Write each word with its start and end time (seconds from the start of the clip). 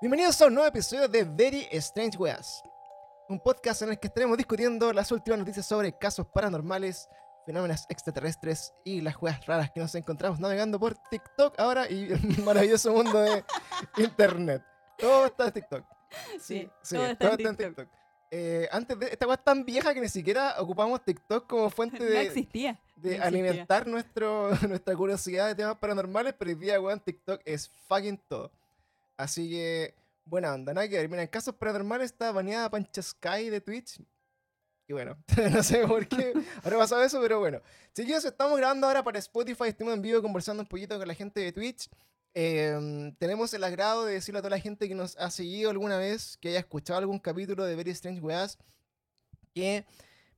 Bienvenidos 0.00 0.40
a 0.42 0.46
un 0.46 0.54
nuevo 0.54 0.68
episodio 0.68 1.08
de 1.08 1.24
Very 1.24 1.66
Strange 1.72 2.16
Weas, 2.18 2.62
un 3.28 3.40
podcast 3.40 3.82
en 3.82 3.90
el 3.90 3.98
que 3.98 4.08
estaremos 4.08 4.36
discutiendo 4.36 4.92
las 4.92 5.10
últimas 5.10 5.38
noticias 5.38 5.66
sobre 5.66 5.96
casos 5.96 6.26
paranormales, 6.26 7.08
fenómenos 7.46 7.86
extraterrestres 7.88 8.74
y 8.84 9.00
las 9.00 9.16
weas 9.20 9.44
raras 9.46 9.70
que 9.70 9.80
nos 9.80 9.94
encontramos 9.94 10.38
navegando 10.38 10.78
por 10.78 10.94
TikTok 11.10 11.58
ahora 11.58 11.90
y 11.90 12.12
el 12.12 12.38
maravilloso 12.44 12.92
mundo 12.92 13.20
de 13.20 13.44
Internet. 13.98 14.62
Todo 14.98 15.26
está 15.26 15.46
en 15.46 15.52
TikTok. 15.52 15.84
Sí, 16.40 16.68
Sí, 16.82 16.96
todo 17.18 17.32
está 17.32 17.48
en 17.50 17.56
TikTok. 17.56 17.88
Eh, 18.30 18.68
antes 18.72 18.98
de 18.98 19.06
esta 19.06 19.24
wea 19.26 19.36
es 19.36 19.44
tan 19.44 19.64
vieja 19.64 19.94
que 19.94 20.00
ni 20.00 20.08
siquiera 20.08 20.56
ocupamos 20.58 21.02
TikTok 21.04 21.46
como 21.46 21.70
fuente 21.70 21.98
No 22.00 22.04
de, 22.04 22.22
existía. 22.22 22.72
de 22.96 23.10
no 23.10 23.24
existía. 23.24 23.24
alimentar 23.24 23.86
nuestro, 23.86 24.50
nuestra 24.68 24.94
curiosidad 24.96 25.46
de 25.48 25.54
temas 25.54 25.76
paranormales, 25.78 26.34
pero 26.38 26.50
hoy 26.50 26.56
día, 26.56 26.80
weón, 26.80 27.00
TikTok 27.00 27.40
es 27.44 27.68
fucking 27.88 28.18
todo. 28.28 28.50
Así 29.16 29.50
que, 29.50 29.94
buena 30.24 30.54
onda, 30.54 30.74
nada 30.74 30.88
que 30.88 30.96
ver. 30.96 31.08
Mira, 31.08 31.22
en 31.22 31.28
casos 31.28 31.54
paranormales 31.54 32.12
está 32.12 32.32
baneada 32.32 32.70
Pancha 32.70 33.02
Sky 33.02 33.50
de 33.50 33.60
Twitch. 33.60 34.00
Y 34.88 34.92
bueno, 34.92 35.16
no 35.52 35.62
sé 35.62 35.86
por 35.86 36.06
qué 36.06 36.32
habrá 36.62 36.78
pasado 36.78 37.02
eso, 37.02 37.20
pero 37.20 37.40
bueno. 37.40 37.60
Chiquillos, 37.94 38.24
estamos 38.24 38.56
grabando 38.56 38.86
ahora 38.86 39.02
para 39.02 39.18
Spotify, 39.18 39.68
estamos 39.68 39.94
en 39.94 40.02
vivo 40.02 40.22
conversando 40.22 40.62
un 40.62 40.68
poquito 40.68 40.98
con 40.98 41.08
la 41.08 41.14
gente 41.14 41.40
de 41.40 41.52
Twitch. 41.52 41.88
Eh, 42.34 43.14
tenemos 43.18 43.54
el 43.54 43.64
agrado 43.64 44.04
de 44.04 44.14
decirle 44.14 44.40
a 44.40 44.42
toda 44.42 44.50
la 44.50 44.60
gente 44.60 44.88
que 44.88 44.94
nos 44.94 45.16
ha 45.16 45.30
seguido 45.30 45.70
alguna 45.70 45.96
vez, 45.96 46.36
que 46.36 46.50
haya 46.50 46.58
escuchado 46.58 46.98
algún 46.98 47.18
capítulo 47.18 47.64
de 47.64 47.74
Very 47.74 47.92
Strange 47.92 48.20
Weas, 48.20 48.58
que 49.54 49.86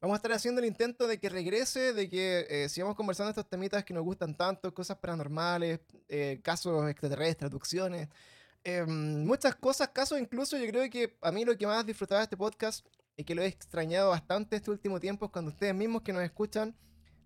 vamos 0.00 0.14
a 0.14 0.18
estar 0.18 0.30
haciendo 0.30 0.60
el 0.60 0.68
intento 0.68 1.08
de 1.08 1.18
que 1.18 1.28
regrese, 1.28 1.92
de 1.92 2.08
que 2.08 2.46
eh, 2.48 2.68
sigamos 2.68 2.94
conversando 2.94 3.30
estos 3.30 3.48
temitas 3.48 3.84
que 3.84 3.92
nos 3.92 4.04
gustan 4.04 4.36
tanto, 4.36 4.72
cosas 4.72 4.96
paranormales, 4.98 5.80
eh, 6.08 6.38
casos 6.42 6.88
extraterrestres, 6.88 7.38
traducciones, 7.38 8.08
eh, 8.64 8.84
muchas 8.86 9.54
cosas, 9.56 9.88
casos 9.88 10.20
incluso 10.20 10.56
yo 10.58 10.66
creo 10.68 10.88
que 10.90 11.16
a 11.22 11.32
mí 11.32 11.44
lo 11.44 11.56
que 11.56 11.66
más 11.66 11.84
disfrutaba 11.86 12.20
de 12.20 12.24
este 12.24 12.36
podcast 12.36 12.86
y 13.16 13.24
que 13.24 13.34
lo 13.34 13.42
he 13.42 13.46
extrañado 13.46 14.10
bastante 14.10 14.56
este 14.56 14.70
último 14.70 15.00
tiempo 15.00 15.26
es 15.26 15.30
cuando 15.32 15.50
ustedes 15.50 15.74
mismos 15.74 16.02
que 16.02 16.12
nos 16.12 16.22
escuchan 16.22 16.76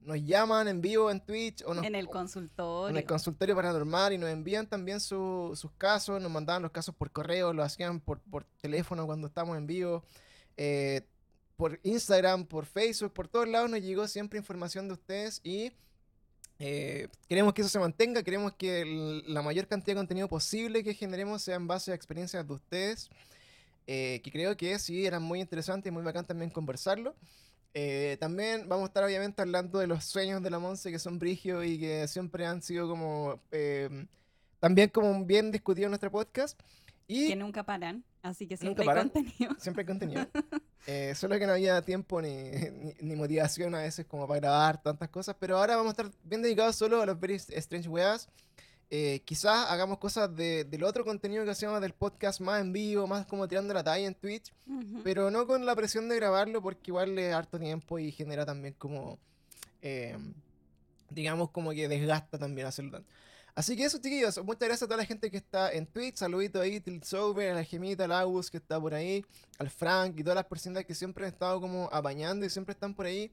nos 0.01 0.21
llaman 0.25 0.67
en 0.67 0.81
vivo 0.81 1.11
en 1.13 1.21
Twitch 1.25 1.63
o 1.65 1.75
nos, 1.75 1.85
En 1.87 1.95
el 1.95 2.09
consultorio. 2.09 2.89
en 2.89 2.97
el 2.97 3.05
consultorio 3.07 3.55
paranormal 3.55 4.13
y 4.13 4.19
nos 4.19 4.31
envían 4.31 4.67
también 4.67 4.99
su- 5.01 5.53
sus 5.55 5.71
casos, 5.79 6.21
nos 6.21 6.31
mandaban 6.31 6.61
los 6.63 6.73
casos 6.73 6.93
por 6.95 7.13
correo, 7.13 7.53
lo 7.53 7.63
hacían 7.63 8.01
por, 8.01 8.19
por 8.21 8.45
teléfono 8.61 9.07
cuando 9.07 9.29
estamos 9.29 9.57
en 9.57 9.67
vivo, 9.69 10.03
eh, 10.57 11.03
por 11.57 11.79
Instagram, 11.85 12.47
por 12.47 12.67
Facebook, 12.67 13.13
por 13.13 13.29
todos 13.29 13.47
lados 13.49 13.71
nos 13.71 13.81
llegó 13.81 14.09
siempre 14.09 14.41
información 14.41 14.89
de 14.89 14.95
ustedes 14.95 15.41
y 15.45 15.73
eh, 16.65 17.09
queremos 17.29 17.55
que 17.55 17.63
eso 17.63 17.69
se 17.69 17.81
mantenga, 17.81 18.23
queremos 18.23 18.53
que 18.53 18.85
la 19.27 19.43
mayor 19.43 19.67
cantidad 19.67 19.97
de 19.97 20.01
contenido 20.01 20.29
posible 20.29 20.85
que 20.85 20.95
generemos 20.95 21.43
sea 21.43 21.57
en 21.57 21.67
base 21.67 21.91
a 21.91 21.97
experiencias 21.97 22.47
de 22.47 22.55
ustedes, 22.55 23.11
eh, 23.89 24.21
que 24.23 24.31
creo 24.31 24.57
que 24.57 24.79
sí 24.79 25.05
eran 25.05 25.25
muy 25.25 25.41
interesantes 25.41 25.91
y 25.91 25.93
muy 25.93 26.05
bacán 26.05 26.25
también 26.25 26.51
conversarlo. 26.51 27.17
Eh, 27.75 28.17
también 28.21 28.69
vamos 28.69 28.85
a 28.85 28.87
estar 28.87 29.03
obviamente 29.03 29.43
hablando 29.43 29.81
de 29.81 29.89
los 29.89 30.05
sueños 30.05 30.41
de 30.41 30.51
la 30.51 30.61
Monse 30.61 30.93
que 30.93 31.01
son 31.01 31.19
brigios 31.19 31.65
y 31.67 31.81
que 31.81 32.07
siempre 32.07 32.47
han 32.47 32.63
sido 32.63 32.87
como 32.87 33.41
eh, 33.51 34.07
también 34.61 34.89
como 34.91 35.25
bien 35.25 35.51
discutidos 35.51 35.87
en 35.87 35.91
nuestro 35.91 36.13
podcast. 36.13 36.61
Y 37.07 37.29
Que 37.29 37.37
nunca 37.37 37.65
paran. 37.65 38.05
Así 38.23 38.47
que 38.47 38.57
siempre 38.57 38.89
hay 38.89 38.97
contenido. 38.99 39.57
siempre 39.59 39.83
hay 39.83 39.87
contenido. 39.87 40.27
Eh, 40.87 41.13
solo 41.17 41.39
que 41.39 41.47
no 41.47 41.53
había 41.53 41.83
tiempo 41.83 42.23
ni, 42.23 42.29
ni, 42.71 42.95
ni 43.01 43.17
motivación 43.17 43.75
a 43.75 43.81
veces 43.83 44.07
como 44.07 44.27
para 44.29 44.41
grabar 44.41 44.83
tantas 44.83 45.09
cosas. 45.09 45.37
Pero 45.39 45.57
ahora 45.59 45.77
vamos 45.77 45.91
a 45.99 46.03
estar 46.03 46.11
bien 46.25 46.41
dedicados 46.43 46.77
solo 46.77 47.03
a 47.03 47.07
los 47.07 47.19
Very 47.19 47.35
Strange 47.35 47.89
Weas. 47.89 48.29
Eh, 48.95 49.23
quizás 49.25 49.71
hagamos 49.71 49.99
cosas 49.99 50.35
de- 50.37 50.65
del 50.65 50.85
otro 50.85 51.05
contenido 51.05 51.45
que 51.45 51.51
hacemos 51.51 51.81
del 51.81 51.95
podcast 51.95 52.41
más 52.41 52.61
en 52.61 52.73
vivo, 52.73 53.07
más 53.07 53.27
como 53.27 53.49
tirando 53.49 53.73
la 53.75 53.83
talla 53.83 54.07
en 54.07 54.15
Twitch. 54.15 54.53
Pero 55.03 55.31
no 55.31 55.47
con 55.47 55.65
la 55.67 55.75
presión 55.75 56.09
de 56.09 56.17
grabarlo 56.17 56.63
porque 56.63 56.91
igual 56.91 57.15
le 57.15 57.29
da 57.29 57.39
harto 57.39 57.59
tiempo 57.59 57.99
y 57.99 58.13
genera 58.13 58.45
también 58.47 58.75
como, 58.75 59.19
eh, 59.81 60.17
digamos, 61.11 61.51
como 61.51 61.71
que 61.73 61.89
desgasta 61.89 62.39
también 62.39 62.67
hacerlo 62.67 62.93
tanto. 62.93 63.09
Así 63.55 63.77
que 63.77 63.85
eso, 63.85 63.99
chiquillos, 63.99 64.43
muchas 64.45 64.67
gracias 64.67 64.83
a 64.85 64.87
toda 64.87 64.97
la 64.97 65.05
gente 65.05 65.31
que 65.31 65.37
está 65.37 65.71
en 65.73 65.87
Twitch. 65.87 66.17
Saludito 66.17 66.59
ahí, 66.61 66.81
Tiltsover, 66.81 67.51
a 67.51 67.55
la 67.55 67.65
Gemita, 67.65 68.05
al 68.05 68.13
Agus 68.13 68.51
que 68.51 68.57
está 68.57 68.81
por 68.81 68.95
ahí, 68.95 69.25
al 69.59 69.69
Frank 69.69 70.15
y 70.19 70.23
todas 70.23 70.37
las 70.37 70.47
personas 70.47 70.87
que 70.87 70.95
siempre 70.95 71.27
han 71.27 71.33
estado 71.33 71.61
como 71.61 71.89
apañando 71.93 72.47
y 72.47 72.51
siempre 72.51 72.73
están 72.73 72.95
por 72.95 73.05
ahí 73.05 73.31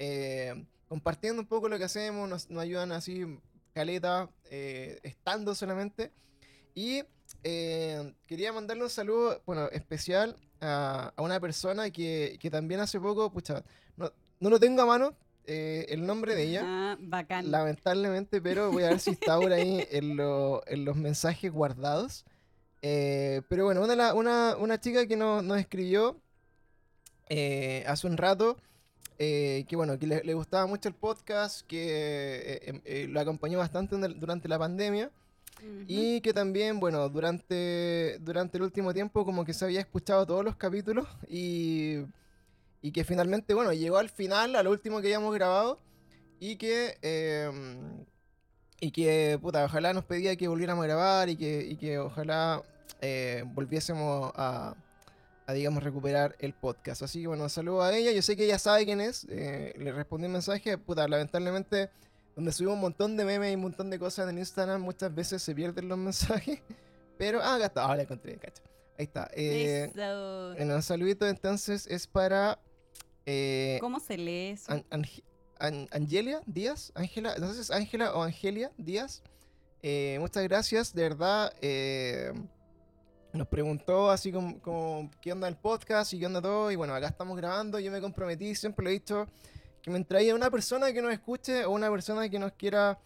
eh, 0.00 0.64
compartiendo 0.88 1.40
un 1.40 1.46
poco 1.46 1.68
lo 1.68 1.78
que 1.78 1.84
hacemos, 1.84 2.28
nos, 2.28 2.50
ayudan 2.58 2.90
así, 2.90 3.24
caleta, 3.72 4.28
eh, 4.50 4.98
estando 5.04 5.54
solamente. 5.54 6.10
Y 6.74 7.04
eh, 7.44 8.14
quería 8.26 8.52
mandarle 8.52 8.82
un 8.82 8.90
saludo, 8.90 9.42
bueno, 9.46 9.68
especial 9.68 10.36
a, 10.60 11.12
a 11.14 11.22
una 11.22 11.38
persona 11.38 11.88
que, 11.90 12.36
que 12.40 12.50
también 12.50 12.80
hace 12.80 12.98
poco, 12.98 13.30
pucha, 13.30 13.62
no, 13.96 14.12
no 14.40 14.50
lo 14.50 14.58
tengo 14.58 14.82
a 14.82 14.86
mano 14.86 15.16
eh, 15.46 15.86
el 15.88 16.06
nombre 16.06 16.34
de 16.34 16.42
ella, 16.44 16.62
Ah, 16.64 16.96
bacán. 17.00 17.50
lamentablemente, 17.50 18.40
pero 18.40 18.70
voy 18.72 18.84
a 18.84 18.90
ver 18.90 19.00
si 19.00 19.10
está 19.10 19.38
por 19.38 19.52
ahí 19.52 19.84
en, 19.90 20.16
lo- 20.16 20.62
en 20.66 20.84
los 20.84 20.96
mensajes 20.96 21.52
guardados. 21.52 22.24
Eh, 22.82 23.42
pero 23.48 23.64
bueno, 23.64 23.82
una, 23.82 24.14
una, 24.14 24.56
una 24.56 24.80
chica 24.80 25.06
que 25.06 25.16
nos, 25.16 25.42
nos 25.44 25.58
escribió 25.58 26.16
eh, 27.28 27.84
hace 27.86 28.06
un 28.06 28.16
rato, 28.16 28.56
que 29.18 29.66
bueno, 29.76 29.98
que 30.00 30.06
le, 30.08 30.24
le 30.24 30.34
gustaba 30.34 30.66
mucho 30.66 30.88
el 30.88 30.96
podcast, 30.96 31.64
que 31.68 32.60
em- 32.84 33.12
lo 33.12 33.20
acompañó 33.20 33.58
bastante 33.58 33.96
durante 33.96 34.48
la 34.48 34.58
pandemia. 34.58 35.10
Y 35.86 36.20
que 36.22 36.32
también, 36.32 36.80
bueno, 36.80 37.08
durante, 37.08 38.18
durante 38.20 38.56
el 38.58 38.64
último 38.64 38.92
tiempo 38.92 39.24
como 39.24 39.44
que 39.44 39.52
se 39.54 39.64
había 39.64 39.78
escuchado 39.78 40.26
todos 40.26 40.44
los 40.44 40.56
capítulos 40.56 41.06
y, 41.28 41.98
y 42.82 42.90
que 42.90 43.04
finalmente, 43.04 43.54
bueno, 43.54 43.72
llegó 43.72 43.96
al 43.96 44.10
final, 44.10 44.56
al 44.56 44.66
último 44.66 45.00
que 45.00 45.06
habíamos 45.06 45.32
grabado 45.34 45.80
y 46.40 46.56
que, 46.56 46.98
em, 47.00 48.04
y 48.80 48.90
que, 48.90 49.38
puta, 49.40 49.64
ojalá 49.64 49.92
nos 49.92 50.04
pedía 50.04 50.34
que 50.34 50.48
volviéramos 50.48 50.82
a 50.82 50.86
grabar 50.88 51.28
y 51.28 51.36
que, 51.36 51.64
y 51.64 51.76
que 51.76 52.00
ojalá 52.00 52.62
eh, 53.00 53.44
volviésemos 53.46 54.32
a, 54.34 54.74
a, 55.46 55.52
digamos, 55.52 55.84
recuperar 55.84 56.34
el 56.40 56.52
podcast. 56.52 57.02
Así 57.02 57.20
que, 57.20 57.28
bueno, 57.28 57.48
saludo 57.48 57.82
a 57.82 57.96
ella, 57.96 58.10
yo 58.10 58.20
sé 58.20 58.36
que 58.36 58.44
ella 58.44 58.58
sabe 58.58 58.84
quién 58.84 59.00
es, 59.00 59.24
eh, 59.30 59.72
le 59.78 59.92
respondí 59.92 60.26
un 60.26 60.32
mensaje, 60.32 60.76
puta, 60.76 61.06
lamentablemente 61.06 61.90
donde 62.34 62.50
subimos 62.50 62.74
un 62.74 62.80
montón 62.80 63.16
de 63.16 63.24
memes 63.24 63.52
y 63.52 63.54
un 63.54 63.60
montón 63.60 63.90
de 63.90 63.98
cosas 64.00 64.28
en 64.28 64.38
Instagram, 64.38 64.80
muchas 64.80 65.14
veces 65.14 65.40
se 65.42 65.54
pierden 65.54 65.88
los 65.88 65.98
mensajes. 65.98 66.60
Pero, 67.16 67.40
ah, 67.40 67.54
acá 67.54 67.66
está, 67.66 67.82
ahora 67.82 67.96
la 67.96 68.02
encontré, 68.02 68.36
cacho. 68.38 68.62
Ahí 68.98 69.04
está. 69.04 69.30
Eh, 69.34 69.90
en 70.58 70.72
un 70.72 70.82
saludito 70.82 71.26
entonces 71.26 71.86
es 71.86 72.06
para 72.06 72.58
eh, 73.26 73.78
¿Cómo 73.80 74.00
se 74.00 74.16
lee 74.18 74.50
eso? 74.50 74.72
An- 74.72 74.84
Ange- 74.90 75.22
An- 75.58 75.88
Angelia 75.92 76.42
Díaz, 76.46 76.92
Ángela, 76.94 77.36
no 77.38 77.48
sé 77.48 77.54
si 77.54 77.60
es 77.60 77.70
Ángela 77.70 78.14
o 78.14 78.22
Angelia 78.22 78.72
Díaz. 78.78 79.22
Eh, 79.82 80.16
muchas 80.20 80.42
gracias, 80.44 80.92
de 80.94 81.02
verdad. 81.02 81.52
eh, 81.60 82.32
nos 83.32 83.48
preguntó 83.48 84.10
así 84.10 84.30
como, 84.30 84.60
como 84.60 85.10
qué 85.22 85.32
onda 85.32 85.48
el 85.48 85.56
podcast 85.56 86.12
y 86.12 86.18
qué 86.20 86.26
onda 86.26 86.42
todo. 86.42 86.70
Y 86.70 86.76
bueno, 86.76 86.94
acá 86.94 87.06
estamos 87.08 87.36
grabando. 87.36 87.78
Yo 87.78 87.90
me 87.90 88.00
comprometí, 88.00 88.54
siempre 88.54 88.84
lo 88.84 88.90
he 88.90 88.94
dicho, 88.94 89.26
que 89.80 89.90
me 89.90 90.04
traía 90.04 90.34
una 90.34 90.50
persona 90.50 90.92
que 90.92 91.00
nos 91.00 91.12
escuche 91.12 91.64
o 91.64 91.70
una 91.70 91.90
persona 91.90 92.28
que 92.28 92.38
nos 92.38 92.52
quiera 92.52 92.98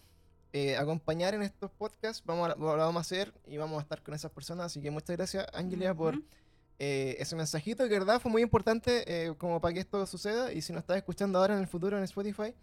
eh, 0.53 0.77
acompañar 0.77 1.35
en 1.35 1.43
estos 1.43 1.71
podcasts. 1.71 2.23
Vamos 2.27 2.51
a, 2.51 2.57
lo 2.57 2.67
vamos 2.77 2.97
a 2.97 3.01
hacer 3.01 3.33
y 3.47 3.57
vamos 3.57 3.79
a 3.79 3.83
estar 3.83 4.03
con 4.03 4.15
esas 4.15 4.33
personas. 4.33 4.67
Así 4.67 4.81
que 4.83 4.91
muchas 4.91 5.17
gracias, 5.17 5.47
Angelia, 5.53 5.95
por 5.95 6.17
Ujú. 6.17 6.25
Eh, 6.79 7.17
ese 7.19 7.37
mensajito 7.37 7.85
que 7.85 7.91
de 7.91 7.99
verdad 8.01 8.21
fue 8.21 8.31
muy 8.31 8.43
importante 8.43 9.05
eh, 9.07 9.35
como 9.39 9.61
para 9.61 9.75
que 9.75 9.81
esto 9.81 10.05
suceda 10.07 10.53
y 10.53 10.61
si 10.63 10.73
nos 10.73 10.81
estás 10.81 10.97
escuchando 10.99 11.39
ahora 11.39 11.55
en 11.55 11.61
el 11.61 11.67
futuro 11.67 11.97
en 11.97 12.05
Spotify 12.05 12.55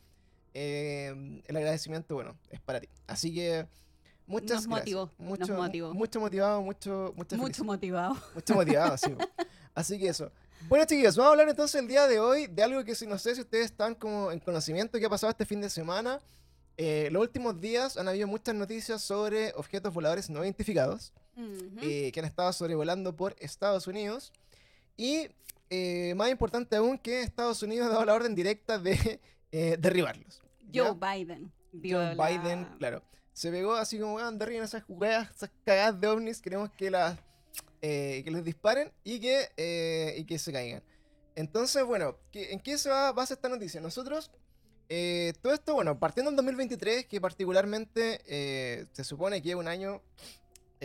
eh, 0.54 1.42
el 1.46 1.56
agradecimiento 1.58 2.16
bueno 2.16 2.38
es 2.50 2.60
para 2.62 2.80
ti 2.80 2.88
así 3.08 3.34
que 3.34 3.68
muchas 4.28 4.68
Nos 4.68 4.68
gracias 4.68 4.68
motivó, 4.68 5.12
nos 5.18 5.40
mucho, 5.40 5.54
motivó. 5.56 5.94
mucho 5.94 6.20
motivado 6.20 6.62
mucho 6.62 7.14
Mucho 7.16 7.38
felicidad. 7.38 7.66
motivado. 7.66 8.18
mucho 8.36 8.54
motivado 8.56 8.98
sí 8.98 9.16
así 9.76 9.98
que 10.00 10.08
eso 10.10 10.32
bueno 10.70 10.86
chiquillos 10.86 11.18
vamos 11.18 11.30
a 11.30 11.32
hablar 11.32 11.50
entonces 11.50 11.82
el 11.82 11.88
día 11.88 12.08
de 12.08 12.20
hoy 12.20 12.48
de 12.48 12.64
algo 12.64 12.84
que 12.84 12.94
si 12.96 13.08
no 13.08 13.18
sé 13.18 13.34
si 13.36 13.42
ustedes 13.42 13.66
están 13.66 13.96
como 13.96 14.32
en 14.32 14.40
conocimiento 14.40 15.00
que 15.00 15.06
ha 15.06 15.10
pasado 15.10 15.32
este 15.32 15.46
fin 15.46 15.62
de 15.62 15.70
semana 15.70 16.20
Eh, 16.76 17.10
los 17.12 17.22
últimos 17.22 17.60
días 17.62 17.98
han 17.98 18.08
habido 18.08 18.28
muchas 18.28 18.56
noticias 18.56 19.00
sobre 19.04 19.54
objetos 19.56 19.94
voladores 19.94 20.28
no 20.32 20.42
identificados 20.44 21.14
Ujú. 21.36 21.80
eh, 21.82 22.12
que 22.12 22.20
han 22.20 22.26
estado 22.26 22.52
sobrevolando 22.54 23.16
por 23.16 23.36
Estados 23.40 23.88
Unidos. 23.88 24.32
Y 24.98 25.28
eh, 25.70 26.14
más 26.16 26.30
importante 26.30 26.76
aún 26.76 26.98
que 26.98 27.22
Estados 27.22 27.64
Unidos 27.64 27.88
ha 27.88 27.90
dado 27.92 28.06
la 28.06 28.14
orden 28.14 28.36
directa 28.36 28.78
de 28.78 29.20
eh, 29.52 29.78
derribarlos. 29.80 30.42
¿ya? 30.72 30.86
Joe 30.86 30.98
Biden. 31.18 31.52
Joe 31.74 32.16
la- 32.16 32.28
Biden, 32.28 32.66
claro. 32.78 33.02
Se 33.34 33.50
pegó 33.50 33.74
así 33.74 33.98
como, 33.98 34.16
weón, 34.16 34.38
derriben 34.38 34.64
esas 34.64 34.84
jugadas, 34.84 35.30
esas 35.36 35.50
cagadas 35.66 36.00
de 36.00 36.08
ovnis, 36.08 36.40
queremos 36.40 36.70
que 36.72 36.92
las 36.92 37.18
eh, 37.82 38.22
que 38.24 38.32
les 38.32 38.44
disparen 38.44 38.92
y 39.04 39.20
que, 39.20 39.50
eh, 39.58 40.16
y 40.18 40.24
que 40.26 40.38
se 40.40 40.54
caigan. 40.54 40.84
Entonces, 41.36 41.84
bueno, 41.84 42.16
¿qué- 42.32 42.54
¿en 42.54 42.60
qué 42.60 42.78
se 42.78 42.90
va, 42.90 43.12
basa 43.12 43.34
esta 43.34 43.50
noticia? 43.50 43.82
Nosotros, 43.82 44.30
eh, 44.88 45.34
todo 45.42 45.54
esto, 45.54 45.74
bueno, 45.74 46.00
partiendo 46.00 46.30
en 46.30 46.36
2023, 46.38 47.08
que 47.08 47.20
particularmente 47.20 48.22
eh, 48.28 48.86
se 48.94 49.04
supone 49.04 49.42
que 49.42 49.50
es 49.50 49.56
un 49.56 49.68
año 49.68 50.02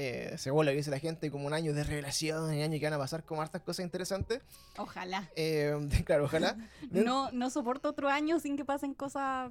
eh, 0.01 0.35
según 0.39 0.65
lo 0.65 0.71
que 0.71 0.77
dice 0.77 0.91
la 0.93 1.01
gente, 1.01 1.29
como 1.31 1.47
un 1.49 1.53
año 1.55 1.75
de 1.75 1.83
revelación, 1.83 2.45
un 2.45 2.51
año 2.51 2.79
que 2.79 2.85
van 2.85 2.93
a 2.93 2.99
pasar 2.99 3.25
como 3.25 3.43
hartas 3.43 3.63
cosas 3.63 3.85
interesantes. 3.85 4.41
Ojalá. 4.77 5.29
Eh, 5.35 5.77
claro, 6.07 6.25
ojalá. 6.27 6.57
No, 6.91 7.33
no 7.33 7.51
soporto 7.51 7.89
otro 7.89 8.09
año 8.09 8.39
sin 8.39 8.57
que 8.57 8.65
pasen 8.65 8.95
cosas 8.95 9.51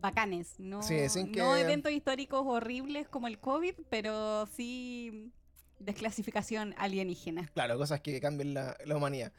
bacanes. 0.00 0.54
No, 0.58 0.82
Sí, 0.82 1.08
sin 1.08 1.30
no 1.32 1.54
que- 1.54 1.60
eventos 1.60 1.92
históricos 1.92 2.42
horribles 2.44 3.08
como 3.08 3.28
el 3.28 3.38
COVID, 3.38 3.74
pero 3.88 4.46
sí 4.56 5.32
desclasificación 5.78 6.74
alienígena. 6.76 7.48
Claro, 7.54 7.78
cosas 7.78 8.00
que 8.00 8.20
cambien 8.20 8.54
la, 8.54 8.76
la 8.84 8.96
humanidad. 8.96 9.32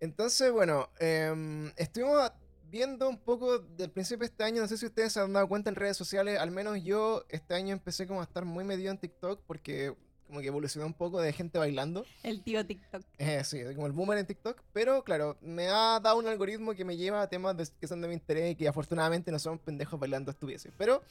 Entonces, 0.00 0.50
bueno, 0.50 0.88
em, 1.00 1.70
estuvimos 1.76 2.32
viendo 2.72 3.06
un 3.06 3.18
poco 3.18 3.58
del 3.58 3.90
principio 3.90 4.20
de 4.20 4.32
este 4.32 4.44
año, 4.44 4.62
no 4.62 4.66
sé 4.66 4.78
si 4.78 4.86
ustedes 4.86 5.12
se 5.12 5.20
han 5.20 5.30
dado 5.34 5.46
cuenta 5.46 5.68
en 5.68 5.76
redes 5.76 5.94
sociales, 5.98 6.38
al 6.40 6.50
menos 6.50 6.82
yo 6.82 7.22
este 7.28 7.52
año 7.54 7.72
empecé 7.74 8.06
como 8.06 8.20
a 8.20 8.24
estar 8.24 8.46
muy 8.46 8.64
metido 8.64 8.90
en 8.90 8.96
TikTok 8.98 9.42
porque 9.46 9.94
como 10.26 10.40
que 10.40 10.46
evolucionó 10.46 10.86
un 10.86 10.94
poco 10.94 11.20
de 11.20 11.34
gente 11.34 11.58
bailando. 11.58 12.06
El 12.22 12.42
tío 12.42 12.64
TikTok. 12.66 13.02
Eh, 13.18 13.44
sí, 13.44 13.60
como 13.74 13.86
el 13.86 13.92
boomer 13.92 14.16
en 14.16 14.24
TikTok. 14.24 14.62
Pero 14.72 15.04
claro, 15.04 15.36
me 15.42 15.68
ha 15.68 16.00
dado 16.00 16.16
un 16.18 16.26
algoritmo 16.26 16.72
que 16.74 16.86
me 16.86 16.96
lleva 16.96 17.20
a 17.20 17.28
temas 17.28 17.54
de- 17.58 17.68
que 17.78 17.86
son 17.86 18.00
de 18.00 18.08
mi 18.08 18.14
interés 18.14 18.52
y 18.52 18.56
que 18.56 18.66
afortunadamente 18.66 19.30
no 19.30 19.38
son 19.38 19.58
pendejos 19.58 20.00
bailando 20.00 20.30
estupideces. 20.30 20.72
Pero 20.78 21.02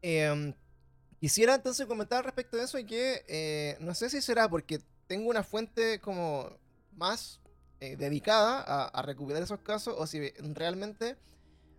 em, 0.00 0.54
quisiera 1.20 1.54
entonces 1.56 1.84
comentar 1.84 2.24
respecto 2.24 2.56
de 2.56 2.64
eso 2.64 2.78
y 2.78 2.84
que 2.86 3.22
eh, 3.28 3.76
no 3.80 3.94
sé 3.94 4.08
si 4.08 4.22
será 4.22 4.48
porque 4.48 4.80
tengo 5.06 5.28
una 5.28 5.42
fuente 5.42 6.00
como 6.00 6.50
más 6.96 7.40
eh, 7.80 7.96
dedicada 7.96 8.60
a, 8.60 8.86
a 8.88 9.02
recuperar 9.02 9.42
esos 9.42 9.60
casos 9.60 9.94
o 9.96 10.06
si 10.06 10.30
realmente 10.54 11.16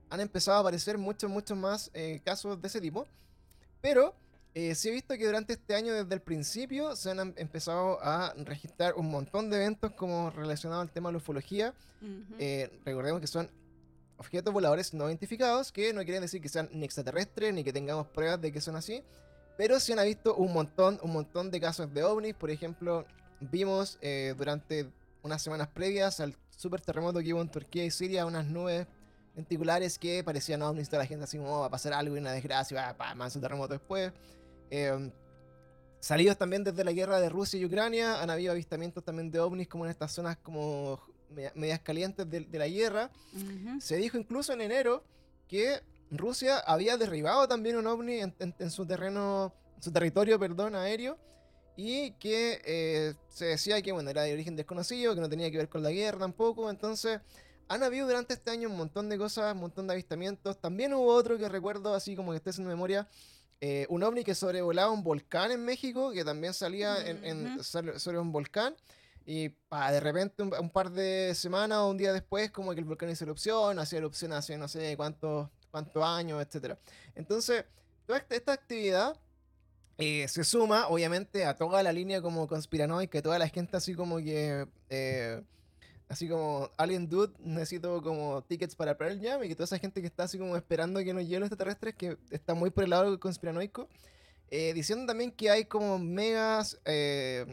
han 0.09 0.19
empezado 0.21 0.57
a 0.57 0.61
aparecer 0.61 0.97
muchos, 0.97 1.29
muchos 1.29 1.57
más 1.57 1.91
eh, 1.93 2.21
casos 2.23 2.61
de 2.61 2.67
ese 2.67 2.81
tipo. 2.81 3.05
Pero 3.81 4.15
eh, 4.55 4.73
sí 4.75 4.89
he 4.89 4.91
visto 4.91 5.15
que 5.15 5.25
durante 5.25 5.53
este 5.53 5.75
año, 5.75 5.93
desde 5.93 6.13
el 6.15 6.21
principio, 6.21 6.95
se 6.95 7.11
han 7.11 7.19
em- 7.19 7.33
empezado 7.37 7.99
a 8.01 8.33
registrar 8.37 8.95
un 8.95 9.09
montón 9.11 9.49
de 9.49 9.57
eventos 9.57 9.91
como 9.93 10.31
relacionados 10.31 10.81
al 10.83 10.91
tema 10.91 11.09
de 11.09 11.13
la 11.13 11.17
ufología. 11.17 11.73
Recordemos 12.85 13.21
que 13.21 13.27
son 13.27 13.49
objetos 14.17 14.53
voladores 14.53 14.93
no 14.93 15.07
identificados, 15.07 15.71
que 15.71 15.93
no 15.93 16.01
quieren 16.03 16.21
decir 16.21 16.41
que 16.41 16.49
sean 16.49 16.67
ni 16.73 16.83
extraterrestres, 16.85 17.53
ni 17.53 17.63
que 17.63 17.71
tengamos 17.71 18.07
pruebas 18.07 18.41
de 18.41 18.51
que 18.51 18.59
son 18.59 18.75
así. 18.75 19.03
Pero 19.57 19.79
sí 19.79 19.91
han 19.93 20.03
visto 20.05 20.35
un 20.35 20.51
montón, 20.53 20.99
un 21.03 21.11
montón 21.13 21.51
de 21.51 21.59
casos 21.61 21.93
de 21.93 22.03
ovnis. 22.03 22.33
Por 22.33 22.49
ejemplo, 22.49 23.05
vimos 23.39 23.97
eh, 24.01 24.33
durante 24.37 24.89
unas 25.23 25.41
semanas 25.41 25.67
previas 25.67 26.19
al 26.19 26.35
super 26.49 26.81
terremoto 26.81 27.19
que 27.21 27.33
hubo 27.33 27.41
en 27.41 27.49
Turquía 27.49 27.85
y 27.85 27.91
Siria 27.91 28.25
unas 28.25 28.45
nubes 28.47 28.87
lenticulares 29.35 29.97
que 29.97 30.23
parecían 30.23 30.61
ovnis. 30.61 30.89
Toda 30.89 31.03
la 31.03 31.05
gente 31.07 31.23
así 31.23 31.37
como 31.37 31.57
"Oh, 31.57 31.59
va 31.61 31.67
a 31.67 31.69
pasar 31.69 31.93
algo 31.93 32.15
y 32.15 32.19
una 32.19 32.31
desgracia, 32.31 32.93
va, 32.93 33.15
más 33.15 33.35
un 33.35 33.41
terremoto 33.41 33.73
después. 33.73 34.11
Eh, 34.69 35.11
salidos 35.99 36.37
también 36.37 36.63
desde 36.63 36.83
la 36.83 36.91
guerra 36.91 37.19
de 37.19 37.29
Rusia 37.29 37.59
y 37.59 37.65
Ucrania, 37.65 38.21
han 38.21 38.29
habido 38.29 38.51
avistamientos 38.51 39.03
también 39.03 39.31
de 39.31 39.39
ovnis 39.39 39.67
como 39.67 39.85
en 39.85 39.91
estas 39.91 40.11
zonas 40.11 40.37
como 40.37 40.99
media- 41.29 41.51
medias 41.55 41.79
calientes 41.81 42.29
de, 42.29 42.41
de 42.41 42.59
la 42.59 42.67
guerra. 42.67 43.09
Se 43.81 43.97
dijo 43.97 44.17
incluso 44.17 44.53
en 44.53 44.61
enero 44.61 45.03
que 45.47 45.81
Rusia 46.11 46.57
había 46.59 46.97
derribado 46.97 47.47
también 47.47 47.75
un 47.77 47.85
ovni 47.87 48.19
en, 48.19 48.33
en- 48.39 48.55
en 48.57 48.71
su 48.71 48.85
terreno, 48.85 49.53
en 49.77 49.83
su 49.83 49.91
territorio, 49.91 50.39
perdón, 50.39 50.75
aéreo, 50.75 51.17
y 51.81 52.11
que 52.19 52.61
eh, 52.65 53.13
se 53.29 53.45
decía 53.45 53.81
que 53.81 53.93
bueno 53.93 54.09
era 54.09 54.23
de 54.23 54.33
origen 54.33 54.57
desconocido, 54.57 55.15
que 55.15 55.21
no 55.21 55.29
tenía 55.29 55.49
que 55.49 55.55
ver 55.57 55.69
con 55.69 55.81
la 55.81 55.91
guerra 55.91 56.19
tampoco. 56.19 56.69
Entonces 56.69 57.21
han 57.69 57.83
habido 57.83 58.05
durante 58.05 58.33
este 58.33 58.51
año 58.51 58.67
un 58.67 58.75
montón 58.75 59.07
de 59.07 59.17
cosas, 59.17 59.53
un 59.53 59.61
montón 59.61 59.87
de 59.87 59.93
avistamientos. 59.93 60.59
También 60.59 60.93
hubo 60.93 61.13
otro 61.13 61.37
que 61.37 61.47
recuerdo 61.47 61.93
así 61.93 62.17
como 62.17 62.31
que 62.31 62.37
esté 62.37 62.51
en 62.61 62.67
memoria. 62.67 63.07
eh, 63.61 63.85
un 63.89 64.03
ovni 64.03 64.23
que 64.23 64.35
sobrevolaba 64.35 64.91
un 64.91 65.03
volcán 65.03 65.51
en 65.51 65.63
México, 65.63 66.11
que 66.11 66.23
también 66.23 66.53
salía 66.53 66.97
en, 67.05 67.63
sobre 67.63 68.19
un 68.19 68.31
volcán. 68.31 68.75
Y 69.25 69.49
pa, 69.49 69.91
de 69.91 69.99
repente, 69.99 70.41
un, 70.43 70.53
un 70.59 70.69
par 70.69 70.91
de 70.91 71.33
semanas 71.35 71.79
o 71.79 71.89
un 71.89 71.97
día 71.97 72.11
después, 72.13 72.51
como 72.51 72.73
que 72.73 72.79
el 72.79 72.85
volcán 72.85 73.09
hizo 73.09 73.25
erupción, 73.25 73.77
hacía 73.79 73.99
erupción 73.99 74.33
hace 74.33 74.57
no 74.57 74.67
sé 74.67 74.95
cuántos, 74.97 75.49
cuántos 75.71 76.03
años, 76.03 76.41
etcétera. 76.41 76.79
Entonces, 77.15 77.65
toda 78.05 78.25
esta 78.29 78.53
actividad 78.53 79.15
eh, 79.99 80.27
se 80.27 80.43
suma, 80.43 80.87
obviamente, 80.87 81.45
a 81.45 81.55
toda 81.55 81.83
la 81.83 81.91
línea 81.93 82.21
como 82.21 82.47
conspiranoica, 82.47 83.21
toda 83.21 83.37
la 83.37 83.47
gente 83.49 83.77
así 83.77 83.93
como 83.93 84.17
que. 84.17 84.65
eh, 84.89 85.41
así 86.07 86.27
como, 86.27 86.71
Alien 86.77 87.07
Dude, 87.07 87.33
necesito 87.39 88.01
como 88.01 88.41
tickets 88.43 88.75
para 88.75 88.97
Pearl 88.97 89.21
Jam, 89.21 89.43
y 89.43 89.47
que 89.49 89.55
toda 89.55 89.65
esa 89.65 89.77
gente 89.77 90.01
que 90.01 90.07
está 90.07 90.23
así 90.23 90.39
como 90.39 90.57
esperando 90.57 90.99
que 91.03 91.13
nos 91.13 91.23
lleguen 91.23 91.41
los 91.41 91.47
extraterrestres, 91.51 91.93
que 91.95 92.17
está 92.31 92.55
muy 92.55 92.71
por 92.71 92.85
el 92.85 92.89
lado 92.89 93.19
conspiranoico, 93.19 93.87
eh, 94.49 94.73
diciendo 94.73 95.05
también 95.05 95.31
que 95.31 95.51
hay 95.51 95.65
como 95.65 95.99
megas. 95.99 96.79
eh, 96.85 97.45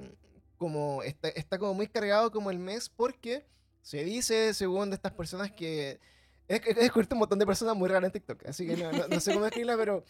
como 0.56 1.02
está, 1.02 1.28
está 1.28 1.58
como 1.58 1.74
muy 1.74 1.86
cargado 1.86 2.30
como 2.32 2.50
el 2.50 2.58
mes 2.58 2.88
porque 2.88 3.44
se 3.82 4.04
dice, 4.04 4.54
según 4.54 4.88
de 4.88 4.96
estas 4.96 5.12
personas, 5.12 5.52
que 5.52 6.00
he, 6.48 6.58
descubierto 6.74 7.14
un 7.14 7.18
montón 7.18 7.38
de 7.38 7.44
personas 7.44 7.76
muy 7.76 7.90
raras 7.90 8.08
en 8.08 8.12
TikTok, 8.12 8.46
así 8.46 8.66
que 8.66 8.74
no, 8.74 8.90
no- 8.90 9.06
no 9.06 9.20
sé 9.20 9.34
cómo 9.34 9.44
escribirla, 9.46 9.76
pero 9.76 10.02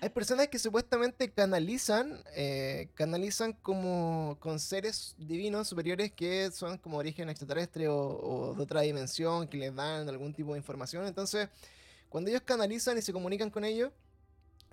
hay 0.00 0.08
personas 0.10 0.48
que 0.48 0.58
supuestamente 0.58 1.30
canalizan, 1.30 2.22
eh, 2.34 2.88
canalizan 2.94 3.52
como 3.54 4.36
con 4.40 4.60
seres 4.60 5.14
divinos 5.18 5.68
superiores 5.68 6.12
que 6.12 6.50
son 6.50 6.76
como 6.78 6.98
origen 6.98 7.30
extraterrestre 7.30 7.88
o, 7.88 7.96
o 7.96 8.54
de 8.54 8.62
otra 8.62 8.82
dimensión, 8.82 9.48
que 9.48 9.56
les 9.56 9.74
dan 9.74 10.08
algún 10.08 10.34
tipo 10.34 10.52
de 10.52 10.58
información. 10.58 11.06
Entonces, 11.06 11.48
cuando 12.10 12.30
ellos 12.30 12.42
canalizan 12.44 12.98
y 12.98 13.02
se 13.02 13.12
comunican 13.12 13.50
con 13.50 13.64
ellos, 13.64 13.90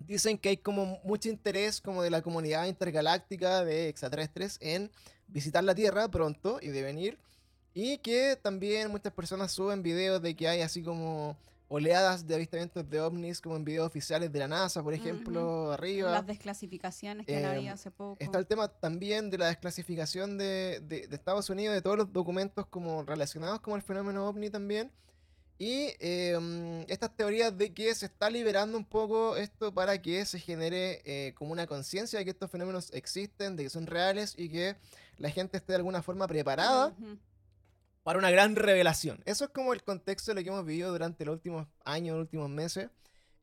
dicen 0.07 0.38
que 0.38 0.50
hay 0.50 0.57
como 0.57 1.00
mucho 1.03 1.29
interés 1.29 1.81
como 1.81 2.03
de 2.03 2.09
la 2.09 2.21
comunidad 2.21 2.65
intergaláctica 2.65 3.63
de 3.63 3.88
extraterrestres 3.88 4.57
en 4.62 4.91
visitar 5.27 5.63
la 5.63 5.75
Tierra 5.75 6.07
pronto 6.09 6.59
y 6.62 6.68
de 6.68 6.81
venir. 6.81 7.18
Y 7.73 8.00
que 8.00 8.38
también 8.41 8.91
muchas 8.91 9.13
personas 9.13 9.51
suben 9.51 9.81
videos 9.81 10.21
de 10.21 10.35
que 10.35 10.50
hay 10.50 10.62
así 10.62 10.83
como 10.83 11.38
oleadas 11.73 12.27
de 12.27 12.35
avistamientos 12.35 12.88
de 12.89 13.00
ovnis 13.00 13.39
como 13.39 13.56
en 13.56 13.63
videos 13.63 13.88
oficiales 13.88 14.29
de 14.29 14.39
la 14.39 14.47
NASA, 14.50 14.83
por 14.83 14.94
ejemplo, 14.94 15.71
arriba. 15.71 16.12
Las 16.12 16.27
desclasificaciones 16.27 17.25
que 17.25 17.38
han 17.38 17.44
Eh, 17.44 17.47
habido 17.47 17.73
hace 17.73 17.91
poco. 17.91 18.18
Está 18.19 18.38
el 18.39 18.45
tema 18.45 18.68
también 18.68 19.29
de 19.29 19.38
la 19.38 19.47
desclasificación 19.47 20.38
de, 20.38 20.81
de- 20.81 21.07
de 21.07 21.15
Estados 21.15 21.50
Unidos, 21.50 21.73
de 21.73 21.81
todos 21.81 21.97
los 21.97 22.12
documentos 22.12 22.65
como 22.68 23.03
relacionados 23.03 23.62
con 23.62 23.75
el 23.75 23.81
fenómeno 23.81 24.27
ovni 24.27 24.50
también. 24.50 24.91
Y 25.57 25.94
eh, 26.00 26.38
mm, 26.38 26.91
estas 26.91 27.15
teorías 27.15 27.56
de 27.57 27.71
que 27.73 27.94
se 27.95 28.07
está 28.07 28.30
liberando 28.30 28.78
un 28.78 28.83
poco 28.85 29.37
esto 29.37 29.73
para 29.73 30.01
que 30.01 30.25
se 30.25 30.40
genere 30.40 31.01
eh, 31.06 31.33
como 31.35 31.54
una 31.54 31.68
conciencia 31.68 32.19
de 32.19 32.25
que 32.25 32.31
estos 32.31 32.51
fenómenos 32.51 32.92
existen, 32.94 33.56
de 33.56 33.63
que 33.63 33.69
son 33.69 33.85
reales 33.87 34.33
y 34.37 34.49
que 34.49 34.75
la 35.18 35.30
gente 35.30 35.56
esté 35.57 35.71
de 35.73 35.78
alguna 35.78 36.01
forma 36.01 36.28
preparada 36.28 36.87
Ujú. 36.87 37.18
Para 38.03 38.19
una 38.19 38.31
gran 38.31 38.55
revelación. 38.55 39.21
Eso 39.25 39.45
es 39.45 39.51
como 39.51 39.73
el 39.73 39.83
contexto 39.83 40.31
de 40.31 40.35
lo 40.35 40.43
que 40.43 40.49
hemos 40.49 40.65
vivido 40.65 40.91
durante 40.91 41.25
los 41.25 41.33
últimos 41.33 41.67
años, 41.85 42.15
los 42.15 42.23
últimos 42.23 42.49
meses. 42.49 42.89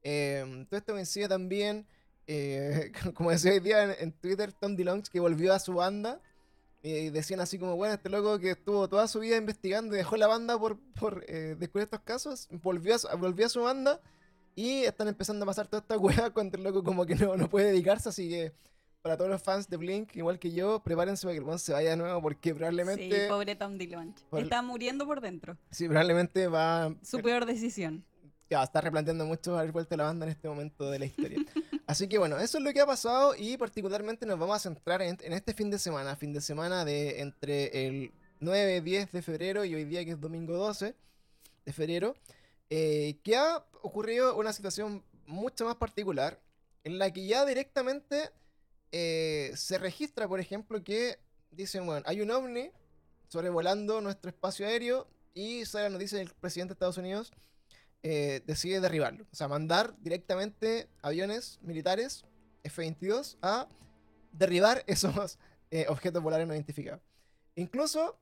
Eh, 0.03 0.67
todo 0.69 0.79
esto 0.79 0.93
coincide 0.93 1.29
también, 1.29 1.87
eh, 2.27 2.93
como 3.15 3.31
decía 3.31 3.53
hoy 3.53 3.61
día 3.61 3.85
en, 3.85 3.95
en 3.99 4.13
Twitter, 4.13 4.53
Tom 4.53 4.77
DeLonge, 4.77 5.11
que 5.11 5.21
volvió 5.21 5.53
a 5.53 5.59
su 5.59 5.75
banda. 5.75 6.21
Y 6.81 7.11
decían 7.11 7.41
así 7.41 7.59
como, 7.59 7.75
bueno, 7.75 7.95
este 7.95 8.09
loco 8.09 8.39
que 8.39 8.53
estuvo 8.53 8.89
toda 8.89 9.09
su 9.09 9.19
vida 9.19 9.37
investigando 9.37 9.95
y 9.95 9.99
dejó 9.99 10.17
la 10.17 10.29
banda 10.29 10.57
por, 10.59 10.79
por 10.95 11.25
eh, 11.27 11.57
descubrir 11.59 11.85
estos 11.85 12.01
casos, 12.01 12.49
volvió 12.63 12.95
a, 12.95 13.17
volvió 13.17 13.47
a 13.47 13.49
su 13.49 13.63
banda 13.63 14.01
y 14.55 14.85
están 14.85 15.09
empezando 15.09 15.43
a 15.45 15.47
pasar 15.47 15.67
toda 15.67 15.81
esta 15.81 15.99
weá 15.99 16.31
cuando 16.31 16.57
el 16.57 16.63
loco 16.63 16.85
como 16.85 17.05
que 17.05 17.17
no, 17.17 17.37
no 17.37 17.51
puede 17.51 17.67
dedicarse, 17.73 18.09
así 18.11 18.29
que 18.29 18.53
para 19.09 19.17
todos 19.17 19.31
los 19.31 19.43
fans 19.43 19.69
de 19.71 19.77
Blink, 19.79 20.15
igual 20.17 20.39
que 20.39 20.53
yo, 20.53 20.83
prepárense 20.83 21.23
para 21.27 21.33
que 21.33 21.39
el 21.39 21.45
weón 21.45 21.59
se 21.59 21.73
vaya 21.73 21.91
de 21.91 21.97
nuevo 21.97 22.21
porque 22.21 22.55
probablemente... 22.55 23.23
Sí, 23.25 23.29
pobre 23.29 23.57
Tom 23.57 23.79
DeLonge. 23.79 24.23
por- 24.29 24.41
Está 24.41 24.61
muriendo 24.61 25.07
por 25.07 25.21
dentro. 25.23 25.57
Sí, 25.71 25.89
probablemente 25.89 26.47
va, 26.47 26.95
Su 27.03 27.21
peor 27.23 27.47
decisión. 27.47 28.05
ya, 28.51 28.63
está 28.63 28.81
replanteando 28.83 29.25
mucho 29.25 29.59
haber 29.59 29.73
vuelto 29.73 29.95
a 29.95 29.99
la 29.99 30.05
banda 30.05 30.27
en 30.27 30.33
este 30.33 30.47
momento 30.49 30.91
de 30.91 30.99
la 30.99 31.07
historia. 31.07 31.39
Así 31.87 32.07
que 32.07 32.19
bueno, 32.19 32.39
eso 32.39 32.59
es 32.59 32.65
lo 32.65 32.73
que 32.75 32.81
ha 32.83 32.87
pasado 32.87 33.35
y 33.35 33.57
particularmente 33.57 34.27
nos 34.27 34.39
vamos 34.39 34.57
a 34.57 34.59
centrar 34.59 35.01
en, 35.01 35.17
en 35.23 35.33
este 35.33 35.55
fin 35.55 35.71
de 35.71 35.79
semana, 35.79 36.15
fin 36.17 36.35
de 36.35 36.43
semana 36.43 36.85
de 36.85 37.21
entre 37.23 37.87
el 37.87 38.13
9, 38.41 38.83
10 38.83 39.11
de 39.13 39.23
febrero 39.23 39.65
y 39.65 39.75
hoy 39.75 39.85
día 39.87 40.05
que 40.05 40.11
es 40.11 40.21
domingo 40.21 40.55
12 40.55 40.95
de 41.65 41.73
febrero, 41.73 42.15
eh, 42.69 43.19
que 43.25 43.37
ha 43.37 43.65
ocurrido 43.81 44.37
una 44.37 44.53
situación 44.53 45.03
mucho 45.27 45.65
más 45.65 45.77
particular 45.77 46.39
en 46.85 46.99
la 46.99 47.11
que 47.13 47.27
ya 47.27 47.45
directamente 47.47 48.31
eh, 48.91 49.53
se 49.55 49.79
registra, 49.79 50.27
por 50.27 50.41
ejemplo, 50.41 50.83
que 50.83 51.19
dicen, 51.51 51.85
bueno, 51.85 52.03
hay 52.07 52.21
un 52.21 52.31
ovni 52.31 52.71
sobrevolando 53.29 54.01
nuestro 54.01 54.31
espacio 54.31 54.67
aéreo 54.67 55.07
y 55.35 55.65
sale 55.67 55.85
la 55.85 55.91
noticia 55.91 56.19
del 56.19 56.31
presidente 56.41 56.71
de 56.71 56.75
Estados 56.75 56.97
Unidos 56.97 57.33
eh, 58.03 58.43
decide 58.47 58.81
derribarlo. 58.81 59.27
O 59.31 59.37
sea, 59.37 59.49
mandar 59.49 59.95
directamente 60.01 60.89
aviones 61.03 61.59
militares 61.63 62.25
F-22 62.63 63.37
a 63.43 63.69
derribar 64.33 64.85
esos 64.87 65.39
eh, 65.71 65.87
objetos 65.89 66.23
voladores 66.23 66.49
no 66.49 66.55
identificados. 66.55 67.03
Incluso 67.57 68.19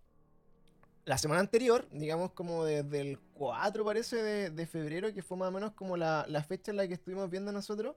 la 1.05 1.19
semana 1.19 1.41
anterior, 1.41 1.87
digamos 1.93 2.33
como 2.33 2.65
desde 2.65 3.01
el 3.01 3.21
4 3.35 3.85
parece 3.85 4.51
de, 4.51 4.67
febrero, 4.67 5.15
que 5.15 5.23
fue 5.23 5.37
más 5.37 5.49
o 5.49 5.53
menos 5.53 5.73
como 5.73 5.97
la, 5.97 6.27
la 6.29 6.43
fecha 6.43 6.73
en 6.73 6.79
la 6.79 6.89
que 6.89 6.95
estuvimos 6.95 7.31
viendo 7.31 7.53
nosotros, 7.53 7.95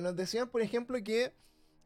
nos 0.00 0.16
decían, 0.16 0.48
por 0.48 0.62
ejemplo, 0.62 0.96
que 1.02 1.34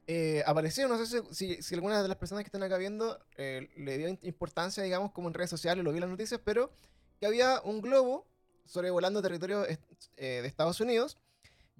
eh, 0.06 0.42
apareció, 0.46 0.86
no 0.88 1.04
sé 1.04 1.22
si, 1.32 1.62
si, 1.62 1.74
alguna 1.74 2.02
de 2.02 2.08
las 2.08 2.16
personas 2.16 2.44
que 2.44 2.48
están 2.48 2.62
acá 2.62 2.76
viendo 2.76 3.18
eh, 3.36 3.68
le 3.76 3.98
dio 3.98 4.08
importancia, 4.22 4.82
digamos, 4.82 5.12
como 5.12 5.28
en 5.28 5.34
redes 5.34 5.50
sociales, 5.50 5.84
lo 5.84 5.90
vi 5.90 5.96
en 5.98 6.02
las 6.02 6.10
noticias, 6.10 6.40
pero 6.44 6.70
que 7.18 7.26
había 7.26 7.60
un 7.62 7.80
globo 7.80 8.26
sobrevolando 8.66 9.22
territorio 9.22 9.66
eh, 9.66 9.78
de 10.16 10.46
Estados 10.46 10.80
Unidos. 10.80 11.16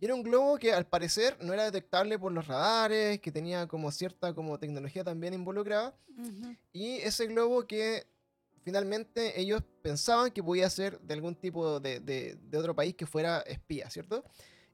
Y 0.00 0.07
era 0.07 0.14
un 0.14 0.23
globo 0.23 0.59
que 0.59 0.73
al 0.73 0.87
parecer 0.87 1.37
no 1.40 1.52
era 1.54 1.64
detectable 1.64 2.19
por 2.19 2.33
los 2.33 2.47
radares, 2.47 3.21
que 3.21 3.31
tenía 3.31 3.66
como 3.69 3.90
cierta 3.93 4.35
como 4.35 4.59
tecnología 4.59 5.04
también 5.04 5.35
involucrada. 5.35 5.95
Ujú. 6.19 6.57
Y 6.73 6.97
ese 6.97 7.26
globo 7.26 7.64
que 7.66 8.07
finalmente 8.64 9.38
ellos 9.40 9.62
pensaban 9.83 10.31
que 10.31 10.43
podía 10.43 10.69
ser 10.71 10.99
de 11.00 11.14
algún 11.14 11.35
tipo 11.37 11.78
de, 11.81 12.00
de- 12.00 12.37
de 12.37 12.59
otro 12.59 12.75
país 12.75 12.95
que 12.97 13.07
fuera 13.07 13.40
espía, 13.43 13.88
¿cierto? 13.90 14.25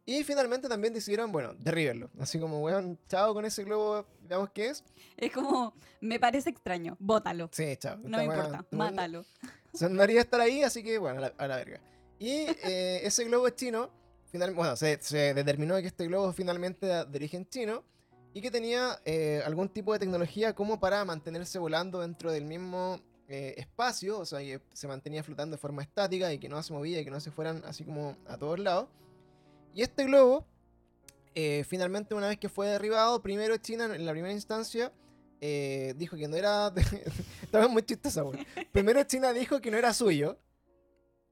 Y 0.07 0.25
finalmente 0.25 0.69
también 0.69 0.92
decidieron, 0.95 1.30
bueno, 1.30 1.54
derribarlo. 1.59 2.11
Así 2.19 2.38
como, 2.40 2.61
weón, 2.61 2.99
chao 3.09 3.33
con 3.35 3.45
ese 3.45 3.64
globo, 3.64 4.07
veamos 4.23 4.50
qué 4.50 4.69
es. 4.69 4.85
Es 5.16 5.30
como, 5.33 5.75
me 6.00 6.19
parece 6.19 6.50
extraño, 6.50 6.97
bótalo. 6.99 7.49
Sí, 7.52 7.76
chao. 7.76 7.97
No 8.02 8.19
me 8.19 8.28
weá 8.28 8.37
importa, 8.38 8.66
no- 8.71 8.78
mátalo. 8.78 9.25
se 9.75 9.88
no 9.88 10.02
haría 10.02 10.21
estar 10.21 10.40
ahí, 10.40 10.62
así 10.62 10.83
que 10.83 10.99
bueno, 10.99 11.19
a 11.19 11.21
la, 11.23 11.35
a 11.38 11.47
la 11.47 11.57
verga. 11.57 11.80
Y 12.19 12.47
eh, 12.64 13.00
ese 13.04 13.25
globo 13.25 13.49
chino, 13.50 13.90
final, 14.30 14.52
bueno, 14.54 14.75
se, 14.76 14.99
se 15.00 15.33
determinó 15.35 15.76
que 15.76 15.87
este 15.87 16.07
globo 16.07 16.33
finalmente 16.33 16.87
era 16.87 17.04
de 17.04 17.16
origen 17.16 17.49
chino 17.49 17.85
y 18.33 18.40
que 18.40 18.50
tenía 18.50 19.00
eh, 19.04 19.42
algún 19.45 19.69
tipo 19.69 19.92
de 19.92 19.99
tecnología 20.00 20.54
como 20.54 20.80
para 20.80 21.04
mantenerse 21.04 21.59
volando 21.59 22.00
dentro 22.00 22.30
del 22.33 22.45
mismo 22.45 23.00
eh, 23.28 23.54
espacio, 23.59 24.19
o 24.19 24.25
sea, 24.25 24.40
que 24.40 24.61
se 24.73 24.88
mantenía 24.88 25.23
flotando 25.23 25.57
de 25.57 25.61
forma 25.61 25.83
estática 25.83 26.33
y 26.33 26.38
que 26.38 26.49
no 26.49 26.62
se 26.62 26.73
movía 26.73 27.00
y 27.00 27.04
que 27.04 27.11
no 27.11 27.21
se 27.21 27.30
fueran 27.30 27.62
así 27.64 27.85
como 27.85 28.16
a 28.26 28.37
todos 28.37 28.59
lados. 28.59 28.88
Y 29.75 29.83
este 29.83 30.05
globo, 30.05 30.45
eh, 31.35 31.65
finalmente 31.69 32.15
una 32.15 32.29
vez 32.29 32.39
que 32.39 32.49
fue 32.49 32.67
derribado, 32.69 33.23
primero 33.23 33.57
China 33.59 33.85
en 33.95 34.05
la 34.05 34.12
primera 34.12 34.33
instancia 34.35 34.93
eh, 35.41 35.95
dijo 35.97 36.17
que 36.17 36.29
no 36.29 36.37
era... 36.37 36.73
Estaba 37.43 37.69
muy 37.69 37.83
chistosa, 37.83 38.25
weón. 38.25 38.45
Primero 38.73 39.03
China 39.05 39.33
dijo 39.33 39.61
que 39.61 39.71
no 39.71 39.77
era 39.79 39.93
suyo. 39.95 40.39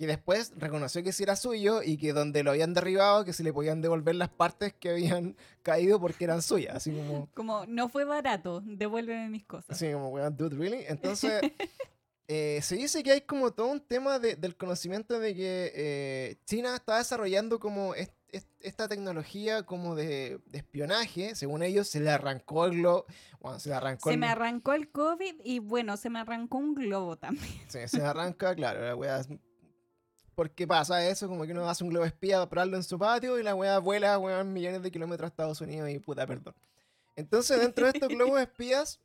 Y 0.01 0.07
después 0.07 0.53
reconoció 0.57 1.03
que 1.03 1.13
sí 1.13 1.25
era 1.25 1.35
suyo 1.35 1.83
y 1.83 1.97
que 1.99 2.13
donde 2.13 2.45
lo 2.45 2.53
habían 2.53 2.73
derribado, 2.73 3.25
que 3.25 3.33
se 3.33 3.43
le 3.43 3.53
podían 3.53 3.83
devolver 3.83 4.15
las 4.15 4.29
partes 4.29 4.73
que 4.73 4.91
habían 4.91 5.37
caído 5.63 6.01
porque 6.01 6.23
eran 6.25 6.41
suyas. 6.41 6.77
Así 6.77 6.93
como, 6.93 7.29
Como, 7.35 7.67
no 7.67 7.89
fue 7.89 8.05
barato, 8.05 8.63
devuélveme 8.65 9.29
mis 9.29 9.45
cosas. 9.45 9.71
así 9.71 9.93
como, 9.93 10.11
weón, 10.11 10.37
dude, 10.37 10.57
really? 10.57 10.85
Entonces, 10.87 11.41
eh, 12.29 12.61
se 12.63 12.77
dice 12.77 13.03
que 13.03 13.11
hay 13.11 13.21
como 13.23 13.51
todo 13.53 13.67
un 13.67 13.81
tema 13.81 14.21
de- 14.21 14.37
del 14.37 14.57
conocimiento 14.57 15.19
de 15.19 15.35
que 15.35 15.73
eh, 15.75 16.37
China 16.47 16.77
está 16.77 16.99
desarrollando 16.99 17.59
como 17.59 17.95
est- 17.97 18.13
est- 18.13 18.18
esta 18.61 18.89
tecnología 18.89 19.63
como 19.65 19.95
de, 19.95 20.39
de 20.47 20.59
espionaje. 20.59 21.35
Según 21.35 21.63
ellos, 21.63 21.89
se 21.89 22.01
le 22.01 22.11
arrancó 22.11 22.67
el 22.67 22.79
globo. 22.79 23.07
Bueno, 23.41 23.59
se 23.61 23.69
le 23.71 23.75
arrancó 23.77 24.11
Se 24.11 24.15
el- 24.15 24.21
me 24.21 24.27
arrancó 24.29 24.73
el 24.73 24.91
COVID 24.91 25.37
y 25.45 25.59
bueno, 25.61 25.97
se 25.97 26.11
me 26.11 26.19
arrancó 26.21 26.59
un 26.59 26.75
globo 26.75 27.17
también. 27.17 27.47
Sí, 27.69 27.81
se 27.87 28.03
arranca, 28.03 28.55
claro, 28.55 28.81
la 28.85 28.95
weá. 28.95 29.23
¿Por 30.35 30.51
qué 30.53 30.67
pasa 30.67 31.05
eso? 31.09 31.27
Como 31.29 31.45
que 31.45 31.53
uno 31.53 31.69
hace 31.69 31.83
un 31.83 31.91
globo 31.91 32.05
espía 32.07 32.37
para 32.39 32.49
probarlo 32.49 32.77
en 32.77 32.85
su 32.85 32.99
patio 32.99 33.39
y 33.39 33.43
la 33.43 33.55
weá 33.57 33.79
vuela 33.79 34.19
weón, 34.19 34.53
millones 34.53 34.83
de 34.83 34.91
kilómetros 34.93 35.27
a 35.27 35.29
Estados 35.31 35.61
Unidos 35.61 35.91
y 35.91 35.99
puta, 35.99 36.27
perdón. 36.27 36.55
Entonces, 37.17 37.61
dentro 37.61 37.87
de 37.87 37.93
estos 37.95 38.09
globos 38.09 38.41
espías, 38.41 39.01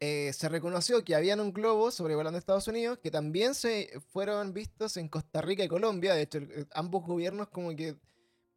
eh, 0.00 0.32
se 0.32 0.48
reconoció 0.48 1.04
que 1.04 1.14
habían 1.14 1.38
un 1.38 1.52
globo 1.52 1.92
sobrevolando 1.92 2.36
Estados 2.36 2.66
Unidos 2.66 2.98
que 2.98 3.12
también 3.12 3.54
se 3.54 3.90
fueron 4.12 4.52
vistos 4.52 4.96
en 4.96 5.08
Costa 5.08 5.40
Rica 5.40 5.62
y 5.62 5.68
Colombia. 5.68 6.14
De 6.14 6.22
hecho, 6.22 6.40
ambos 6.74 7.04
gobiernos 7.06 7.48
como 7.50 7.76
que 7.76 7.94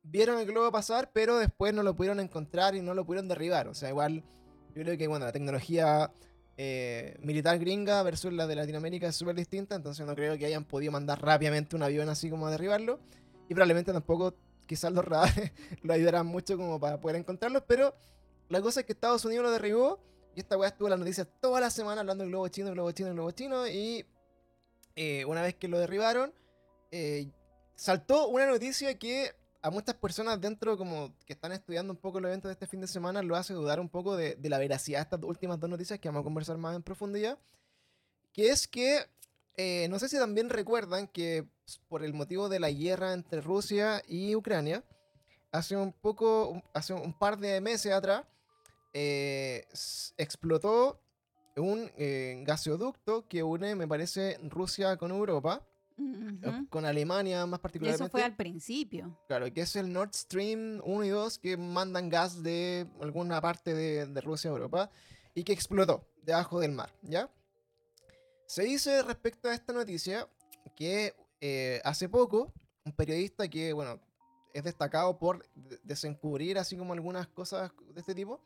vieron 0.06 0.40
el 0.40 0.46
globo 0.46 0.72
pasar, 0.72 1.12
pero 1.14 1.38
después 1.38 1.74
no 1.74 1.84
lo 1.84 1.96
pudieron 1.96 2.20
encontrar 2.20 2.76
y 2.76 2.82
no 2.82 2.94
lo 2.94 3.06
pudieron 3.06 3.28
derribar. 3.28 3.68
O 3.68 3.74
sea, 3.74 3.90
igual, 3.90 4.24
yo 4.74 4.84
creo 4.84 4.98
que, 4.98 5.08
bueno, 5.08 5.26
la 5.26 5.32
tecnología 5.32 6.12
eh, 6.58 7.18
militar 7.22 7.60
gringa 7.60 8.02
versus 8.04 8.32
la 8.32 8.48
de 8.48 8.56
Latinoamérica 8.56 9.08
es 9.08 9.16
súper 9.16 9.36
distinta, 9.36 9.76
entonces 9.76 10.06
no 10.06 10.16
creo 10.16 10.38
que 10.38 10.46
hayan 10.46 10.64
podido 10.64 10.92
mandar 10.92 11.22
rápidamente 11.22 11.76
un 11.76 11.84
avión 11.84 12.10
así 12.10 12.30
como 12.30 12.48
a 12.48 12.52
derribarlo. 12.52 13.00
Y 13.50 13.54
probablemente 13.54 13.92
tampoco 13.92 14.36
quizás 14.66 14.92
los 14.92 15.06
radares 15.06 15.52
lo 15.84 15.94
ayudarán 15.94 16.26
mucho 16.26 16.58
como 16.58 16.80
para 16.80 17.00
poder 17.00 17.18
encontrarlos, 17.18 17.64
pero 17.68 17.96
la 18.50 18.62
cosa 18.62 18.82
es 18.82 18.86
que 18.86 18.94
Estados 18.94 19.26
Unidos 19.26 19.44
lo 19.44 19.52
derribó 19.52 20.00
y 20.36 20.40
esta 20.40 20.58
weá 20.58 20.70
estuvo 20.70 20.88
en 20.88 20.92
las 20.92 21.00
noticias 21.00 21.28
toda 21.40 21.62
la 21.62 21.70
semana 21.70 22.02
hablando 22.02 22.24
del 22.24 22.32
globo 22.32 22.48
chino, 22.48 22.72
globo 22.72 22.92
chino, 22.92 23.14
globo 23.14 23.32
chino 23.32 23.68
y 23.68 24.06
eh, 24.96 25.26
una 25.26 25.42
vez 25.42 25.56
que 25.56 25.68
lo 25.68 25.80
derribaron, 25.80 26.34
eh, 26.92 27.30
saltó 27.76 28.28
una 28.28 28.48
noticia 28.48 28.98
que 28.98 29.34
a 29.66 29.72
muchas 29.72 29.96
personas 29.96 30.40
dentro 30.40 30.78
como 30.78 31.12
que 31.26 31.34
están 31.34 31.52
estudiando 31.52 31.92
un 31.92 31.98
poco 31.98 32.20
los 32.20 32.30
eventos 32.30 32.50
de 32.50 32.54
este 32.54 32.68
fin 32.68 32.82
de 32.82 32.88
semana 32.88 33.24
lo 33.24 33.36
hace 33.36 33.56
dudar 33.56 33.80
un 33.80 33.90
poco 33.90 34.16
de, 34.16 34.38
la 34.44 34.60
veracidad 34.60 35.00
de 35.00 35.04
estas 35.04 35.24
últimas 35.24 35.60
dos 35.60 35.68
noticias 35.68 35.98
que 35.98 36.08
vamos 36.08 36.22
a 36.22 36.24
conversar 36.24 36.60
más 36.60 36.76
en 36.76 36.84
profundidad. 36.84 37.40
Que 38.32 38.50
es 38.50 38.68
que, 38.68 39.00
eh, 39.58 39.88
no 39.90 39.98
sé 39.98 40.08
si 40.08 40.18
también 40.18 40.52
recuerdan 40.52 41.08
que 41.08 41.48
por 41.88 42.04
el 42.04 42.14
motivo 42.14 42.48
de 42.48 42.60
la 42.60 42.70
guerra 42.70 43.14
entre 43.14 43.42
Rusia 43.42 44.04
y 44.08 44.36
Ucrania, 44.36 44.84
hace 45.52 45.76
un 45.76 45.94
poco, 45.94 46.62
hace 46.76 46.94
un 46.94 47.18
par 47.18 47.40
de 47.40 47.60
meses 47.60 47.92
atrás, 47.92 48.24
eh, 48.94 49.66
explotó 50.18 51.02
un 51.56 51.90
eh, 51.98 52.44
gasoducto 52.46 53.28
que 53.28 53.42
une, 53.42 53.74
me 53.74 53.88
parece, 53.88 54.38
Rusia 54.44 54.96
con 54.98 55.10
Europa, 55.10 55.66
eh, 55.98 56.66
con 56.70 56.86
Alemania 56.86 57.46
más 57.46 57.60
Y 57.60 57.62
particularmente. 57.62 58.04
eso 58.04 58.12
fue 58.12 58.24
al 58.24 58.36
principio. 58.36 59.18
Claro, 59.28 59.52
que 59.54 59.62
es 59.62 59.76
el 59.76 59.92
Nord 59.92 60.14
Stream 60.14 60.82
1 60.84 61.04
y 61.06 61.10
2 61.10 61.40
que 61.40 61.58
mandan 61.58 62.10
gas 62.10 62.44
de 62.44 62.88
alguna 63.02 63.40
parte 63.42 63.74
de, 63.74 64.06
de 64.06 64.22
Rusia 64.22 64.50
a 64.50 64.54
Europa 64.54 64.90
y 65.34 65.44
que 65.44 65.54
explotó 65.54 66.08
debajo 66.24 66.60
del 66.60 66.72
mar, 66.72 66.92
¿ya? 67.02 67.30
Se 68.48 68.64
dice 68.64 69.02
respecto 69.04 69.50
a 69.50 69.54
esta 69.54 69.74
noticia 69.74 70.28
que 70.76 71.14
eh, 71.42 71.82
hace 71.84 72.10
poco 72.10 72.54
un 72.84 72.92
periodista 72.94 73.48
que, 73.48 73.74
bueno, 73.74 74.00
es 74.54 74.64
destacado 74.64 75.18
por 75.18 75.46
de- 75.56 75.80
desencubrir 75.84 76.58
así 76.58 76.78
como 76.78 76.94
algunas 76.94 77.28
cosas 77.28 77.72
de 77.94 78.00
este 78.00 78.14
tipo, 78.16 78.40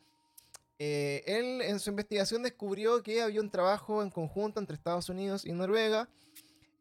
eh, 0.80 1.24
él 1.26 1.62
en 1.62 1.80
su 1.80 1.90
investigación 1.90 2.42
descubrió 2.44 3.04
que 3.04 3.22
había 3.22 3.42
un 3.42 3.50
trabajo 3.52 4.02
en 4.02 4.10
conjunto 4.10 4.62
entre 4.62 4.76
Estados 4.76 5.10
Unidos 5.10 5.46
y 5.46 5.52
Noruega 5.52 6.08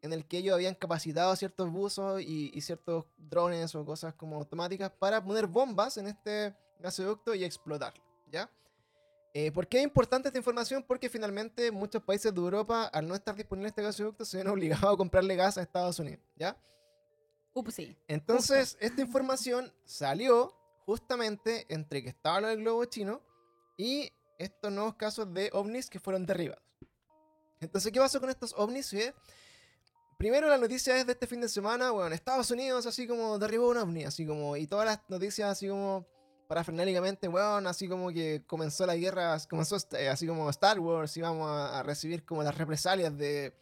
en 0.02 0.12
el 0.12 0.26
que 0.26 0.38
ellos 0.38 0.54
habían 0.54 0.74
capacitado 0.74 1.32
a 1.32 1.36
ciertos 1.36 1.70
buzos 1.70 2.20
y, 2.22 2.50
y 2.54 2.60
ciertos 2.60 3.04
drones 3.16 3.74
o 3.74 3.84
cosas 3.84 4.14
como 4.14 4.36
automáticas 4.36 4.90
para 4.90 5.22
poner 5.22 5.46
bombas 5.46 5.96
en 5.96 6.08
este 6.08 6.54
gasoducto 6.78 7.34
y 7.34 7.44
explotarlo, 7.44 8.02
¿ya? 8.30 8.50
Eh, 9.34 9.52
¿Por 9.52 9.68
qué 9.68 9.78
es 9.78 9.84
importante 9.84 10.28
esta 10.28 10.38
información? 10.38 10.82
Porque 10.82 11.08
finalmente 11.08 11.70
muchos 11.70 12.02
países 12.02 12.32
de 12.32 12.40
Europa, 12.40 12.86
al 12.86 13.06
no 13.06 13.14
estar 13.14 13.34
disponible 13.34 13.68
este 13.68 13.82
gasoducto, 13.82 14.24
se 14.24 14.38
ven 14.38 14.48
obligados 14.48 14.94
a 14.94 14.96
comprarle 14.96 15.36
gas 15.36 15.58
a 15.58 15.62
Estados 15.62 15.98
Unidos, 15.98 16.24
¿ya? 16.36 16.56
Ups, 17.54 17.74
sí. 17.74 17.96
Entonces, 18.06 18.76
esta 18.80 19.00
información 19.00 19.72
salió 19.84 20.54
justamente 20.86 21.66
entre 21.68 22.02
que 22.02 22.08
estaba 22.08 22.40
lo 22.40 22.48
del 22.48 22.58
globo 22.58 22.84
chino 22.86 23.20
y 23.76 24.10
estos 24.38 24.72
nuevos 24.72 24.94
casos 24.94 25.32
de 25.34 25.50
ovnis 25.52 25.90
que 25.90 26.00
fueron 26.00 26.24
derribados. 26.24 26.62
Entonces, 27.60 27.92
¿qué 27.92 27.98
pasó 27.98 28.20
con 28.20 28.30
estos 28.30 28.54
ovnis? 28.56 28.92
Eh, 28.92 29.14
Primero, 30.18 30.48
la 30.48 30.58
noticia 30.58 30.98
es 30.98 31.06
de 31.06 31.12
este 31.12 31.28
fin 31.28 31.40
de 31.40 31.48
semana, 31.48 31.92
bueno, 31.92 32.12
Estados 32.12 32.50
Unidos 32.50 32.84
así 32.86 33.06
como 33.06 33.38
derribó 33.38 33.68
un 33.68 33.76
ovni, 33.76 34.04
así 34.04 34.26
como, 34.26 34.56
y 34.56 34.66
todas 34.66 34.84
las 34.84 35.00
noticias 35.08 35.48
así 35.48 35.68
como 35.68 36.04
parafrenélicamente, 36.48 37.28
bueno, 37.28 37.68
así 37.68 37.88
como 37.88 38.10
que 38.10 38.42
comenzó 38.44 38.84
la 38.84 38.96
guerra, 38.96 39.38
comenzó 39.48 39.76
eh, 39.96 40.08
así 40.08 40.26
como 40.26 40.50
Star 40.50 40.80
Wars, 40.80 41.16
íbamos 41.16 41.48
a, 41.48 41.78
a 41.78 41.82
recibir 41.84 42.24
como 42.24 42.42
las 42.42 42.58
represalias 42.58 43.16
de 43.16 43.54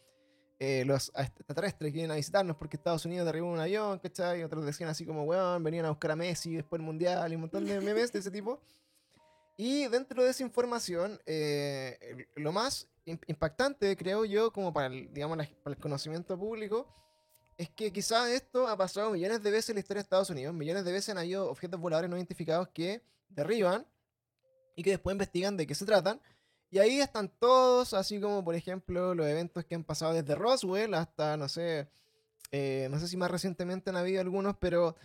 eh, 0.59 0.85
los 0.87 1.13
extraterrestres 1.15 1.93
que 1.93 1.97
vienen 1.97 2.13
a 2.13 2.15
visitarnos 2.15 2.57
porque 2.57 2.79
Estados 2.79 3.05
Unidos 3.05 3.27
derribó 3.27 3.51
un 3.51 3.61
avión, 3.61 3.99
¿cachai? 3.99 4.41
Y 4.41 4.43
otros 4.43 4.65
decían 4.65 4.89
así 4.89 5.05
como, 5.05 5.25
weón, 5.25 5.63
venían 5.63 5.85
a 5.85 5.91
buscar 5.91 6.13
a 6.13 6.17
Messi 6.17 6.55
después 6.55 6.81
el 6.81 6.87
Mundial 6.87 7.31
y 7.31 7.35
un 7.35 7.43
montón 7.43 7.67
de 7.67 7.79
memes 7.83 8.11
de 8.13 8.21
ese 8.21 8.31
tipo. 8.31 8.63
Y 9.57 9.87
dentro 9.89 10.23
de 10.23 10.31
esa 10.31 10.43
información, 10.43 11.21
eh, 11.25 12.27
lo 12.35 12.53
más 12.53 12.89
im- 13.07 13.21
impactante, 13.27 13.97
creo 13.97 14.25
yo, 14.25 14.53
como 14.53 14.73
para 14.73 14.89
el, 14.89 15.13
digamos, 15.13 15.39
para 15.63 15.75
el 15.75 15.81
conocimiento 15.81 16.39
público, 16.39 16.87
es 17.57 17.71
que 17.71 17.91
quizás 17.91 18.29
esto 18.29 18.69
ha 18.69 18.77
pasado 18.77 19.11
millones 19.11 19.43
de 19.43 19.51
veces 19.51 19.71
en 19.71 19.77
la 19.77 19.81
historia 19.81 20.01
de 20.01 20.05
Estados 20.05 20.29
Unidos. 20.29 20.55
Millones 20.55 20.85
de 20.85 20.93
veces 20.93 21.09
han 21.09 21.19
habido 21.19 21.51
objetos 21.51 21.81
voladores 21.81 22.11
no 22.11 22.17
identificados 22.17 22.69
que 22.69 23.03
derriban 23.31 23.87
y 24.75 24.83
que 24.83 24.91
después 24.91 25.15
investigan 25.15 25.57
de 25.57 25.67
qué 25.67 25.75
se 25.75 25.87
tratan. 25.87 26.21
Y 26.71 26.79
ahí 26.79 27.01
están 27.01 27.31
todos, 27.31 27.95
así 27.95 28.21
como 28.21 28.45
por 28.45 28.55
ejemplo 28.55 29.15
los 29.15 29.27
eventos 29.27 29.65
que 29.65 29.75
han 29.75 29.85
pasado 29.85 30.13
desde 30.13 30.35
Roswell 30.35 30.93
hasta, 30.93 31.39
no 31.39 31.49
sé, 31.49 31.89
eh, 32.51 32.89
no 32.91 32.99
sé 32.99 33.09
si 33.09 33.17
más 33.17 33.31
recientemente 33.31 33.89
han 33.89 33.97
habido 33.97 34.21
algunos, 34.21 34.57
pero 34.59 34.97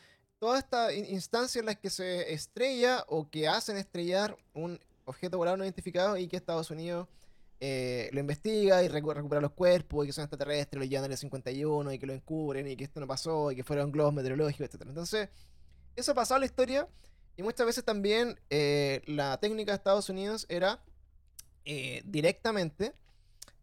toda 0.42 0.58
esta 0.58 0.92
in- 0.92 1.06
instancia 1.06 1.60
en 1.60 1.68
las 1.68 1.78
que 1.78 1.92
se 1.92 2.34
estrella 2.34 3.06
o 3.08 3.30
que 3.30 3.48
hacen 3.48 3.78
estrellar 3.78 4.36
un 4.56 4.80
objeto 5.06 5.38
volador 5.38 5.60
no 5.60 5.66
identificado 5.66 6.18
y 6.18 6.28
que 6.28 6.36
Estados 6.36 6.72
Unidos 6.72 7.08
eh, 7.60 8.10
lo 8.12 8.20
investiga 8.22 8.82
y 8.84 8.88
recu- 8.88 9.14
recupera 9.14 9.40
los 9.40 9.52
cuerpos 9.52 10.04
y 10.04 10.08
que 10.08 10.14
son 10.14 10.24
extraterrestres, 10.24 10.80
lo 10.80 10.86
llevan 10.86 11.12
al 11.12 11.16
51 11.18 11.94
y 11.94 12.00
que 12.00 12.08
lo 12.08 12.14
encubren 12.14 12.68
y 12.68 12.76
que 12.76 12.86
esto 12.86 13.00
no 13.00 13.06
pasó 13.06 13.52
y 13.52 13.56
que 13.56 13.64
fueron 13.64 13.92
globos 13.92 14.16
meteorológicos, 14.16 14.68
etc. 14.74 14.82
Entonces, 14.88 15.30
eso 15.96 16.12
ha 16.14 16.16
pasado 16.16 16.38
en 16.38 16.42
la 16.42 16.46
historia 16.48 16.88
Y 17.38 17.44
muchas 17.44 17.68
veces 17.68 17.84
también 17.86 18.40
eh, 18.50 19.02
la 19.06 19.40
técnica 19.40 19.74
de 19.74 19.76
Estados 19.78 20.10
Unidos 20.10 20.48
era 20.50 20.80
eh, 21.66 22.02
directamente 22.06 22.94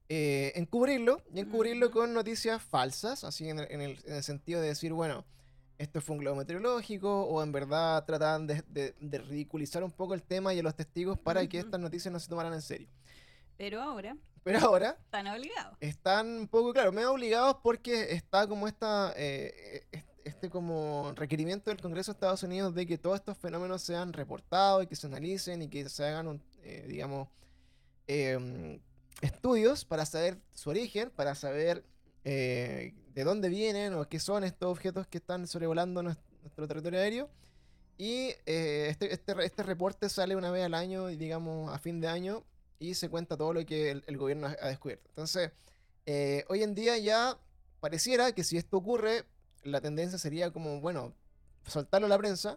eh, 0.09 0.53
encubrirlo 0.55 1.23
y 1.35 1.41
encubrirlo 1.41 1.91
con 1.91 2.15
noticias 2.15 2.63
falsas, 2.63 3.25
así 3.25 3.49
en 3.49 3.59
el, 3.59 3.67
en 3.73 3.81
el- 3.81 3.99
en 4.07 4.15
el 4.15 4.23
sentido 4.23 4.61
de 4.61 4.69
decir, 4.69 4.93
bueno, 4.93 5.25
esto 5.79 6.01
fue 6.01 6.15
un 6.17 6.21
globo 6.21 6.37
meteorológico 6.37 7.23
o 7.25 7.43
en 7.43 7.53
verdad 7.53 8.05
trataban 8.05 8.47
de, 8.47 8.63
de- 8.69 8.95
de 9.01 9.19
ridiculizar 9.19 9.83
un 9.85 9.93
poco 9.93 10.15
el 10.15 10.23
tema 10.23 10.53
y 10.55 10.59
a 10.59 10.63
los 10.63 10.75
testigos 10.75 11.19
para 11.19 11.47
que 11.49 11.59
estas 11.59 11.81
noticias 11.81 12.13
no 12.13 12.19
se 12.21 12.29
tomaran 12.29 12.53
en 12.53 12.63
serio. 12.63 12.89
Pero 13.57 13.81
ahora 13.83 14.17
Pero 14.45 14.59
ahora 14.61 14.97
están 15.05 15.27
obligados. 15.29 15.77
están 15.81 16.27
un 16.29 16.49
poco, 16.49 16.73
claro, 16.73 16.93
medio 16.93 17.13
obligados 17.13 17.57
porque 17.63 18.13
está 18.13 18.47
como 18.47 18.67
esta, 18.69 19.13
eh, 19.17 19.87
eh, 19.93 20.05
este 20.25 20.51
como 20.51 21.13
requerimiento 21.17 21.71
del 21.71 21.81
Congreso 21.81 22.13
de 22.13 22.17
Estados 22.17 22.43
Unidos 22.43 22.75
de 22.75 22.87
que 22.87 22.99
todos 22.99 23.17
estos 23.17 23.39
fenómenos 23.39 23.83
sean 23.83 24.13
reportados 24.13 24.85
y 24.85 24.87
que 24.87 24.97
se 24.97 25.07
analicen 25.07 25.63
y 25.63 25.69
que 25.69 25.89
se 25.89 26.05
hagan, 26.05 26.29
un, 26.29 26.43
eh, 26.63 26.85
digamos, 26.89 27.29
em, 28.07 28.81
estudios 29.21 29.85
para 29.85 30.07
saber 30.07 30.39
su 30.53 30.71
origen, 30.71 31.11
para 31.11 31.35
saber 31.35 31.85
eh, 32.25 32.95
de 33.19 33.25
dónde 33.25 33.49
vienen 33.49 33.95
o 33.95 34.09
qué 34.09 34.21
son 34.21 34.45
estos 34.45 34.71
objetos 34.71 35.09
que 35.09 35.19
están 35.19 35.49
sobrevolando 35.49 36.05
nues- 36.05 36.19
nuestro 36.43 36.69
territorio 36.69 37.01
aéreo. 37.01 37.29
Y 37.97 38.29
eh, 38.47 38.87
este, 38.91 39.13
este, 39.13 39.35
este 39.45 39.65
reporte 39.65 40.09
sale 40.09 40.37
una 40.37 40.53
vez 40.53 40.65
al 40.65 40.75
año, 40.75 41.09
digamos, 41.09 41.75
a 41.75 41.81
fin 41.81 42.01
de 42.01 42.07
año, 42.07 42.45
y 42.79 42.95
se 42.95 43.09
cuenta 43.09 43.37
todo 43.37 43.53
lo 43.53 43.67
que 43.67 43.91
el, 43.91 44.05
el 44.07 44.17
gobierno 44.17 44.47
ha, 44.47 44.57
ha 44.63 44.69
descubierto. 44.69 45.09
Entonces, 45.09 45.51
eh, 46.07 46.45
hoy 46.49 46.63
en 46.63 46.77
día 46.77 46.97
ya 46.97 47.37
pareciera 47.81 48.31
que 48.31 48.45
si 48.45 48.57
esto 48.57 48.77
ocurre, 48.77 49.25
la 49.65 49.81
tendencia 49.81 50.17
sería 50.17 50.53
como, 50.53 50.81
bueno, 50.81 51.13
soltarlo 51.67 52.07
a 52.07 52.11
la 52.11 52.19
prensa. 52.19 52.57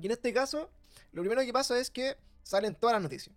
Y 0.00 0.06
en 0.06 0.12
este 0.12 0.32
caso, 0.32 0.70
lo 1.10 1.22
primero 1.22 1.42
que 1.42 1.52
pasa 1.52 1.76
es 1.76 1.90
que 1.90 2.16
salen 2.44 2.76
todas 2.76 2.94
las 2.94 3.02
noticias. 3.02 3.34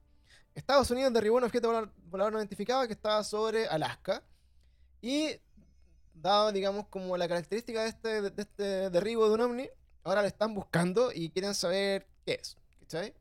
Estados 0.54 0.92
Unidos 0.92 1.12
derribó 1.12 1.38
un 1.38 1.46
objeto 1.46 1.90
volador 2.06 2.34
no 2.34 2.38
identificado 2.38 2.86
que 2.86 2.94
estaba 2.94 3.24
sobre 3.24 3.66
Alaska. 3.66 4.22
Y 5.02 5.40
dado, 6.22 6.52
digamos, 6.52 6.88
como 6.88 7.16
la 7.18 7.28
característica 7.28 7.84
de 7.84 7.90
este, 7.90 8.22
de 8.22 8.42
este 8.42 8.90
derribo 8.90 9.28
de 9.28 9.34
un 9.36 9.42
ovni, 9.42 9.70
ahora 10.04 10.22
lo 10.22 10.28
están 10.28 10.54
buscando 10.54 11.12
y 11.14 11.30
quieren 11.30 11.54
saber 11.54 12.08
qué 12.26 12.40
es. 12.42 12.58
¿Cachai? 12.82 13.14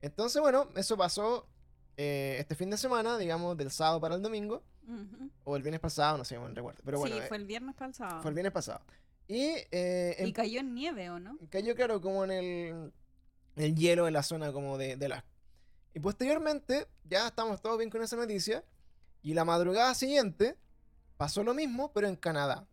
Entonces, 0.00 0.40
bueno, 0.42 0.68
eso 0.76 0.96
pasó 0.96 1.46
eh, 1.96 2.36
este 2.40 2.54
fin 2.54 2.70
de 2.70 2.76
semana, 2.76 3.18
digamos, 3.18 3.56
del 3.56 3.70
sábado 3.70 4.00
para 4.00 4.14
el 4.16 4.22
domingo, 4.22 4.62
Ujú. 4.86 5.30
o 5.44 5.56
el 5.56 5.62
viernes 5.62 5.80
pasado, 5.80 6.18
no 6.18 6.24
sé, 6.24 6.36
no 6.36 6.48
recuerdo. 6.48 6.80
Pero 6.84 6.98
bueno, 6.98 7.14
sí, 7.16 7.22
eh, 7.22 7.26
fue 7.28 7.36
el 7.36 7.44
viernes 7.46 7.74
pasado. 7.76 8.20
fue 8.20 8.30
el 8.30 8.34
viernes 8.34 8.52
pasado. 8.52 8.80
Y, 9.28 9.52
eh, 9.70 10.16
Y 10.26 10.32
cayó 10.32 10.60
en 10.60 10.74
nieve, 10.74 11.08
¿o 11.10 11.20
no? 11.20 11.38
cayó, 11.50 11.74
claro, 11.76 12.00
como 12.00 12.24
en 12.24 12.30
el, 12.32 12.92
el 13.56 13.76
hielo 13.76 14.08
en 14.08 14.14
la 14.14 14.22
zona 14.24 14.52
como 14.52 14.76
de, 14.78 14.96
de 14.96 15.06
Alaska. 15.06 15.28
Y 15.94 16.00
posteriormente, 16.00 16.88
ya 17.04 17.28
estamos 17.28 17.62
todos 17.62 17.78
bien 17.78 17.90
con 17.90 18.02
esa 18.02 18.16
noticia, 18.16 18.64
y 19.22 19.34
la 19.34 19.44
madrugada 19.44 19.94
siguiente 19.94 20.56
pasó 21.22 21.44
lo 21.44 21.54
mismo, 21.54 21.92
pero 21.92 22.08
en 22.08 22.16
Canadá. 22.16 22.66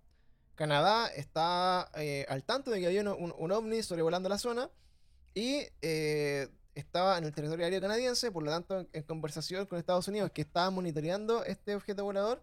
Canadá 0.56 1.06
está 1.10 1.92
eh, 1.94 2.26
al 2.30 2.44
tanto 2.44 2.72
de 2.72 2.80
que 2.80 2.88
había 2.88 3.02
un, 3.02 3.10
un- 3.10 3.36
un 3.38 3.52
ovni 3.52 3.84
sobrevolando 3.84 4.28
la 4.28 4.40
zona 4.40 4.72
y 5.36 5.68
eh, 5.84 6.48
estaba 6.74 7.20
en 7.20 7.26
el 7.26 7.32
territorio 7.32 7.64
aéreo 7.66 7.80
canadiense, 7.80 8.32
por 8.32 8.42
lo 8.42 8.50
tanto 8.50 8.80
en, 8.80 8.90
en 8.92 9.04
conversación 9.04 9.68
con 9.68 9.78
Estados 9.78 10.08
Unidos 10.08 10.32
que 10.32 10.42
estaba 10.42 10.72
monitoreando 10.72 11.44
este 11.46 11.76
objeto 11.76 12.04
volador. 12.04 12.42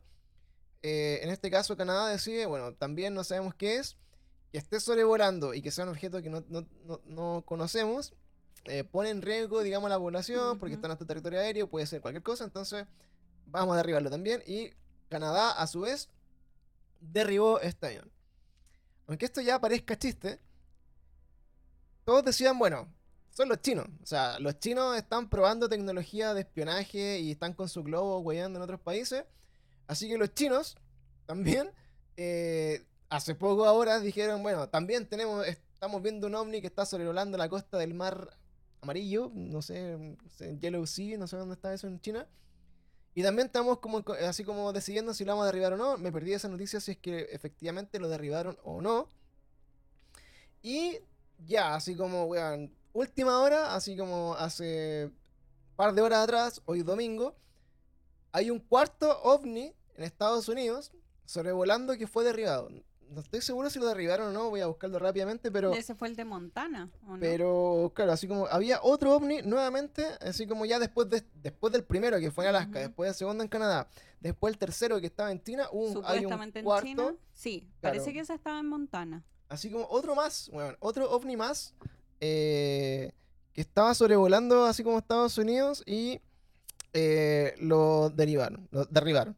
Eh, 0.84 1.18
en 1.22 1.30
este 1.30 1.50
caso 1.50 1.76
Canadá 1.76 2.06
decide, 2.08 2.46
bueno, 2.46 2.72
también 2.72 3.12
no 3.12 3.24
sabemos 3.24 3.56
qué 3.56 3.78
es, 3.78 3.96
que 4.52 4.58
esté 4.58 4.78
sobrevolando 4.78 5.54
y 5.54 5.60
que 5.60 5.72
sea 5.72 5.86
un 5.86 5.90
objeto 5.90 6.22
que 6.22 6.30
no, 6.30 6.44
no- 6.48 6.68
no- 6.84 7.00
no 7.04 7.42
conocemos, 7.44 8.14
eh, 8.66 8.84
pone 8.84 9.10
en 9.10 9.22
riesgo, 9.22 9.60
digamos, 9.64 9.90
la 9.90 9.98
población 9.98 10.60
porque 10.60 10.74
Ujú. 10.74 10.78
está 10.78 10.86
en 10.86 10.90
nuestro 10.90 11.06
territorio 11.08 11.40
aéreo, 11.40 11.68
puede 11.68 11.84
ser 11.86 12.00
cualquier 12.00 12.22
cosa, 12.22 12.44
entonces 12.44 12.86
vamos 13.46 13.74
a 13.74 13.78
derribarlo 13.78 14.08
también. 14.08 14.40
Y 14.46 14.70
Canadá, 15.08 15.52
a 15.52 15.66
su 15.66 15.80
vez, 15.80 16.08
derribó 17.00 17.60
este 17.60 17.86
avión. 17.86 18.10
Aunque 19.06 19.26
esto 19.26 19.40
ya 19.40 19.60
parezca 19.60 19.98
chiste, 19.98 20.40
todos 22.04 22.24
decían, 22.24 22.58
bueno, 22.58 22.88
son 23.30 23.48
los 23.48 23.60
chinos. 23.60 23.86
O 24.02 24.06
sea, 24.06 24.38
los 24.40 24.58
chinos 24.58 24.96
están 24.96 25.28
probando 25.28 25.68
tecnología 25.68 26.34
de 26.34 26.40
espionaje 26.40 27.18
y 27.18 27.32
están 27.32 27.52
con 27.52 27.68
su 27.68 27.82
globo 27.82 28.20
hueando 28.20 28.58
en 28.58 28.62
otros 28.62 28.80
países. 28.80 29.24
Así 29.86 30.08
que 30.08 30.18
los 30.18 30.32
chinos 30.34 30.76
también, 31.26 31.70
eh, 32.16 32.84
hace 33.08 33.34
poco 33.34 33.66
ahora 33.66 34.00
dijeron, 34.00 34.42
bueno, 34.42 34.68
también 34.68 35.06
tenemos, 35.06 35.46
estamos 35.46 36.02
viendo 36.02 36.26
un 36.26 36.34
ovni 36.34 36.60
que 36.60 36.66
está 36.66 36.86
sobrevolando 36.86 37.36
la 37.36 37.48
costa 37.48 37.78
del 37.78 37.94
mar 37.94 38.30
amarillo, 38.80 39.30
no 39.34 39.62
sé, 39.62 40.16
Yellow 40.60 40.86
Sea, 40.86 41.18
no 41.18 41.26
sé 41.26 41.36
dónde 41.36 41.54
está 41.54 41.74
eso 41.74 41.86
en 41.86 42.00
China. 42.00 42.26
Y 43.16 43.22
también 43.24 43.46
estamos 43.48 43.80
como 43.80 44.04
co- 44.04 44.14
así 44.14 44.44
como 44.44 44.72
decidiendo 44.72 45.12
si 45.14 45.24
lo 45.24 45.32
vamos 45.32 45.44
a 45.44 45.46
derribar 45.46 45.72
o 45.72 45.76
no. 45.78 45.98
Me 45.98 46.12
perdí 46.12 46.34
esa 46.34 46.48
noticia 46.48 46.80
si 46.80 46.92
es 46.92 46.98
que 46.98 47.22
efectivamente 47.32 47.98
lo 47.98 48.08
derribaron 48.08 48.58
o 48.62 48.80
no. 48.80 49.08
Y 50.62 50.98
ya, 51.46 51.74
así 51.74 51.94
como, 51.96 52.24
weón, 52.24 52.72
última 52.92 53.40
hora, 53.40 53.74
así 53.74 53.96
como 53.96 54.34
hace 54.34 55.10
par 55.76 55.94
de 55.94 56.02
horas 56.02 56.24
atrás, 56.24 56.62
hoy 56.66 56.82
domingo, 56.82 57.36
hay 58.32 58.50
un 58.50 58.60
cuarto 58.60 59.22
ovni 59.22 59.74
en 59.96 60.04
Estados 60.04 60.48
Unidos 60.48 60.92
sobrevolando 61.26 61.96
que 61.98 62.06
fue 62.06 62.24
derribado. 62.24 62.70
No 63.10 63.20
estoy 63.20 63.40
seguro 63.40 63.70
si 63.70 63.78
lo 63.78 63.86
derribaron 63.86 64.28
o 64.28 64.32
no, 64.32 64.50
voy 64.50 64.60
a 64.60 64.66
buscarlo 64.66 64.98
rápidamente, 64.98 65.50
pero... 65.50 65.72
Ese 65.72 65.94
fue 65.94 66.08
el 66.08 66.16
de 66.16 66.24
Montana, 66.24 66.90
¿o 67.06 67.12
no? 67.14 67.20
Pero, 67.20 67.92
claro, 67.94 68.12
así 68.12 68.26
como 68.28 68.46
había 68.48 68.80
otro 68.82 69.14
ovni 69.14 69.42
nuevamente, 69.42 70.04
así 70.20 70.46
como 70.46 70.64
ya 70.66 70.78
después, 70.78 71.08
de, 71.08 71.22
después 71.42 71.72
del 71.72 71.84
primero 71.84 72.18
que 72.18 72.30
fue 72.30 72.44
en 72.44 72.50
Alaska, 72.50 72.80
después 72.80 73.08
del 73.08 73.14
segundo 73.14 73.42
en 73.44 73.48
Canadá, 73.48 73.88
después 74.20 74.52
el 74.52 74.58
tercero 74.58 75.00
que 75.00 75.06
estaba 75.06 75.30
en 75.30 75.42
China, 75.42 75.68
un- 75.72 75.84
hay 75.84 75.88
un 75.88 75.92
Supuestamente 76.32 76.62
cuarto, 76.62 76.88
en 76.88 76.96
China. 76.96 77.14
Sí, 77.32 77.68
parece 77.80 78.12
que 78.12 78.20
ese 78.20 78.34
estaba 78.34 78.58
en 78.58 78.66
Montana. 78.66 79.22
así 79.48 79.70
como 79.70 79.86
otro 79.88 80.14
más, 80.16 80.50
bueno, 80.52 80.76
otro 80.80 81.08
ovni 81.10 81.36
más, 81.36 81.74
eh, 82.20 83.12
que 83.52 83.60
estaba 83.60 83.94
sobrevolando 83.94 84.64
así 84.66 84.82
como 84.82 84.98
Estados 84.98 85.38
Unidos 85.38 85.82
y 85.86 86.20
eh, 86.92 87.54
lo 87.60 88.10
derivaron, 88.10 88.68
lo 88.72 88.84
derribaron. 88.86 89.36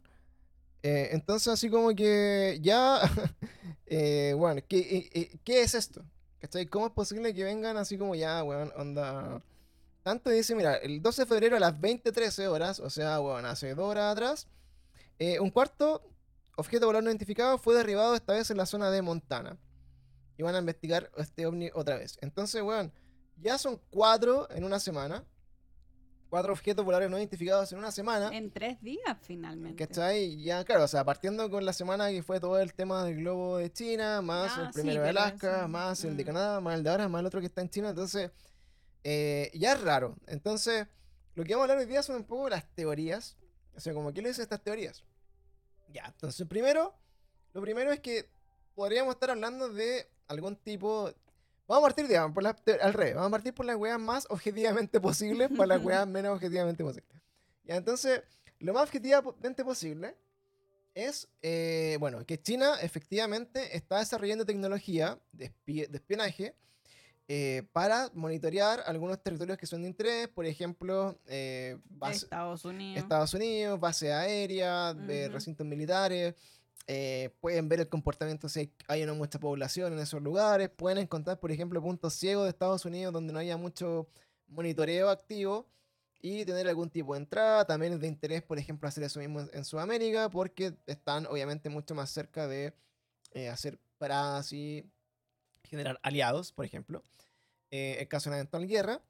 Eh, 0.90 1.11
entonces 1.12 1.48
así 1.48 1.68
como 1.68 1.94
que 1.94 2.59
ya, 2.62 3.03
eh, 3.87 4.33
bueno, 4.35 4.62
¿qué, 4.66 5.11
eh, 5.12 5.38
¿qué 5.44 5.61
es 5.61 5.74
esto? 5.74 6.03
¿Cachai? 6.38 6.64
¿Cómo 6.64 6.87
es 6.87 6.92
posible 6.92 7.35
que 7.35 7.44
vengan 7.44 7.77
así 7.77 7.98
como 7.98 8.14
ya, 8.14 8.42
weón, 8.42 8.72
onda... 8.74 9.42
Tanto 10.03 10.31
dice, 10.31 10.55
mira, 10.55 10.77
el 10.77 11.03
12 11.03 11.22
de 11.22 11.27
febrero 11.27 11.57
a 11.57 11.61
las 11.61 11.74
20.13 11.74 12.46
horas, 12.46 12.81
o 12.81 12.88
sea, 12.88 13.20
weón, 13.20 13.44
hace 13.44 13.74
dos 13.74 13.90
horas 13.90 14.12
atrás, 14.12 14.48
un 15.40 15.51
cuarto 15.51 16.03
objeto 16.57 16.87
volador 16.87 17.05
no 17.05 17.11
identificado 17.11 17.59
fue 17.59 17.74
derribado 17.74 18.14
esta 18.14 18.33
vez 18.33 18.51
en 18.51 18.57
la 18.57 18.64
zona 18.64 18.90
de 18.90 19.03
Montana. 19.03 19.59
Y 20.38 20.42
van 20.42 20.55
a 20.55 20.61
investigar 20.61 21.11
este 21.18 21.44
ovni 21.44 21.68
otra 21.74 21.98
vez. 21.98 22.16
Entonces, 22.22 22.62
weón, 22.62 22.94
ya 23.37 23.59
son 23.59 23.79
cuatro 23.90 24.48
en 24.53 24.64
una 24.64 24.81
semana. 24.81 25.22
Cuatro 26.29 26.53
objetos 26.53 26.85
voladores 26.85 27.11
no 27.11 27.17
identificados 27.17 27.73
en 27.73 27.79
una 27.79 27.91
semana. 27.91 28.29
En 28.37 28.51
tres 28.51 28.81
días, 28.83 29.17
finalmente. 29.23 29.87
¿Cachai? 29.87 30.43
Ya, 30.43 30.62
claro, 30.62 30.85
o 30.85 30.88
sea, 30.88 31.03
partiendo 31.03 31.49
con 31.51 31.64
la 31.64 31.73
semana 31.73 32.11
que 32.11 32.23
fue 32.23 32.38
todo 32.38 32.61
el 32.61 32.75
tema 32.75 33.05
del 33.05 33.17
globo 33.17 33.57
de 33.57 33.73
China, 33.73 34.21
más 34.21 34.53
Ah, 34.57 34.67
el 34.67 34.75
sí, 34.75 34.81
primero 34.81 35.03
de 35.03 35.09
Alaska, 35.09 35.61
eso, 35.61 35.69
más 35.69 36.05
el 36.05 36.17
de 36.19 36.25
mm. 36.25 36.27
Canadá, 36.27 36.61
más 36.61 36.75
el 36.77 36.83
de 36.83 36.91
ahora, 36.91 37.09
más 37.09 37.21
el 37.21 37.27
otro 37.27 37.41
que 37.41 37.47
está 37.47 37.62
en 37.62 37.71
China, 37.71 37.91
entonces, 37.91 38.31
eh, 39.05 39.51
ya 39.55 39.73
es 39.73 39.81
raro. 39.81 40.17
Entonces, 40.27 40.87
lo 41.35 41.45
que 41.45 41.55
vamos 41.55 41.69
a 41.69 41.73
hablar 41.73 41.87
hoy 41.87 41.91
día 41.91 42.03
son 42.03 42.17
un 42.17 42.25
poco 42.25 42.51
las 42.51 42.67
teorías. 42.75 43.38
O 43.75 43.81
sea, 43.81 43.95
como, 43.95 44.12
¿qué 44.12 44.21
le 44.21 44.29
dicen 44.29 44.43
estas 44.43 44.62
teorías? 44.62 45.05
Ya, 45.95 46.05
entonces, 46.07 46.47
primero, 46.47 46.95
lo 47.55 47.62
primero 47.62 47.91
es 47.91 48.01
que 48.01 48.29
podríamos 48.75 49.14
estar 49.14 49.31
hablando 49.31 49.71
de 49.71 50.11
algún 50.27 50.57
tipo... 50.57 51.11
Vamos 51.68 51.85
a 51.85 51.87
partir, 51.88 52.09
digamos, 52.09 52.33
por 52.35 52.42
la 52.42 52.57
al 52.83 52.92
revés. 52.94 53.14
Vamos 53.14 53.28
a 53.28 53.31
partir 53.31 53.54
por 53.54 53.66
las 53.66 53.76
weas 53.76 54.00
más 54.00 54.26
objetivamente 54.31 55.00
posibles 55.00 55.50
para 55.50 55.66
las 55.76 55.85
weas 55.85 56.07
menos 56.09 56.35
objetivamente 56.35 56.83
posibles. 56.83 57.11
Ya, 57.64 57.76
entonces, 57.76 58.22
lo 58.59 58.72
más 58.72 58.85
objetivamente 58.85 59.64
posible 59.64 60.16
es, 60.94 61.28
eh, 61.42 61.96
bueno, 62.00 62.24
que 62.24 62.40
China 62.40 62.76
efectivamente 62.81 63.76
está 63.76 63.98
desarrollando 63.98 64.44
tecnología 64.46 65.18
de, 65.33 65.52
espie- 65.52 65.87
de 65.88 65.96
espionaje 65.98 66.54
eh, 67.28 67.62
para 67.72 68.11
monitorear 68.14 68.83
algunos 68.87 69.22
territorios 69.22 69.59
que 69.59 69.66
son 69.66 69.83
de 69.83 69.88
interés, 69.88 70.28
por 70.28 70.46
ejemplo, 70.46 71.20
eh, 71.26 71.76
base- 71.85 72.24
Estados 72.24 72.64
Unidos. 72.64 73.02
Estados 73.02 73.35
Unidos, 73.35 73.78
bases 73.78 74.11
aéreas, 74.12 74.96
de 75.07 75.26
Ujú. 75.26 75.35
recintos 75.35 75.66
militares. 75.66 76.35
Eh, 76.88 77.31
pueden 77.40 77.68
ver 77.68 77.81
el 77.81 77.88
comportamiento 77.88 78.48
si 78.48 78.72
hay- 78.88 79.05
no 79.07 79.14
mucha 79.14 79.38
población 79.38 79.92
en 79.92 79.98
esos 80.01 80.22
lugares. 80.22 80.70
Pueden 80.70 80.98
encontrar, 80.98 81.38
por 81.38 81.53
ejemplo, 81.53 81.81
puntos 81.83 82.14
ciegos 82.14 82.44
de 82.44 82.51
Estados 82.51 82.85
Unidos 82.87 83.12
donde 83.12 83.33
no 83.33 83.38
haya 83.38 83.57
mucho 83.59 84.09
monitoreo 84.48 85.11
activo 85.11 85.68
y 86.20 86.44
tener 86.46 86.66
algún 86.68 86.90
tipo 86.90 87.14
de 87.14 87.20
entrada. 87.20 87.66
También 87.66 87.92
es 87.94 88.01
de 88.01 88.09
interés, 88.09 88.42
por 88.42 88.59
ejemplo, 88.59 88.88
hacer 88.88 89.05
eso 89.05 89.20
mismo 89.20 89.40
en, 89.53 89.64
Sudamérica 89.64 90.31
porque 90.31 90.74
están 90.87 91.27
obviamente 91.27 91.68
mucho 91.68 91.94
más 91.94 92.11
cerca 92.11 92.48
de 92.48 92.72
eh, 93.33 93.48
hacer 93.51 93.79
paradas 93.98 94.53
y 94.53 94.90
generar 95.64 95.98
aliados, 96.03 96.53
por 96.53 96.64
ejemplo. 96.64 97.03
eh, 97.70 97.98
en 98.01 98.07
caso 98.09 98.31
de 98.31 98.35
una 98.35 98.38
eventual 98.38 98.66
guerra. 98.66 99.03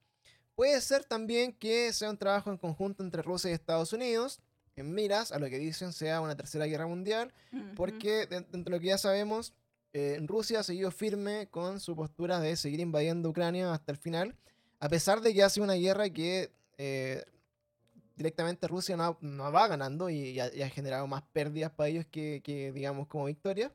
Puede 0.57 0.81
ser 0.81 1.05
también 1.05 1.53
que 1.53 1.93
sea 1.93 2.11
un 2.11 2.19
trabajo 2.19 2.51
en 2.51 2.59
conjunto 2.59 3.05
entre 3.05 3.23
Rusia 3.23 3.51
y 3.51 3.55
Estados 3.55 3.93
Unidos, 3.93 4.41
en 4.81 4.95
miras 4.95 5.33
a 5.33 5.39
lo 5.39 5.49
que 5.49 5.59
dicen 5.59 5.93
sea 5.93 6.21
una 6.21 6.37
tercera 6.37 6.67
guerra 6.67 6.87
mundial, 6.87 7.33
porque 7.77 8.27
de- 8.27 8.41
dentro 8.41 8.65
de 8.65 8.71
lo 8.71 8.81
que 8.81 8.87
ya 8.87 8.99
sabemos, 8.99 9.53
eh, 9.93 10.19
Rusia 10.27 10.61
ha 10.61 10.63
seguido 10.63 10.91
firme 10.91 11.49
con 11.51 11.81
su 11.81 11.97
postura 11.97 12.41
de 12.41 12.57
seguir 12.57 12.81
invadiendo 12.81 13.31
Ucrania 13.31 13.73
hasta 13.73 13.93
el 13.93 13.99
final, 13.99 14.37
a 14.81 14.89
pesar 14.89 15.21
de 15.21 15.33
que 15.35 15.43
ha 15.43 15.49
sido 15.49 15.65
una 15.65 15.75
guerra 15.75 16.09
que 16.11 16.51
eh, 16.77 17.25
directamente 18.17 18.67
Rusia 18.69 18.97
no, 18.97 19.17
no 19.21 19.51
va 19.53 19.67
ganando 19.69 20.11
y, 20.11 20.17
y 20.31 20.41
ha, 20.41 20.55
y 20.55 20.63
ha 20.63 20.69
generado 20.69 21.07
más 21.07 21.23
pérdidas 21.33 21.71
para 21.71 21.89
ellos 21.89 22.07
que, 22.11 22.41
que, 22.45 22.73
digamos, 22.73 23.07
como 23.07 23.25
victoria. 23.27 23.73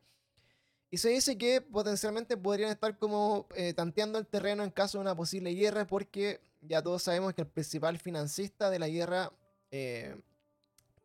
Y 0.92 0.98
se 0.98 1.10
dice 1.10 1.38
que 1.38 1.60
potencialmente 1.60 2.38
podrían 2.38 2.70
estar 2.70 2.98
como 3.00 3.48
eh, 3.56 3.74
tanteando 3.74 4.20
el 4.20 4.28
terreno 4.28 4.64
en 4.64 4.70
caso 4.70 4.98
de 4.98 5.02
una 5.02 5.16
posible 5.16 5.52
guerra, 5.54 5.88
porque 5.88 6.40
ya 6.62 6.82
todos 6.84 7.02
sabemos 7.04 7.34
que 7.34 7.42
el 7.42 7.48
principal 7.48 7.98
financista 7.98 8.70
de 8.70 8.80
la 8.80 8.88
guerra, 8.88 9.32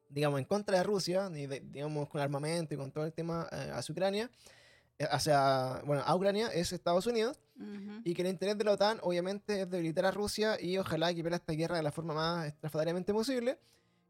digamos, 0.09 0.39
en 0.41 0.45
contra 0.47 0.79
de 0.79 0.83
Rusia, 0.85 1.31
y 1.35 1.47
de- 1.47 1.61
digamos, 1.61 2.09
con 2.09 2.21
armamento 2.21 2.75
y 2.75 2.77
con 2.77 2.91
todo 2.91 3.05
el 3.05 3.13
tema 3.13 3.49
eh, 3.53 3.71
hacia 3.73 3.93
Ucrania, 3.93 4.31
eh, 4.99 5.07
hacia, 5.11 5.81
bueno, 5.85 6.03
a 6.05 6.15
Ucrania, 6.15 6.49
es 6.49 6.73
Estados 6.73 7.07
Unidos, 7.07 7.39
Ujú. 7.57 8.01
y 8.05 8.15
que 8.15 8.23
el 8.23 8.29
interés 8.29 8.57
de 8.57 8.65
la 8.65 8.73
OTAN, 8.73 8.99
obviamente, 9.03 9.63
es 9.63 9.71
debilitar 9.71 10.07
a 10.07 10.11
Rusia 10.11 10.61
y 10.61 10.79
ojalá 10.79 11.13
que 11.13 11.23
pierda 11.23 11.37
esta 11.37 11.53
guerra 11.53 11.77
de 11.77 11.83
la 11.83 11.93
forma 11.93 12.15
más 12.15 12.47
estrafalariamente 12.47 13.13
posible. 13.13 13.59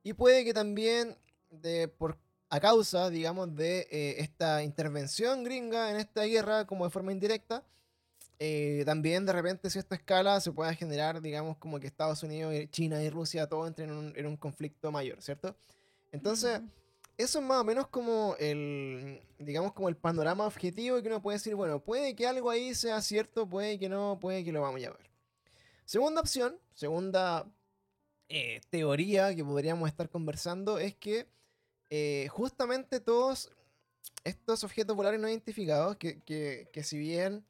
Y 0.03 0.13
puede 0.13 0.45
que 0.45 0.55
también, 0.55 1.17
de, 1.51 1.89
por, 1.89 2.17
a 2.51 2.61
causa, 2.61 3.11
digamos, 3.11 3.55
de 3.57 3.87
eh, 3.91 4.17
esta 4.19 4.63
intervención 4.63 5.45
gringa 5.45 5.91
en 5.91 5.97
esta 5.97 6.23
guerra, 6.25 6.67
como 6.67 6.85
de 6.85 6.91
forma 6.91 7.13
indirecta, 7.13 7.65
eh, 8.39 8.85
también 8.87 9.27
de 9.27 9.33
repente, 9.33 9.69
si 9.69 9.79
esta 9.81 9.97
escala 9.97 10.41
se 10.41 10.53
pueda 10.53 10.73
generar, 10.73 11.21
digamos, 11.21 11.57
como 11.57 11.81
que 11.81 11.89
Estados 11.89 12.23
Unidos, 12.23 12.55
China 12.71 13.03
y 13.03 13.11
Rusia, 13.11 13.49
todo 13.49 13.67
entren 13.67 13.91
en 13.91 13.97
un, 13.97 14.13
en 14.17 14.27
un 14.27 14.37
conflicto 14.37 14.93
mayor, 14.93 15.21
¿cierto? 15.21 15.57
Entonces, 16.13 16.61
eso 17.17 17.39
es 17.41 17.45
más 17.45 17.61
o 17.61 17.65
menos 17.65 17.89
como 17.89 18.37
el, 18.39 19.21
digamos, 19.39 19.73
como 19.73 19.89
el 19.89 19.97
panorama 19.97 20.47
objetivo 20.47 21.01
que 21.03 21.09
uno 21.09 21.21
puede 21.23 21.39
decir, 21.39 21.55
bueno, 21.55 21.81
puede 21.83 22.15
que 22.15 22.27
algo 22.27 22.51
ahí 22.51 22.75
sea 22.75 23.01
cierto, 23.03 23.49
puede 23.49 23.79
que 23.79 23.89
no, 23.89 24.19
puede 24.21 24.45
que 24.45 24.53
lo 24.53 24.63
vamos 24.63 24.83
a 24.85 24.91
ver. 24.91 25.11
Segunda 25.85 26.21
opción, 26.21 26.59
segunda 26.75 27.51
eh, 28.29 28.61
teoría 28.71 29.35
que 29.35 29.45
podríamos 29.45 29.89
estar 29.89 30.09
conversando 30.11 30.79
es 30.79 30.95
que 30.95 31.27
eh, 31.91 32.29
justamente 32.31 33.01
todos 33.01 33.51
estos 34.25 34.63
objetos 34.65 34.95
volares 34.97 35.19
no 35.21 35.29
identificados, 35.29 35.97
que, 35.97 36.21
que- 36.23 36.69
que 36.73 36.83
si 36.83 36.99
bien 36.99 37.45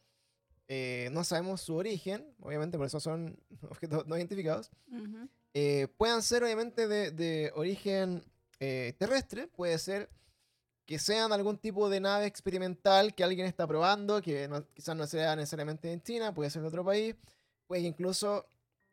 eh, 0.68 1.08
no 1.12 1.24
sabemos 1.24 1.60
su 1.62 1.74
origen, 1.76 2.32
obviamente 2.40 2.78
por 2.78 2.86
eso 2.86 3.00
son 3.00 3.38
objetos 3.70 4.06
no 4.06 4.16
identificados, 4.16 4.70
eh, 5.54 5.88
puedan 5.96 6.22
ser 6.22 6.44
obviamente 6.44 6.86
de, 6.86 7.10
de 7.10 7.50
origen 7.54 8.22
eh, 8.60 8.94
terrestre, 8.98 9.48
puede 9.48 9.78
ser 9.78 10.10
que 10.86 10.98
sean 10.98 11.32
algún 11.32 11.58
tipo 11.58 11.90
de 11.90 12.00
nave 12.00 12.26
experimental 12.26 13.14
que 13.14 13.22
alguien 13.22 13.46
está 13.46 13.66
probando, 13.66 14.22
que 14.22 14.48
quizás 14.74 14.96
no 14.96 15.06
sea 15.06 15.36
necesariamente 15.36 15.92
en 15.92 16.02
China, 16.02 16.32
puede 16.32 16.48
ser 16.48 16.62
de 16.62 16.68
otro 16.68 16.84
país, 16.84 17.14
puede 17.66 17.82
incluso 17.82 18.48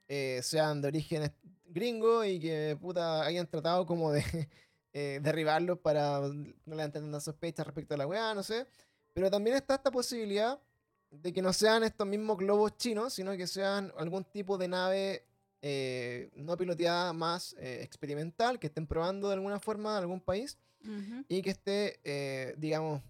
eh, 0.07 0.41
sean 0.43 0.81
de 0.81 0.89
origen 0.89 1.33
gringo 1.67 2.23
y 2.23 2.39
que 2.39 2.77
puta 2.79 3.23
hayan 3.23 3.47
tratado 3.47 3.85
como 3.85 4.11
de 4.11 4.23
eh, 4.93 5.19
derribarlos 5.23 5.79
para 5.79 6.19
no 6.19 6.75
levantar 6.75 7.01
tantas 7.01 7.23
sospechas 7.23 7.65
respecto 7.65 7.93
a 7.93 7.97
la 7.97 8.07
weá, 8.07 8.33
no 8.33 8.43
sé. 8.43 8.67
Pero 9.13 9.31
también 9.31 9.55
está 9.55 9.75
esta 9.75 9.89
posibilidad 9.89 10.59
de 11.09 11.31
que 11.31 11.41
no 11.41 11.53
sean 11.53 11.83
estos 11.83 12.05
mismos 12.05 12.37
globos 12.37 12.77
chinos, 12.77 13.13
sino 13.13 13.35
que 13.37 13.47
sean 13.47 13.93
algún 13.97 14.25
tipo 14.25 14.57
de 14.57 14.67
nave 14.67 15.25
eh, 15.67 16.29
no 16.35 16.55
piloteada 16.55 17.11
más 17.11 17.55
eh, 17.57 17.79
experimental, 17.81 18.59
que 18.59 18.67
estén 18.67 18.85
probando 18.85 19.29
de 19.29 19.33
alguna 19.33 19.59
forma 19.59 19.93
en 19.93 20.03
algún 20.03 20.21
país 20.21 20.59
y 21.27 21.41
que 21.41 21.49
esté, 21.49 21.99
eh, 22.03 22.53
digamos, 22.59 23.01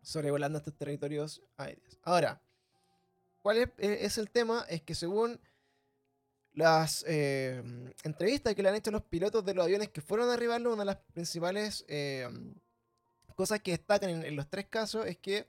sobrevolando 0.00 0.58
estos 0.58 0.76
territorios 0.76 1.42
aéreos. 1.56 1.98
Ahora, 2.04 2.40
¿cuál 3.42 3.58
es, 3.58 3.68
eh, 3.78 3.98
es 4.02 4.18
el 4.18 4.30
tema? 4.30 4.64
Es 4.68 4.82
que 4.82 4.94
según 4.94 5.40
las 6.52 7.04
entrevistas 8.04 8.54
que 8.54 8.62
le 8.62 8.68
han 8.68 8.76
hecho 8.76 8.92
los 8.92 9.02
pilotos 9.02 9.44
de 9.44 9.54
los 9.54 9.64
aviones 9.64 9.88
que 9.88 10.00
fueron 10.00 10.28
a 10.28 10.32
derribarlo, 10.32 10.72
una 10.72 10.82
de 10.82 10.86
las 10.86 10.98
principales 11.12 11.84
cosas 13.34 13.60
que 13.62 13.72
destacan 13.72 14.10
en, 14.10 14.24
en 14.24 14.36
los 14.36 14.48
tres 14.48 14.66
casos 14.66 15.06
es 15.06 15.18
que 15.18 15.48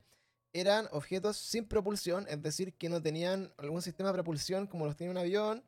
eran 0.54 0.88
objetos 0.91 1.38
sin 1.38 1.67
propulsión, 1.67 2.25
es 2.27 2.41
decir, 2.41 2.73
que 2.73 2.89
no 2.89 2.99
tenían 2.99 3.54
algún 3.58 3.84
sistema 3.84 4.10
de 4.10 4.13
propulsión 4.13 4.65
como 4.65 4.88
los 4.88 4.95
tiene 4.95 5.12
un 5.12 5.19
avión 5.19 5.63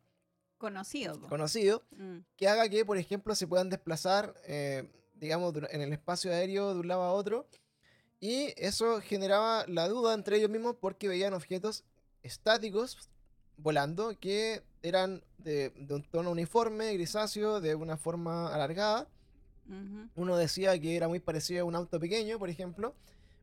Conocido. 0.63 1.19
po. 1.19 1.27
conocido, 1.27 1.83
Mm. 1.97 2.19
que 2.37 2.47
haga 2.47 2.69
que, 2.69 2.85
por 2.85 2.97
ejemplo, 2.97 3.35
se 3.35 3.47
puedan 3.47 3.69
desplazar, 3.69 4.33
eh, 4.47 4.89
digamos, 5.15 5.53
en 5.71 5.81
el 5.81 5.91
espacio 5.91 6.31
aéreo 6.31 6.73
de 6.73 6.79
un 6.79 6.87
lado 6.87 7.01
a 7.03 7.11
otro. 7.11 7.45
Y 8.21 8.53
eso 8.55 9.01
generaba 9.01 9.65
la 9.67 9.89
duda 9.89 10.13
entre 10.13 10.37
ellos 10.37 10.49
mismos 10.49 10.77
porque 10.79 11.09
veían 11.09 11.33
objetos 11.33 11.83
estáticos 12.21 13.09
volando 13.57 14.17
que 14.19 14.63
eran 14.81 15.21
de, 15.37 15.71
de 15.75 15.93
un 15.95 16.03
tono 16.03 16.31
uniforme, 16.31 16.93
grisáceo, 16.93 17.59
de 17.59 17.75
una 17.75 17.97
forma 17.97 18.53
alargada. 18.53 19.07
Uno 20.15 20.35
decía 20.37 20.79
que 20.79 20.95
era 20.95 21.07
muy 21.07 21.19
parecido 21.19 21.61
a 21.61 21.65
un 21.65 21.75
auto 21.75 21.99
pequeño, 21.99 22.37
por 22.39 22.49
ejemplo. 22.49 22.95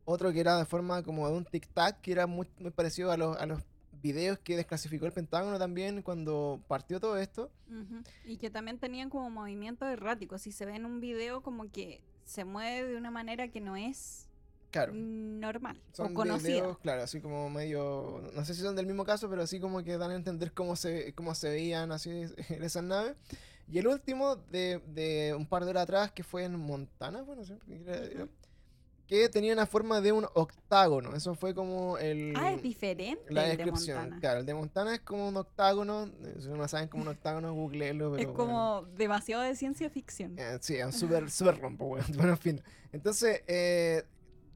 Otro 0.06 0.32
que 0.32 0.40
era 0.40 0.58
de 0.58 0.64
forma 0.64 1.02
como 1.02 1.28
de 1.28 1.34
un 1.34 1.44
tic-tac, 1.46 2.00
que 2.00 2.12
era 2.12 2.26
muy, 2.26 2.48
muy 2.58 2.70
parecido 2.70 3.10
a 3.12 3.16
los, 3.16 3.36
a 3.36 3.46
los 3.46 3.62
videos 4.02 4.38
que 4.38 4.56
desclasificó 4.56 5.06
el 5.06 5.12
Pentágono 5.12 5.58
también 5.58 6.02
cuando 6.02 6.60
partió 6.68 7.00
todo 7.00 7.16
esto. 7.16 7.50
Ujú. 7.68 8.02
Y 8.24 8.36
que 8.38 8.50
también 8.50 8.78
tenían 8.78 9.10
como 9.10 9.30
movimientos 9.30 9.88
erráticos. 9.88 10.42
Si 10.42 10.52
se 10.52 10.66
ve 10.66 10.76
en 10.76 10.84
un 10.86 11.00
video, 11.00 11.42
como 11.42 11.70
que 11.70 12.02
se 12.24 12.44
mueve 12.44 12.88
de 12.90 12.96
una 12.96 13.10
manera 13.10 13.48
que 13.48 13.60
no 13.60 13.76
es 13.76 14.26
Claro. 14.70 14.92
normal 14.94 15.80
Son 15.92 16.12
o 16.12 16.14
conocida. 16.14 16.48
videos, 16.48 16.78
claro, 16.78 17.02
así 17.02 17.20
como 17.20 17.50
medio, 17.50 18.22
no 18.34 18.44
sé 18.44 18.54
si 18.54 18.60
son 18.62 18.76
del 18.76 18.86
mismo 18.86 19.04
caso, 19.04 19.28
pero 19.28 19.42
así 19.42 19.58
como 19.58 19.82
que 19.82 19.98
dan 19.98 20.12
a 20.12 20.14
entender 20.14 20.52
cómo 20.52 20.76
se, 20.76 21.12
cómo 21.14 21.34
se 21.34 21.48
veían 21.50 21.90
así 21.90 22.22
esas 22.50 22.84
naves. 22.84 23.16
Y 23.68 23.78
el 23.78 23.86
último 23.88 24.36
de, 24.36 24.80
de 24.86 25.34
un 25.36 25.46
par 25.46 25.64
de 25.64 25.70
horas 25.70 25.84
atrás, 25.84 26.12
que 26.12 26.22
fue 26.24 26.44
en 26.44 26.56
Montana, 26.56 27.22
bueno, 27.22 27.44
sí, 27.44 27.54
era- 27.84 27.96
era- 28.04 28.28
que 29.10 29.28
tenía 29.28 29.52
una 29.52 29.66
forma 29.66 30.00
de 30.00 30.12
un 30.12 30.24
octágono. 30.34 31.16
Eso 31.16 31.34
fue 31.34 31.52
como 31.52 31.98
el, 31.98 32.32
Ah, 32.36 32.52
es 32.52 32.62
diferente 32.62 33.24
la 33.28 33.42
el 33.42 33.50
de 33.50 33.56
descripción. 33.56 33.98
Montana. 33.98 34.20
Claro, 34.20 34.38
el 34.40 34.46
de 34.46 34.54
Montana 34.54 34.94
es 34.94 35.00
como 35.00 35.28
un 35.28 35.36
octágono. 35.36 36.04
eh, 36.06 36.36
Si 36.38 36.48
no 36.48 36.68
saben 36.68 36.86
como 36.88 37.02
un 37.02 37.08
octágono, 37.08 37.52
googleenlo. 37.52 38.16
es 38.16 38.28
como 38.28 38.82
demasiado 38.96 39.42
de 39.42 39.56
ciencia 39.56 39.90
ficción. 39.90 40.36
eh, 40.38 40.58
sí, 40.60 40.76
es 40.76 40.94
súper 40.94 41.28
súper 41.28 41.60
rompo, 41.60 41.86
weón. 41.86 42.06
Bueno, 42.16 42.32
en 42.34 42.38
fin. 42.38 42.62
Entonces, 42.92 43.42
eh, 43.48 44.04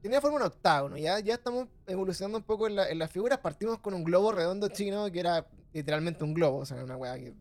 tenía 0.01 0.21
forma 0.21 0.37
de 0.39 0.45
un 0.45 0.51
octágono. 0.51 0.97
Ya, 0.97 1.19
ya 1.19 1.33
estamos 1.33 1.67
evolucionando 1.85 2.37
un 2.37 2.45
poco 2.45 2.67
en, 2.67 2.77
la- 2.77 2.89
en 2.89 2.97
las 2.97 3.11
figuras. 3.11 3.39
Partimos 3.39 3.79
con 3.79 3.93
un 3.93 4.05
globo 4.05 4.31
redondo 4.31 4.69
chino 4.69 5.11
que 5.11 5.19
era 5.19 5.45
literalmente 5.73 6.23
un 6.23 6.33
globo. 6.33 6.59
O 6.59 6.65
sea, 6.65 6.81
una 6.81 6.95
weá 6.95 7.17
que 7.19 7.33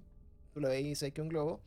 tú 0.52 0.58
lo 0.60 0.66
veis 0.68 0.86
y 0.88 0.94
sabes 0.96 1.14
que 1.14 1.20
es 1.20 1.22
un 1.22 1.28
globo. 1.28 1.60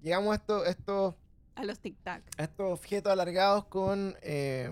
Llegamos 0.00 0.32
a 0.32 0.36
estos, 0.36 0.66
estos, 0.66 1.14
A 1.56 1.64
los 1.64 1.80
tic-tac. 1.80 2.22
a 2.36 2.42
estos 2.44 2.72
objetos 2.72 3.12
alargados 3.12 3.64
con, 3.66 4.16
eh, 4.22 4.68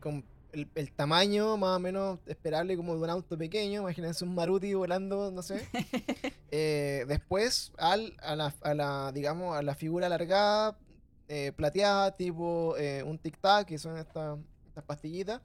con 0.00 0.24
el, 0.52 0.68
el 0.74 0.92
tamaño 0.92 1.56
más 1.56 1.76
o 1.76 1.80
menos 1.80 2.18
esperable 2.26 2.76
como 2.76 2.94
de 2.96 3.02
un 3.02 3.10
auto 3.10 3.36
pequeño. 3.38 3.80
Imagínense 3.82 4.24
un 4.24 4.34
Maruti 4.34 4.74
volando, 4.74 5.30
no 5.30 5.42
sé. 5.42 5.66
Eh, 6.52 7.04
después, 7.06 7.72
al, 7.78 8.16
a, 8.20 8.34
la, 8.34 8.52
a 8.62 8.74
la, 8.74 9.12
digamos, 9.12 9.56
a 9.56 9.62
la 9.62 9.76
figura 9.76 10.06
alargada, 10.06 10.76
eh, 11.28 11.52
plateada, 11.54 12.16
tipo 12.16 12.76
eh, 12.76 13.04
un 13.04 13.20
tic-tac, 13.20 13.66
que 13.66 13.78
son 13.78 13.96
estas 13.96 14.36
estas 14.66 14.82
pastillitas. 14.82 15.40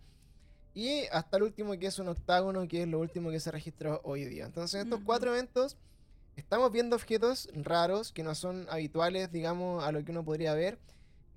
Y 0.74 1.06
hasta 1.12 1.38
el 1.38 1.43
último, 1.43 1.78
que 1.78 1.86
es 1.86 2.00
un 2.00 2.08
octágono, 2.08 2.67
que 2.67 2.82
es 2.82 2.88
lo 2.88 3.00
último 3.00 3.30
que 3.30 3.39
se 3.39 3.52
registró 3.52 4.02
hoy 4.04 4.26
día. 4.26 4.45
Entonces, 4.45 4.74
en 4.82 4.88
estos 4.88 4.98
Ujú. 4.98 5.06
cuatro 5.06 5.30
eventos, 5.32 5.78
estamos 6.36 6.71
viendo 6.71 6.95
objetos 6.95 7.50
raros, 7.54 8.12
que 8.12 8.24
no 8.24 8.36
son 8.36 8.67
habituales, 8.69 9.32
digamos, 9.32 9.84
a 9.84 9.91
lo 9.91 10.04
que 10.04 10.12
uno 10.12 10.24
podría 10.24 10.54
ver. 10.54 10.78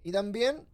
Y 0.05 0.13
también 0.13 0.67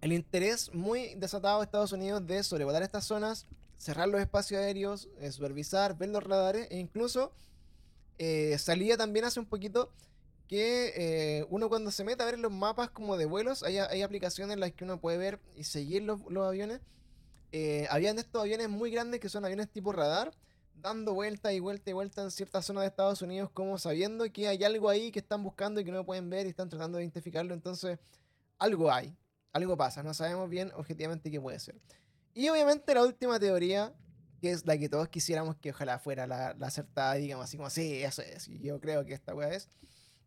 el 0.00 0.12
interés 0.12 0.72
muy 0.72 1.14
desatado 1.16 1.58
de 1.58 1.64
Estados 1.64 1.92
Unidos 1.92 2.26
de 2.26 2.42
sobrevolar 2.42 2.82
estas 2.82 3.04
zonas, 3.04 3.46
cerrar 3.76 4.08
los 4.08 4.20
espacios 4.20 4.60
aéreos, 4.60 5.08
eh, 5.20 5.30
supervisar, 5.30 5.96
ver 5.96 6.10
los 6.10 6.22
radares 6.22 6.68
e 6.70 6.78
incluso 6.78 7.32
eh, 8.18 8.56
salía 8.58 8.96
también 8.96 9.24
hace 9.24 9.40
un 9.40 9.46
poquito 9.46 9.90
que 10.48 10.92
eh, 10.96 11.46
uno 11.48 11.68
cuando 11.68 11.90
se 11.90 12.04
mete 12.04 12.22
a 12.22 12.26
ver 12.26 12.38
los 12.38 12.50
mapas 12.50 12.90
como 12.90 13.16
de 13.16 13.24
vuelos, 13.24 13.62
hay, 13.62 13.78
hay 13.78 14.02
aplicaciones 14.02 14.54
en 14.54 14.60
las 14.60 14.72
que 14.72 14.84
uno 14.84 15.00
puede 15.00 15.16
ver 15.16 15.38
y 15.56 15.64
seguir 15.64 16.02
los, 16.02 16.20
los 16.28 16.46
aviones. 16.46 16.80
Habían 17.88 18.18
estos 18.18 18.40
aviones 18.40 18.68
muy 18.68 18.92
grandes 18.92 19.18
que 19.18 19.28
son 19.28 19.44
aviones 19.44 19.68
tipo 19.68 19.92
radar, 19.92 20.32
dando 20.80 21.14
vuelta 21.14 21.52
y 21.52 21.60
vuelta 21.60 21.90
y 21.90 21.92
vuelta 21.92 22.22
en 22.22 22.30
ciertas 22.30 22.66
zonas 22.66 22.82
de 22.82 22.88
Estados 22.88 23.22
Unidos, 23.22 23.50
como 23.52 23.78
sabiendo 23.78 24.30
que 24.32 24.48
hay 24.48 24.62
algo 24.64 24.88
ahí 24.88 25.10
que 25.10 25.18
están 25.18 25.42
buscando 25.42 25.80
y 25.80 25.84
que 25.84 25.92
no 25.92 26.04
pueden 26.04 26.30
ver 26.30 26.46
y 26.46 26.50
están 26.50 26.68
tratando 26.68 26.98
de 26.98 27.04
identificarlo. 27.04 27.54
Entonces, 27.54 27.98
algo 28.58 28.92
hay, 28.92 29.16
algo 29.52 29.76
pasa, 29.76 30.02
no 30.02 30.14
sabemos 30.14 30.48
bien 30.48 30.72
objetivamente 30.74 31.30
qué 31.30 31.40
puede 31.40 31.58
ser. 31.58 31.80
Y 32.34 32.48
obviamente 32.48 32.94
la 32.94 33.02
última 33.02 33.38
teoría, 33.38 33.92
que 34.40 34.52
es 34.52 34.66
la 34.66 34.78
que 34.78 34.88
todos 34.88 35.08
quisiéramos 35.08 35.56
que 35.56 35.70
ojalá 35.70 35.98
fuera 35.98 36.26
la, 36.26 36.54
la 36.54 36.66
acertada, 36.68 37.14
digamos 37.14 37.44
así 37.44 37.56
como, 37.56 37.70
sí, 37.70 38.02
eso 38.02 38.22
es, 38.22 38.48
y 38.48 38.60
yo 38.60 38.80
creo 38.80 39.04
que 39.04 39.14
esta 39.14 39.34
weá 39.34 39.48
es, 39.52 39.68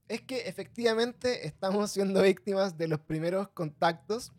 es 0.08 0.22
que 0.22 0.48
efectivamente 0.48 1.48
estamos 1.48 1.92
siendo 1.92 2.22
víctimas 2.22 2.78
de 2.78 2.88
los 2.88 3.00
primeros 3.00 3.48
contactos 3.50 4.32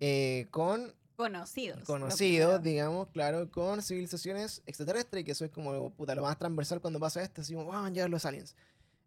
eh, 0.00 0.46
con 0.50 0.94
Conocidos. 1.16 1.84
conocidos, 1.84 2.62
digamos, 2.62 3.08
claro, 3.08 3.50
con 3.50 3.82
civilizaciones 3.82 4.62
extraterrestres, 4.66 5.24
que 5.24 5.32
eso 5.32 5.44
es 5.44 5.50
como 5.50 5.90
puta, 5.90 6.14
lo 6.14 6.22
más 6.22 6.38
transversal 6.38 6.80
cuando 6.80 6.98
pasa 6.98 7.22
esto, 7.22 7.42
así 7.42 7.54
como, 7.54 7.66
wow, 7.66 7.88
ya 7.92 8.08
los 8.08 8.24
aliens. 8.24 8.56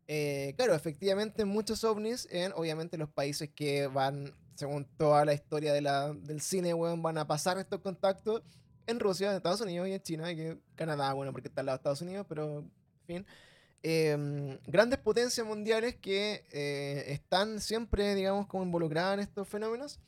Eh, 0.08 0.54
claro, 0.56 0.76
efectivamente, 0.76 1.46
muchos 1.46 1.84
ovnis 1.84 2.28
en, 2.32 2.54
obviamente, 2.54 2.98
los 2.98 3.10
países 3.10 3.50
que 3.50 3.88
van, 3.88 4.34
según 4.56 4.86
toda 4.98 5.26
la 5.26 5.34
historia 5.34 5.74
de 5.74 5.82
la, 5.82 6.13
del 6.13 6.41
cine, 6.41 6.74
weón, 6.74 7.02
van 7.02 7.18
a 7.18 7.28
pasar 7.28 7.58
estos 7.58 7.82
contactos 7.82 8.44
en 8.88 9.00
Rusia, 9.00 9.32
en 9.32 9.38
Estados 9.38 9.62
Unidos 9.62 9.88
y 9.88 9.94
en 9.94 10.02
China, 10.02 10.32
y 10.32 10.36
que 10.36 10.58
Canadá, 10.76 11.13
bueno, 11.13 11.32
porque 11.32 11.48
está 11.48 11.62
al 11.62 11.68
lado 11.68 11.78
de 11.78 11.80
Estados 11.80 12.02
Unidos, 12.02 12.26
pero, 12.30 12.60
en 12.60 12.72
fin. 13.08 13.26
Em, 13.88 14.58
grandes 14.65 14.98
potencias 14.98 15.46
mundiales 15.46 15.96
que 15.96 16.44
eh, 16.52 17.04
están 17.08 17.60
siempre, 17.60 18.15
digamos, 18.15 18.48
como 18.48 18.63
involucradas 18.63 19.15
en 19.15 19.20
estos 19.20 19.48
fenómenos. 19.48 20.00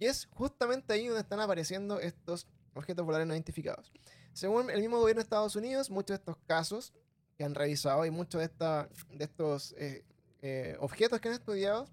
Y 0.00 0.06
es 0.06 0.26
justamente 0.32 0.94
ahí 0.94 1.06
donde 1.06 1.20
están 1.20 1.40
apareciendo 1.40 2.00
estos 2.00 2.48
objetos 2.74 3.04
voladores 3.04 3.28
no 3.28 3.34
identificados. 3.34 3.92
Según 4.32 4.70
el 4.70 4.80
mismo 4.80 4.98
gobierno 4.98 5.20
de 5.20 5.24
Estados 5.24 5.54
Unidos, 5.56 5.90
muchos 5.90 6.16
de 6.16 6.20
estos 6.20 6.38
casos 6.46 6.94
que 7.36 7.44
han 7.44 7.54
revisado 7.54 8.06
y 8.06 8.10
muchos 8.10 8.38
de, 8.38 8.46
esta, 8.46 8.88
de 9.12 9.24
estos 9.24 9.72
eh, 9.72 10.04
eh, 10.40 10.76
objetos 10.80 11.20
que 11.20 11.28
han 11.28 11.34
estudiado, 11.34 11.86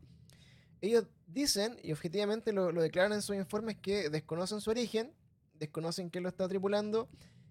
ellos 0.80 1.06
dicen 1.28 1.78
y 1.84 1.92
objetivamente 1.92 2.54
lo, 2.54 2.72
lo, 2.72 2.82
declaran 2.82 3.12
en 3.12 3.22
sus 3.22 3.36
informes 3.36 3.76
que 3.78 4.10
desconocen 4.10 4.62
su 4.62 4.70
origen, 4.70 5.14
desconocen 5.56 6.10
quién 6.10 6.24
lo 6.24 6.30
está 6.30 6.48
tripulando 6.48 7.10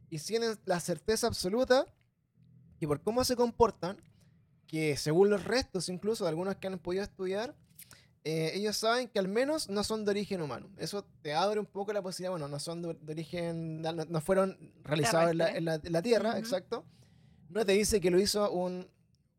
y 0.08 0.18
tienen 0.18 0.58
la 0.64 0.80
certeza 0.80 1.26
absoluta 1.26 1.86
y 2.80 2.86
por 2.86 3.02
cómo 3.02 3.24
se 3.24 3.36
comportan, 3.36 4.00
que 4.66 4.96
según 4.96 5.28
los 5.28 5.44
restos 5.44 5.90
incluso 5.90 6.24
de 6.24 6.30
algunos 6.30 6.56
que 6.56 6.66
han 6.66 6.78
podido 6.78 7.02
estudiar, 7.02 7.54
eh, 8.28 8.56
ellos 8.56 8.76
saben 8.76 9.06
que 9.06 9.20
al 9.20 9.28
menos 9.28 9.68
no 9.68 9.84
son 9.84 10.04
de 10.04 10.10
origen 10.10 10.42
humano. 10.42 10.68
Eso 10.78 11.04
te 11.22 11.32
abre 11.32 11.60
un 11.60 11.66
poco 11.66 11.92
la 11.92 12.02
posibilidad, 12.02 12.32
bueno, 12.32 12.48
no 12.48 12.58
son 12.58 12.82
de, 12.82 12.94
de 12.94 13.12
origen, 13.12 13.80
no, 13.80 13.92
no, 13.92 14.20
fueron 14.20 14.72
realizados 14.82 15.30
en 15.30 15.38
la, 15.38 15.56
en, 15.56 15.64
la, 15.64 15.74
en 15.76 15.92
la, 15.92 16.02
Tierra, 16.02 16.30
uh 16.30 16.32
-huh. 16.32 16.38
exacto. 16.40 16.84
No 17.50 17.64
te 17.64 17.70
dice 17.70 18.00
que 18.00 18.10
lo 18.10 18.18
hizo 18.18 18.50
un, 18.50 18.88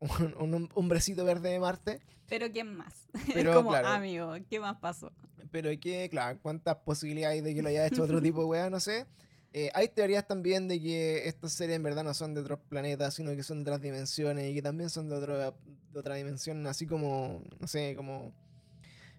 un, 0.00 0.54
un 0.54 0.70
hombrecito 0.72 1.22
verde 1.26 1.50
de 1.50 1.60
Marte. 1.60 2.00
Pero 2.28 2.50
¿quién 2.50 2.74
más? 2.74 3.06
Pero, 3.34 3.52
como, 3.52 3.68
claro, 3.68 3.88
amigo, 3.88 4.32
¿qué 4.48 4.58
más 4.58 4.78
pasó? 4.78 5.12
Pero 5.50 5.68
que, 5.78 6.08
claro, 6.08 6.38
¿cuántas 6.40 6.76
posibilidades 6.76 7.34
hay 7.34 7.40
de 7.42 7.54
que 7.54 7.60
lo 7.60 7.68
haya 7.68 7.86
hecho 7.86 8.04
otro 8.04 8.22
tipo 8.22 8.40
de 8.40 8.46
weá? 8.46 8.70
No 8.70 8.80
sé. 8.80 9.06
Eh, 9.52 9.70
hay 9.74 9.88
teorías 9.88 10.26
también 10.26 10.66
de 10.66 10.80
que 10.80 11.28
estos 11.28 11.52
seres 11.52 11.76
en 11.76 11.82
verdad 11.82 12.04
no 12.04 12.14
son 12.14 12.32
de 12.32 12.40
otros 12.40 12.58
planetas, 12.70 13.12
sino 13.12 13.36
que 13.36 13.42
son 13.42 13.58
de 13.58 13.70
otras 13.70 13.82
dimensiones 13.82 14.50
y 14.50 14.54
que 14.54 14.62
también 14.62 14.88
son 14.88 15.10
de, 15.10 15.16
otro, 15.16 15.36
de 15.36 15.98
otra 15.98 16.14
dimensión, 16.14 16.66
así 16.66 16.86
como, 16.86 17.42
no 17.60 17.66
sé, 17.66 17.94
como 17.94 18.32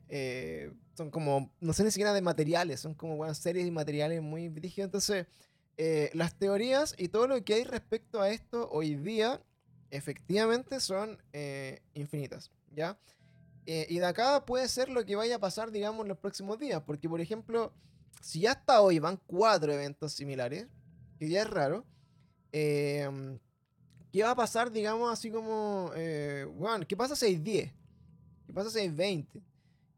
eh, 0.09 0.73
son 0.95 1.11
como, 1.11 1.51
no 1.61 1.71
sé 1.71 1.83
ni 1.83 1.91
siquiera 1.91 2.13
de 2.13 2.21
materiales, 2.21 2.81
son 2.81 2.93
como 2.93 3.15
bueno, 3.15 3.33
series 3.33 3.63
de 3.65 3.71
materiales 3.71 4.21
muy 4.21 4.49
brígidos. 4.49 4.87
Entonces, 4.87 5.27
eh, 5.77 6.09
las 6.13 6.37
teorías 6.37 6.93
y 6.97 7.07
todo 7.07 7.25
lo 7.25 7.41
que 7.41 7.53
hay 7.53 7.63
respecto 7.63 8.21
a 8.21 8.29
esto 8.29 8.67
hoy 8.69 8.95
día, 8.95 9.41
efectivamente 9.91 10.81
son 10.81 11.17
eh, 11.31 11.81
infinitas, 11.93 12.51
¿ya? 12.75 12.99
Eh, 13.65 13.85
y 13.87 13.99
de 13.99 14.05
acá 14.05 14.45
puede 14.45 14.67
ser 14.67 14.89
lo 14.89 15.05
que 15.05 15.15
vaya 15.15 15.37
a 15.37 15.39
pasar, 15.39 15.71
digamos, 15.71 16.05
los 16.05 16.17
próximos 16.17 16.59
días, 16.59 16.81
porque, 16.85 17.07
por 17.07 17.21
ejemplo, 17.21 17.71
si 18.21 18.41
ya 18.41 18.51
hasta 18.51 18.81
hoy 18.81 18.99
van 18.99 19.21
cuatro 19.25 19.71
eventos 19.71 20.11
similares, 20.11 20.67
que 21.17 21.29
ya 21.29 21.43
es 21.43 21.49
raro, 21.49 21.85
eh, 22.51 23.37
¿qué 24.11 24.23
va 24.23 24.31
a 24.31 24.35
pasar, 24.35 24.71
digamos, 24.71 25.13
así 25.13 25.31
como, 25.31 25.93
bueno, 26.55 26.85
¿qué 26.85 26.97
pasa 26.97 27.15
si 27.15 27.25
hay 27.25 27.37
10? 27.37 27.71
¿Qué 28.47 28.53
pasa 28.53 28.69
si 28.69 28.79
hay 28.79 28.89
20? 28.89 29.41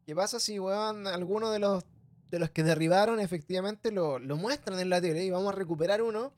¿Qué 0.06 0.14
pasa 0.14 0.40
si, 0.40 0.58
weón, 0.58 1.06
alguno 1.06 1.50
de 1.50 1.58
los, 1.58 1.84
de 2.30 2.38
los 2.38 2.50
que 2.50 2.62
derribaron 2.62 3.20
efectivamente 3.20 3.92
lo, 3.92 4.18
lo 4.18 4.36
muestran 4.36 4.80
en 4.80 4.90
la 4.90 5.00
tele 5.00 5.24
y 5.24 5.30
vamos 5.30 5.52
a 5.52 5.56
recuperar 5.56 6.02
uno? 6.02 6.32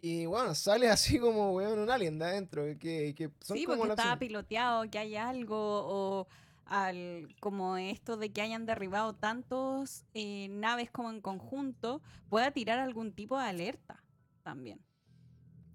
Y 0.00 0.26
bueno, 0.26 0.54
sale 0.54 0.88
así 0.90 1.18
como, 1.18 1.52
weón, 1.52 1.78
un 1.78 1.90
alien 1.90 2.18
de 2.18 2.24
adentro. 2.26 2.64
Que, 2.78 3.14
que 3.14 3.30
son 3.40 3.56
sí, 3.56 3.64
como 3.64 3.78
porque 3.78 3.92
estaba 3.92 4.18
piloteado, 4.18 4.90
que 4.90 4.98
hay 4.98 5.16
algo, 5.16 5.56
o 5.56 6.28
al, 6.66 7.34
como 7.40 7.76
esto 7.76 8.16
de 8.16 8.32
que 8.32 8.42
hayan 8.42 8.66
derribado 8.66 9.14
tantos 9.14 10.04
eh, 10.14 10.48
naves 10.50 10.90
como 10.90 11.10
en 11.10 11.20
conjunto, 11.20 12.02
pueda 12.28 12.50
tirar 12.50 12.78
algún 12.78 13.12
tipo 13.12 13.38
de 13.38 13.46
alerta 13.46 14.02
también. 14.42 14.80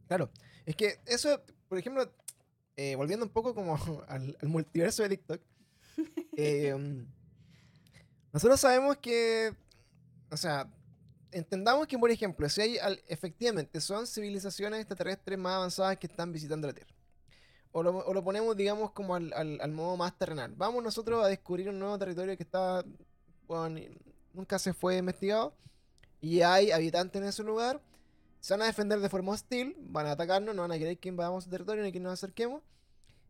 Claro, 0.08 0.32
es 0.66 0.76
que 0.76 1.00
eso, 1.06 1.42
por 1.68 1.78
ejemplo, 1.78 2.12
eh, 2.76 2.96
volviendo 2.96 3.26
un 3.26 3.32
poco 3.32 3.54
como 3.54 3.78
al, 4.08 4.38
al 4.42 4.50
multiverso 4.50 5.04
de 5.04 5.10
TikTok, 5.10 5.42
eh, 6.38 7.06
nosotros 8.32 8.60
sabemos 8.60 8.98
que, 8.98 9.54
o 10.32 10.38
sea, 10.38 10.68
entendamos 11.32 11.88
que, 11.88 11.98
por 11.98 12.12
ejemplo, 12.12 12.48
si 12.50 12.62
hay, 12.62 12.78
efectivamente, 13.08 13.82
son 13.82 14.08
civilizaciones 14.08 14.82
extraterrestres 14.82 15.38
más 15.38 15.56
avanzadas 15.56 15.98
que 15.98 16.08
están 16.08 16.32
visitando 16.32 16.68
la 16.68 16.74
Tierra. 16.74 16.94
O 17.72 17.84
lo, 17.84 17.98
o 17.98 18.14
lo 18.14 18.24
ponemos, 18.24 18.56
digamos, 18.58 18.92
como 18.92 19.16
al, 19.16 19.32
al, 19.34 19.60
al, 19.62 19.72
modo 19.72 19.96
más 19.96 20.18
terrenal. 20.18 20.54
Vamos 20.56 20.84
nosotros 20.84 21.24
a 21.24 21.28
descubrir 21.28 21.70
un 21.70 21.78
nuevo 21.78 21.98
territorio 22.00 22.36
que 22.36 22.44
está, 22.44 22.84
bueno, 23.48 23.80
nunca 24.34 24.58
se 24.58 24.74
fue 24.74 24.98
investigado. 24.98 25.54
Y 26.22 26.42
hay 26.42 26.72
habitantes 26.72 27.22
en 27.22 27.28
ese 27.28 27.44
lugar. 27.44 27.80
Se 28.40 28.54
van 28.54 28.64
a 28.64 28.66
defender 28.66 29.00
de 29.00 29.10
forma 29.10 29.34
hostil, 29.34 29.76
van 29.80 30.08
a 30.08 30.12
atacarnos, 30.12 30.56
no 30.56 30.64
van 30.64 30.72
a 30.72 30.78
querer 30.78 30.98
que 30.98 31.10
invadamos 31.10 31.44
su 31.44 31.50
territorio 31.50 31.84
ni 31.84 31.92
que 31.92 32.00
nos 32.00 32.14
acerquemos. 32.14 32.64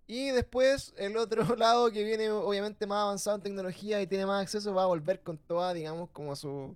Y 0.10 0.32
después 0.32 0.91
el 0.98 1.17
otro 1.17 1.43
lado 1.56 1.91
que 1.91 2.04
viene 2.04 2.32
obviamente 2.32 2.88
más 2.88 3.04
avanzado 3.04 3.36
en 3.36 3.43
tecnología 3.43 4.02
y 4.02 4.08
tiene 4.08 4.26
más 4.26 4.41
acceso 4.41 4.74
va 4.74 4.82
a 4.82 4.88
volver 4.88 5.22
con 5.22 5.38
toda, 5.38 5.72
digamos, 5.72 6.10
como 6.10 6.36
su 6.36 6.76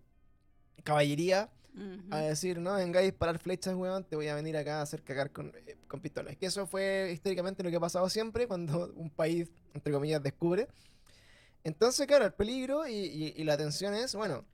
caballería 0.84 1.50
uh 1.76 1.80
-huh. 1.80 2.13
a 2.13 2.17
decir, 2.19 2.60
no, 2.60 2.76
vengáis 2.76 3.06
a 3.06 3.10
disparar 3.10 3.39
flechas, 3.39 3.74
weón, 3.74 4.04
te 4.04 4.15
voy 4.15 4.28
a 4.28 4.36
venir 4.36 4.56
acá 4.56 4.78
a 4.78 4.82
hacer 4.84 5.02
cagar 5.02 5.32
con, 5.32 5.52
eh, 5.65 5.78
con 5.88 6.00
pistolas. 6.00 6.38
Que 6.38 6.46
eso 6.46 6.67
fue 6.67 7.10
históricamente 7.12 7.63
lo 7.63 7.72
que 7.72 7.78
ha 7.78 7.80
pasado 7.80 8.08
siempre 8.08 8.48
cuando 8.48 8.93
un 8.96 9.10
país, 9.10 9.50
entre 9.74 9.91
comillas, 9.91 10.22
descubre. 10.22 10.67
Entonces, 11.63 12.06
claro, 12.06 12.26
el 12.26 12.34
peligro 12.34 12.88
y, 12.88 12.93
y, 12.93 13.34
y 13.36 13.43
la 13.46 13.58
tensión 13.58 13.96
es, 13.96 14.13
bueno, 14.13 14.46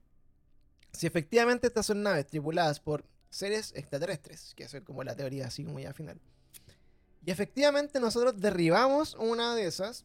si 0.94 1.06
efectivamente 1.06 1.68
estas 1.68 1.86
son 1.86 2.02
naves 2.02 2.28
tripuladas 2.28 2.80
por 2.80 3.04
seres 3.30 3.74
extraterrestres, 3.76 4.54
que 4.56 4.64
eso 4.64 4.78
es 4.78 4.84
como 4.84 5.04
la 5.04 5.18
teoría 5.18 5.48
así 5.48 5.66
como 5.66 5.82
ya 5.82 5.92
final. 5.94 6.22
Y 7.30 7.32
efectivamente 7.32 8.00
nosotros 8.00 8.42
derribamos 8.42 9.14
una 9.14 9.54
de 9.54 9.68
esas. 9.68 10.04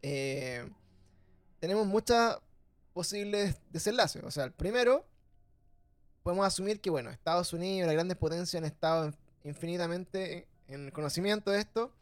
Eh, 0.00 0.64
tenemos 1.58 1.88
muchas 1.88 2.38
posibles 2.92 3.56
desenlaces. 3.70 4.22
O 4.22 4.30
sea, 4.30 4.44
el 4.44 4.52
primero, 4.52 5.04
podemos 6.22 6.46
asumir 6.46 6.80
que, 6.80 6.88
bueno, 6.88 7.10
Estados 7.10 7.52
Unidos, 7.52 7.88
las 7.88 7.94
grandes 7.94 8.16
potencias 8.16 8.62
han 8.62 8.64
estado 8.64 9.12
infinitamente 9.42 10.46
en 10.68 10.92
conocimiento 10.92 11.50
de 11.50 11.58
esto. 11.58 11.92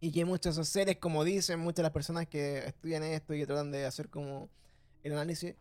Y 0.00 0.12
que 0.12 0.24
muchos 0.24 0.56
de 0.56 0.62
esos 0.62 0.72
seres, 0.72 0.96
como 0.96 1.22
dicen 1.22 1.60
muchas 1.60 1.76
de 1.76 1.82
las 1.82 1.92
personas 1.92 2.26
que 2.28 2.66
estudian 2.66 3.02
esto 3.02 3.34
y 3.34 3.40
que 3.40 3.46
tratan 3.46 3.70
de 3.70 3.84
hacer 3.84 4.08
como 4.08 4.48
el 5.02 5.12
análisis, 5.12 5.56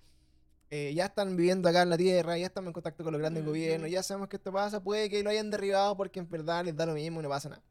eh, 0.69 0.93
ya 0.93 1.07
están 1.07 1.35
viviendo 1.35 1.67
acá 1.67 1.81
en 1.81 1.89
la 1.89 1.97
Tierra, 1.97 2.37
ya 2.37 2.45
están 2.45 2.67
en 2.67 2.71
contacto 2.71 3.03
con 3.03 3.11
los 3.11 3.19
grandes 3.19 3.43
gobiernos, 3.43 3.91
ya 3.91 4.01
sabemos 4.01 4.29
que 4.29 4.37
esto 4.37 4.53
pasa, 4.53 4.81
puede 4.81 5.09
que 5.09 5.21
lo 5.23 5.29
hayan 5.29 5.51
derribado 5.51 5.97
porque 5.97 6.21
en 6.21 6.29
verdad 6.29 6.63
les 6.63 6.73
da 6.73 6.85
lo 6.85 6.93
mismo 6.93 7.19
y 7.19 7.23
no 7.23 7.27
pasa 7.27 7.49
nada. 7.49 7.61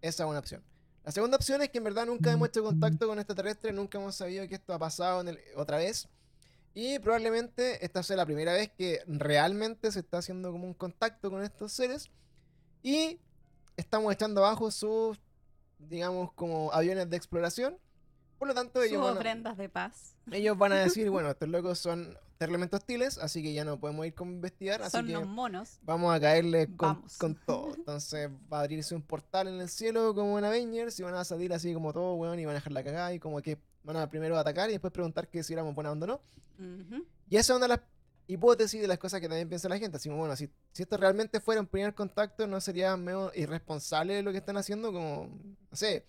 Esa 0.00 0.24
es 0.24 0.28
una 0.28 0.38
opción. 0.38 0.62
La 1.04 1.12
segunda 1.12 1.36
opción 1.36 1.62
es 1.62 1.70
que 1.70 1.78
en 1.78 1.84
verdad 1.84 2.06
nunca 2.06 2.30
hemos 2.30 2.48
hecho 2.48 2.62
contacto 2.62 3.06
con 3.06 3.18
extraterrestres, 3.18 3.74
nunca 3.74 3.98
hemos 3.98 4.14
sabido 4.14 4.46
que 4.48 4.56
esto 4.56 4.74
ha 4.74 4.78
pasado 4.78 5.22
el, 5.22 5.38
otra 5.56 5.78
vez. 5.78 6.08
Y 6.74 6.98
probablemente 7.00 7.84
esta 7.84 8.02
sea 8.02 8.16
la 8.16 8.26
primera 8.26 8.52
vez 8.52 8.70
que 8.76 9.02
realmente 9.06 9.90
se 9.90 10.00
está 10.00 10.18
haciendo 10.18 10.52
como 10.52 10.66
un 10.66 10.74
contacto 10.74 11.30
con 11.30 11.42
estos 11.42 11.72
seres. 11.72 12.10
Y 12.82 13.18
estamos 13.76 14.12
echando 14.12 14.44
abajo 14.44 14.70
sus, 14.70 15.18
digamos, 15.78 16.32
como 16.34 16.72
aviones 16.72 17.08
de 17.10 17.16
exploración. 17.16 17.78
Por 18.38 18.48
lo 18.48 18.54
tanto, 18.54 18.82
ellos 18.82 19.02
van 19.02 19.16
a, 19.16 19.18
ofrendas 19.18 19.56
de 19.56 19.68
paz. 19.68 20.14
Ellos 20.30 20.56
van 20.56 20.72
a 20.72 20.76
decir, 20.76 21.10
bueno, 21.10 21.30
estos 21.30 21.48
locos 21.48 21.78
son 21.78 22.16
terriblemente 22.40 22.74
hostiles, 22.74 23.18
así 23.18 23.42
que 23.42 23.52
ya 23.52 23.66
no 23.66 23.78
podemos 23.78 24.06
ir 24.06 24.14
con 24.14 24.30
investigar. 24.30 24.80
Así 24.80 24.92
son 24.92 25.06
que 25.06 25.12
los 25.12 25.26
monos. 25.26 25.78
Vamos 25.82 26.14
a 26.14 26.18
caerle 26.18 26.74
con, 26.74 27.04
con, 27.18 27.34
todo. 27.46 27.74
Entonces 27.74 28.30
va 28.50 28.60
a 28.60 28.62
abrirse 28.62 28.94
un 28.94 29.02
portal 29.02 29.48
en 29.48 29.60
el 29.60 29.68
cielo 29.68 30.14
como 30.14 30.38
en 30.38 30.46
Avengers 30.46 30.98
y 30.98 31.02
van 31.02 31.16
a 31.16 31.24
salir 31.24 31.52
así 31.52 31.74
como 31.74 31.92
todo, 31.92 32.14
weón, 32.14 32.40
y 32.40 32.46
van 32.46 32.52
a 32.52 32.60
dejar 32.60 32.72
la 32.72 32.82
cagada 32.82 33.12
y 33.12 33.18
como 33.18 33.42
que 33.42 33.58
van 33.82 33.98
a 33.98 34.08
primero 34.08 34.38
atacar 34.38 34.70
y 34.70 34.72
después 34.72 34.90
preguntar 34.90 35.28
que 35.28 35.42
si 35.42 35.52
éramos 35.52 35.74
buena 35.74 35.92
onda 35.92 36.04
o 36.04 36.08
no. 36.08 36.20
Uh 36.58 36.62
-huh. 36.62 37.04
Y 37.28 37.36
esa 37.36 37.52
es 37.52 37.56
una 37.58 37.66
de 37.66 37.76
las 37.76 37.80
hipótesis 38.26 38.80
de 38.80 38.88
las 38.88 38.98
cosas 38.98 39.20
que 39.20 39.28
también 39.28 39.46
piensa 39.46 39.68
la 39.68 39.78
gente. 39.78 39.98
Así 39.98 40.08
como, 40.08 40.20
bueno, 40.20 40.34
si, 40.34 40.48
si 40.72 40.84
esto 40.84 40.96
realmente 40.96 41.40
fuera 41.40 41.60
un 41.60 41.66
primer 41.66 41.94
contacto, 41.94 42.46
¿no 42.46 42.58
sería 42.62 42.96
medio 42.96 43.32
irresponsable 43.34 44.22
lo 44.22 44.32
que 44.32 44.38
están 44.38 44.56
haciendo? 44.56 44.94
Como, 44.94 45.28
no 45.70 45.76
sé, 45.76 46.06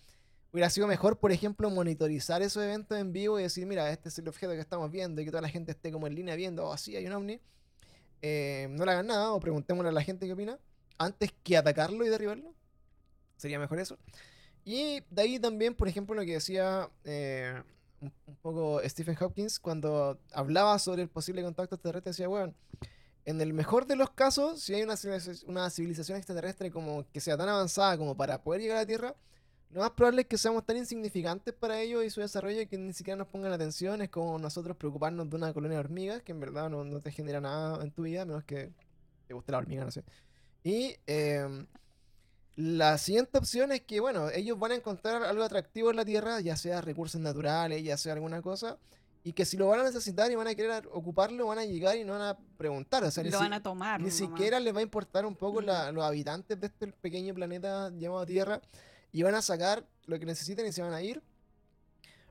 hubiera 0.52 0.70
sido 0.70 0.86
mejor, 0.86 1.18
por 1.18 1.32
ejemplo, 1.32 1.70
monitorizar 1.70 2.42
esos 2.42 2.62
eventos 2.62 2.98
en 2.98 3.12
vivo 3.12 3.38
y 3.40 3.44
decir, 3.44 3.66
mira, 3.66 3.90
este 3.90 4.08
es 4.10 4.18
el 4.18 4.28
objeto 4.28 4.52
que 4.52 4.60
estamos 4.60 4.90
viendo 4.90 5.20
y 5.20 5.24
que 5.24 5.30
toda 5.30 5.42
la 5.42 5.48
gente 5.48 5.72
esté 5.72 5.92
como 5.92 6.06
en 6.06 6.14
línea 6.14 6.36
viendo, 6.36 6.66
oh, 6.66 6.76
sí, 6.76 6.96
hay 6.96 7.06
un 7.06 7.12
ovni. 7.14 7.40
eh, 8.22 8.68
no 8.70 8.84
le 8.84 8.92
hagan 8.92 9.06
nada 9.08 9.32
o 9.32 9.40
preguntémosle 9.40 9.90
a 9.90 9.92
la 9.92 10.02
gente 10.04 10.26
qué 10.26 10.32
opina 10.32 10.58
antes 10.98 11.32
que 11.42 11.56
atacarlo 11.56 12.04
y 12.06 12.08
derribarlo. 12.08 12.54
Sería 13.36 13.58
mejor 13.58 13.80
eso. 13.80 13.98
Y 14.64 15.02
de 15.10 15.22
ahí 15.22 15.40
también, 15.40 15.74
por 15.74 15.88
ejemplo, 15.88 16.14
lo 16.14 16.22
que 16.24 16.34
decía 16.34 16.90
eh, 17.04 17.62
un, 18.00 18.12
un 18.26 18.36
poco 18.36 18.80
Stephen 18.84 19.16
Hopkins 19.20 19.60
cuando 19.60 20.20
hablaba 20.32 20.78
sobre 20.78 21.02
el 21.02 21.10
posible 21.10 21.42
contacto 21.42 21.76
extraterrestre, 21.76 22.10
decía, 22.12 22.28
bueno, 22.28 22.54
en 23.24 23.40
el 23.40 23.52
mejor 23.54 23.86
de 23.86 23.96
los 23.96 24.10
casos, 24.10 24.62
si 24.62 24.74
hay 24.74 24.82
una 24.82 24.96
una 25.46 25.70
civilización 25.70 26.18
extraterrestre 26.18 26.70
como 26.70 27.06
que 27.12 27.20
sea 27.20 27.36
tan 27.36 27.48
avanzada 27.48 27.96
como 27.98 28.16
para 28.16 28.42
poder 28.42 28.62
llegar 28.62 28.78
a 28.78 28.80
la 28.82 28.86
Tierra, 28.86 29.14
lo 29.72 29.80
más 29.80 29.90
probable 29.90 30.22
es 30.22 30.28
que 30.28 30.36
seamos 30.38 30.64
tan 30.66 30.76
insignificantes 30.76 31.54
para 31.54 31.80
ellos 31.80 32.04
y 32.04 32.10
su 32.10 32.20
desarrollo 32.20 32.68
que 32.68 32.76
ni 32.78 32.92
siquiera 32.92 33.16
nos 33.16 33.28
pongan 33.28 33.52
atención. 33.52 34.02
Es 34.02 34.10
como 34.10 34.38
nosotros 34.38 34.76
preocuparnos 34.76 35.28
de 35.30 35.36
una 35.36 35.52
colonia 35.54 35.78
de 35.78 35.84
hormigas 35.84 36.22
que 36.22 36.32
en 36.32 36.40
verdad 36.40 36.68
no, 36.68 36.84
no 36.84 37.00
te 37.00 37.10
genera 37.10 37.40
nada 37.40 37.82
en 37.82 37.90
tu 37.90 38.02
vida, 38.02 38.24
menos 38.24 38.44
que 38.44 38.70
te 39.26 39.34
guste 39.34 39.52
la 39.52 39.58
hormiga, 39.58 39.84
no 39.84 39.90
sé. 39.90 40.04
Y 40.62 40.94
em, 41.06 41.66
la 42.56 42.98
siguiente 42.98 43.38
opción 43.38 43.72
es 43.72 43.80
que, 43.80 44.00
bueno, 44.00 44.28
ellos 44.30 44.58
van 44.58 44.72
a 44.72 44.74
encontrar 44.74 45.22
algo 45.24 45.42
atractivo 45.42 45.90
en 45.90 45.96
la 45.96 46.04
Tierra, 46.04 46.40
ya 46.40 46.56
sea 46.56 46.80
recursos 46.82 47.20
naturales, 47.20 47.82
ya 47.82 47.96
sea 47.96 48.12
alguna 48.12 48.42
cosa, 48.42 48.76
y 49.24 49.32
que 49.32 49.44
si 49.46 49.56
lo 49.56 49.68
van 49.68 49.80
a 49.80 49.84
necesitar 49.84 50.30
y 50.30 50.34
van 50.34 50.48
a 50.48 50.54
querer 50.54 50.86
ocuparlo, 50.92 51.46
van 51.46 51.58
a 51.60 51.64
llegar 51.64 51.96
y 51.96 52.04
no 52.04 52.12
van 52.12 52.22
a 52.22 52.38
preguntar. 52.58 53.04
O 53.04 53.10
sea, 53.10 53.22
ni, 53.24 53.30
si- 53.30 53.36
a 53.36 53.62
tomar. 53.62 54.00
ni 54.00 54.08
nomás. 54.08 54.18
siquiera 54.18 54.60
les 54.60 54.74
va 54.74 54.80
a 54.80 54.82
importar 54.82 55.24
un 55.24 55.34
poco 55.34 55.62
la- 55.62 55.90
los 55.92 56.04
habitantes 56.04 56.60
de 56.60 56.66
este 56.66 56.88
pequeño 56.88 57.32
planeta 57.32 57.90
llamado 57.96 58.26
Tierra, 58.26 58.60
y 59.12 59.22
van 59.22 59.34
a 59.34 59.42
sacar 59.42 59.86
lo 60.06 60.18
que 60.18 60.26
necesiten 60.26 60.66
y 60.66 60.72
se 60.72 60.82
van 60.82 60.94
a 60.94 61.02
ir. 61.02 61.22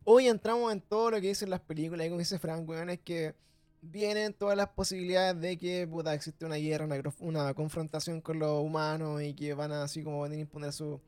Hoy 0.03 0.27
entramos 0.27 0.71
en 0.73 0.81
todo 0.81 1.11
lo 1.11 1.21
que 1.21 1.27
dicen 1.27 1.49
las 1.49 1.61
películas, 1.61 2.05
y 2.05 2.09
como 2.09 2.19
dice 2.19 2.39
Frank, 2.39 2.67
weón, 2.67 2.89
es 2.89 2.99
que 2.99 3.35
vienen 3.81 4.33
todas 4.33 4.57
las 4.57 4.69
posibilidades 4.69 5.39
de 5.39 5.57
que 5.57 5.87
puta, 5.87 6.13
existe 6.13 6.45
una 6.45 6.55
guerra, 6.55 6.87
una, 7.19 7.53
confrontación 7.53 8.21
con 8.21 8.39
los 8.39 8.63
humanos 8.63 9.21
y 9.21 9.33
que 9.33 9.53
van 9.53 9.71
a 9.71 9.83
así 9.83 10.03
como 10.03 10.21
venir 10.21 10.39
a 10.39 10.41
imponer 10.41 10.73
su, 10.73 10.99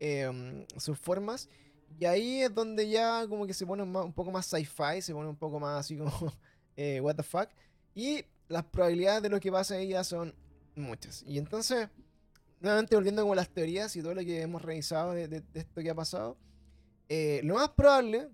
em, 0.00 0.66
sus 0.76 0.98
formas. 0.98 1.48
Y 1.98 2.04
ahí 2.04 2.42
es 2.42 2.54
donde 2.54 2.88
ya 2.88 3.26
como 3.28 3.46
que 3.46 3.54
se 3.54 3.66
pone 3.66 3.82
un 3.82 4.12
poco 4.12 4.30
más 4.30 4.46
sci-fi, 4.46 5.00
se 5.00 5.14
pone 5.14 5.28
un 5.28 5.36
poco 5.36 5.58
más 5.60 5.80
así 5.80 5.96
como 5.96 6.10
eh, 6.76 7.00
what 7.00 7.16
the 7.16 7.22
fuck. 7.22 7.48
Y 7.94 8.24
las 8.48 8.64
probabilidades 8.64 9.22
de 9.22 9.28
lo 9.30 9.40
que 9.40 9.50
pase 9.50 9.76
ahí 9.76 9.88
ya 9.88 10.04
son 10.04 10.34
muchas. 10.74 11.22
Y 11.26 11.38
entonces, 11.38 11.88
nuevamente 12.60 12.94
volviendo 12.96 13.22
como 13.22 13.34
las 13.34 13.48
teorías 13.48 13.94
y 13.96 14.02
todo 14.02 14.14
lo 14.14 14.22
que 14.22 14.42
hemos 14.42 14.62
revisado 14.62 15.12
de, 15.12 15.28
de- 15.28 15.40
de 15.40 15.60
esto 15.60 15.80
que 15.82 15.90
ha 15.90 15.94
pasado, 15.94 16.36
eh, 17.08 17.40
lo 17.44 17.54
más 17.54 17.68
probable 17.70 18.28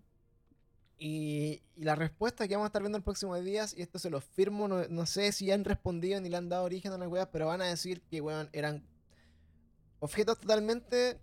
y, 0.98 1.62
y 1.76 1.82
la 1.84 1.94
respuesta 1.96 2.46
que 2.46 2.54
vamos 2.54 2.66
a 2.66 2.68
estar 2.68 2.82
viendo 2.82 2.96
en 2.98 3.02
próximos 3.04 3.42
días, 3.44 3.74
y 3.76 3.82
esto 3.82 3.98
se 3.98 4.08
lo 4.10 4.20
firmo, 4.20 4.68
no, 4.68 4.86
no 4.88 5.04
sé 5.06 5.32
si 5.32 5.50
han 5.50 5.64
respondido 5.64 6.20
ni 6.20 6.28
le 6.28 6.36
han 6.36 6.48
dado 6.48 6.64
origen 6.64 6.92
a 6.92 6.98
las 6.98 7.08
weas, 7.08 7.28
pero 7.32 7.46
van 7.48 7.60
a 7.60 7.66
decir 7.66 8.00
que 8.02 8.20
weón, 8.20 8.48
eran 8.52 8.84
objetos 9.98 10.38
totalmente 10.38 11.18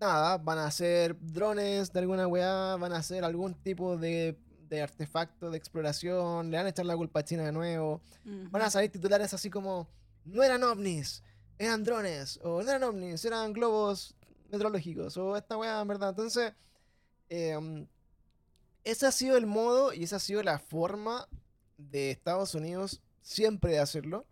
nada, 0.00 0.38
van 0.38 0.58
a 0.58 0.70
ser 0.70 1.16
drones 1.20 1.92
de 1.92 1.98
alguna 2.00 2.26
weá, 2.26 2.76
van 2.76 2.92
a 2.92 3.02
ser 3.02 3.22
algún 3.24 3.54
tipo 3.54 3.96
de, 3.98 4.38
de 4.68 4.80
artefacto 4.82 5.50
de 5.50 5.58
exploración, 5.58 6.50
le 6.50 6.56
van 6.56 6.66
a 6.66 6.70
echar 6.70 6.86
la 6.86 6.96
culpa 6.96 7.20
a 7.20 7.24
China 7.24 7.44
de 7.44 7.52
nuevo, 7.52 8.00
van 8.50 8.62
a 8.62 8.70
salir 8.70 8.90
titulares 8.90 9.34
así 9.34 9.50
como, 9.50 9.88
no 10.24 10.42
eran 10.42 10.62
ovnis, 10.62 11.22
eran 11.60 11.84
drones, 11.84 12.40
o 12.42 12.62
no 12.62 12.70
eran 12.70 12.82
ovnis, 12.84 13.24
eran 13.24 13.52
globos 13.52 14.14
meteorológicos, 14.50 15.16
o 15.18 15.36
esta 15.36 15.58
weá, 15.58 15.80
en 15.82 15.88
verdad. 15.88 16.10
Entonces, 16.10 16.54
em, 17.28 17.86
ese 18.84 19.06
ha 19.06 19.12
sido 19.12 19.36
el 19.36 19.46
modo 19.46 19.92
y 19.92 20.04
esa 20.04 20.16
ha 20.16 20.20
sido 20.20 20.42
la 20.42 20.58
forma 20.58 21.28
de 21.78 22.10
Estados 22.12 22.54
Unidos 22.54 23.00
siempre 23.22 23.72
de 23.72 23.78
hacerlo. 23.80 24.26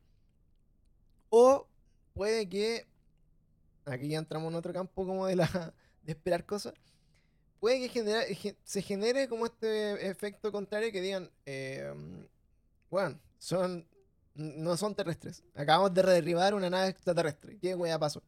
O 1.30 1.66
puede 2.14 2.48
que, 2.48 2.86
aquí 3.84 4.08
ya 4.08 4.18
entramos 4.18 4.50
en 4.50 4.56
otro 4.56 4.72
campo 4.72 5.06
como 5.06 5.26
de, 5.26 5.36
la, 5.36 5.74
de 6.02 6.12
esperar 6.12 6.44
cosas, 6.46 6.74
puede 7.60 7.80
que 7.80 7.88
genera- 7.88 8.24
ge- 8.34 8.56
se 8.64 8.82
genere 8.82 9.28
como 9.28 9.46
este 9.46 10.08
efecto 10.08 10.52
contrario 10.52 10.92
que 10.92 11.00
digan, 11.00 11.30
em, 11.46 12.26
bueno, 12.90 13.20
son, 13.38 13.87
no 14.38 14.76
son 14.76 14.94
terrestres. 14.94 15.42
Acabamos 15.54 15.92
de 15.92 16.02
derribar 16.02 16.54
una 16.54 16.70
nave 16.70 16.88
extraterrestre. 16.88 17.58
¿Qué 17.58 17.74
wea 17.74 17.98
pasó? 17.98 18.22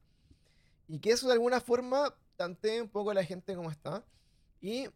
Y 0.88 0.98
que 0.98 1.12
eso 1.12 1.26
de 1.28 1.34
alguna 1.34 1.60
forma 1.60 2.14
tantee 2.36 2.82
un 2.82 2.88
poco 2.88 3.10
a 3.10 3.14
la 3.14 3.24
gente 3.24 3.54
como 3.54 3.70
está. 3.70 4.04
Y 4.60 4.88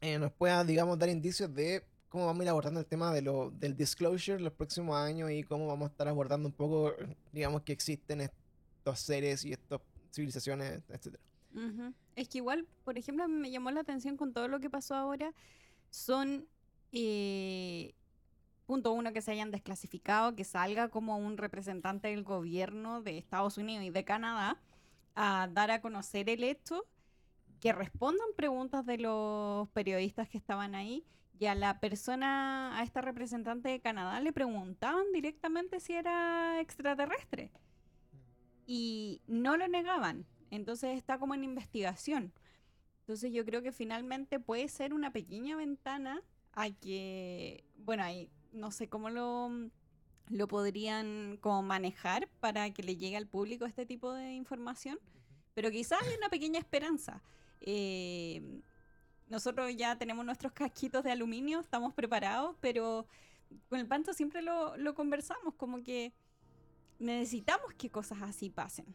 eh, 0.00 0.18
nos 0.18 0.32
pueda, 0.32 0.64
digamos, 0.64 0.98
dar 0.98 1.08
indicios 1.08 1.52
de 1.52 1.84
cómo 2.08 2.26
vamos 2.26 2.40
a 2.40 2.44
ir 2.44 2.48
abordando 2.50 2.80
el 2.80 2.86
tema 2.86 3.12
de 3.12 3.22
lo, 3.22 3.50
del 3.50 3.76
disclosure 3.76 4.40
los 4.40 4.52
próximos 4.52 4.96
años 4.96 5.30
y 5.30 5.42
cómo 5.42 5.66
vamos 5.66 5.88
a 5.88 5.90
estar 5.90 6.08
abordando 6.08 6.48
un 6.48 6.54
poco, 6.54 6.94
digamos, 7.32 7.62
que 7.62 7.72
existen 7.72 8.20
estos 8.20 9.00
seres 9.00 9.44
y 9.44 9.52
estas 9.52 9.80
civilizaciones, 10.12 10.82
etcétera. 10.88 11.22
Ujú. 11.52 11.92
Es 12.14 12.28
que 12.28 12.38
igual, 12.38 12.66
por 12.84 12.96
ejemplo, 12.96 13.26
me 13.28 13.50
llamó 13.50 13.70
la 13.72 13.80
atención 13.80 14.16
con 14.16 14.32
todo 14.32 14.48
lo 14.48 14.60
que 14.60 14.70
pasó 14.70 14.94
ahora, 14.94 15.34
son, 15.90 16.46
eh, 16.92 17.94
punto 18.68 18.92
uno, 18.92 19.14
que 19.14 19.22
se 19.22 19.30
hayan 19.30 19.50
desclasificado, 19.50 20.36
que 20.36 20.44
salga 20.44 20.90
como 20.90 21.16
un 21.16 21.38
representante 21.38 22.08
del 22.08 22.22
gobierno 22.22 23.00
de 23.00 23.16
Estados 23.16 23.56
Unidos 23.56 23.86
y 23.86 23.88
de 23.88 24.04
Canadá 24.04 24.60
a 25.14 25.48
dar 25.50 25.70
a 25.70 25.80
conocer 25.80 26.28
el 26.28 26.44
hecho, 26.44 26.84
que 27.60 27.72
respondan 27.72 28.28
preguntas 28.36 28.84
de 28.84 28.98
los 28.98 29.70
periodistas 29.70 30.28
que 30.28 30.36
estaban 30.36 30.74
ahí. 30.74 31.02
Y 31.40 31.46
a 31.46 31.54
la 31.54 31.80
persona, 31.80 32.78
a 32.78 32.82
esta 32.82 33.00
representante 33.00 33.70
de 33.70 33.80
Canadá, 33.80 34.20
le 34.20 34.34
preguntaban 34.34 35.12
directamente 35.14 35.80
si 35.80 35.94
era 35.94 36.60
extraterrestre 36.60 37.50
y 38.66 39.22
no 39.26 39.56
lo 39.56 39.66
negaban. 39.66 40.26
Entonces 40.50 40.98
está 40.98 41.18
como 41.18 41.32
en 41.34 41.42
investigación. 41.42 42.34
Entonces 43.00 43.32
yo 43.32 43.46
creo 43.46 43.62
que 43.62 43.72
finalmente 43.72 44.38
puede 44.38 44.68
ser 44.68 44.92
una 44.92 45.10
pequeña 45.10 45.56
ventana 45.56 46.22
a 46.52 46.68
que, 46.68 47.64
bueno, 47.78 48.02
ahí 48.02 48.30
no 48.52 48.70
sé 48.70 48.88
cómo 48.88 49.10
lo, 49.10 49.50
lo 50.28 50.48
podrían 50.48 51.38
como 51.40 51.62
manejar 51.62 52.28
para 52.40 52.70
que 52.72 52.82
le 52.82 52.96
llegue 52.96 53.16
al 53.16 53.26
público 53.26 53.66
este 53.66 53.86
tipo 53.86 54.12
de 54.12 54.32
información, 54.32 54.98
pero 55.54 55.70
quizás 55.70 56.00
hay 56.02 56.16
una 56.16 56.28
pequeña 56.28 56.58
esperanza. 56.58 57.22
Eh, 57.60 58.60
nosotros 59.28 59.74
ya 59.76 59.96
tenemos 59.96 60.24
nuestros 60.24 60.52
casquitos 60.52 61.04
de 61.04 61.12
aluminio, 61.12 61.60
estamos 61.60 61.92
preparados, 61.92 62.56
pero 62.60 63.06
con 63.68 63.78
el 63.78 63.86
Panto 63.86 64.12
siempre 64.12 64.42
lo, 64.42 64.76
lo 64.76 64.94
conversamos, 64.94 65.54
como 65.54 65.82
que 65.82 66.12
necesitamos 66.98 67.74
que 67.74 67.90
cosas 67.90 68.22
así 68.22 68.50
pasen. 68.50 68.86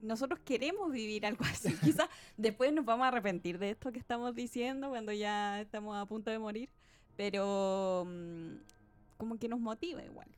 Nosotros 0.00 0.40
queremos 0.44 0.90
vivir 0.90 1.24
algo 1.26 1.44
así. 1.44 1.74
Quizás 1.82 2.08
después 2.36 2.72
nos 2.72 2.84
vamos 2.84 3.04
a 3.04 3.08
arrepentir 3.08 3.58
de 3.58 3.70
esto 3.70 3.92
que 3.92 3.98
estamos 3.98 4.34
diciendo 4.34 4.88
cuando 4.88 5.12
ya 5.12 5.60
estamos 5.60 5.96
a 5.96 6.06
punto 6.06 6.30
de 6.30 6.38
morir, 6.38 6.70
pero 7.16 8.04
mm, 8.06 8.54
como 9.18 9.38
que 9.38 9.48
nos 9.48 9.60
motiva 9.60 10.02
igual. 10.02 10.28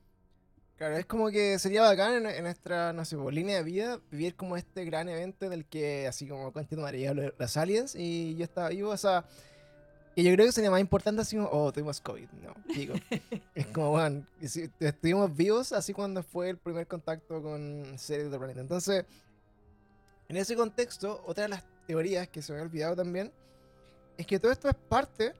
Claro, 0.76 0.96
es 0.96 1.06
como 1.06 1.30
que 1.30 1.58
sería 1.60 1.82
bacán 1.82 2.14
en, 2.14 2.26
en 2.26 2.42
nuestra, 2.42 2.92
no 2.92 3.04
sé, 3.04 3.16
línea 3.30 3.58
de 3.58 3.62
vida 3.62 4.00
vivir 4.10 4.34
como 4.34 4.56
este 4.56 4.84
gran 4.84 5.08
evento 5.08 5.48
del 5.48 5.64
que, 5.66 6.08
así 6.08 6.26
como 6.26 6.52
lo- 6.52 7.32
los 7.38 7.56
aliens 7.56 7.94
y 7.94 8.34
yo 8.34 8.44
estaba 8.44 8.70
vivo, 8.70 8.90
o 8.90 8.96
sea, 8.96 9.24
que 10.16 10.24
yo 10.24 10.32
creo 10.32 10.46
que 10.46 10.52
sería 10.52 10.72
más 10.72 10.80
importante 10.80 11.22
así 11.22 11.36
como, 11.36 11.48
oh, 11.52 11.72
tuvimos 11.72 12.00
COVID, 12.00 12.28
no, 12.42 12.54
digo, 12.74 12.94
es 13.54 13.66
como, 13.68 13.90
bueno, 13.90 14.26
si 14.42 14.68
estuvimos 14.80 15.34
vivos 15.36 15.72
así 15.72 15.92
cuando 15.92 16.24
fue 16.24 16.50
el 16.50 16.58
primer 16.58 16.88
contacto 16.88 17.40
con 17.40 17.96
seres 17.96 18.28
del 18.30 18.38
planeta. 18.40 18.60
Entonces, 18.60 19.04
en 20.28 20.36
ese 20.36 20.56
contexto, 20.56 21.22
otra 21.26 21.44
de 21.44 21.50
las 21.50 21.64
teorías 21.86 22.28
que 22.28 22.42
se 22.42 22.52
me 22.52 22.58
había 22.58 22.68
olvidado 22.68 22.96
también, 22.96 23.30
es 24.16 24.26
que 24.26 24.40
todo 24.40 24.50
esto 24.50 24.68
es 24.68 24.74
parte 24.74 25.34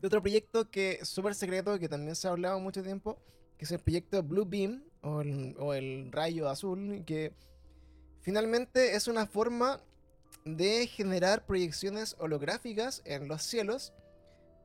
de 0.00 0.06
otro 0.06 0.20
proyecto 0.20 0.70
que 0.70 0.98
es 1.00 1.08
súper 1.08 1.34
secreto, 1.34 1.78
que 1.78 1.88
también 1.88 2.14
se 2.16 2.28
ha 2.28 2.30
hablado 2.32 2.58
mucho 2.60 2.82
tiempo, 2.82 3.18
que 3.58 3.64
es 3.64 3.72
el 3.72 3.78
proyecto 3.80 4.22
Blue 4.22 4.44
Beam, 4.44 4.82
o 5.02 5.74
el, 5.74 6.08
rayo 6.10 6.48
azul, 6.48 7.04
que 7.04 7.32
finalmente 8.20 8.96
es 8.96 9.06
una 9.06 9.26
forma 9.26 9.80
de 10.44 10.86
generar 10.86 11.44
proyecciones 11.44 12.16
holográficas 12.18 13.02
en 13.04 13.28
los 13.28 13.42
cielos 13.42 13.92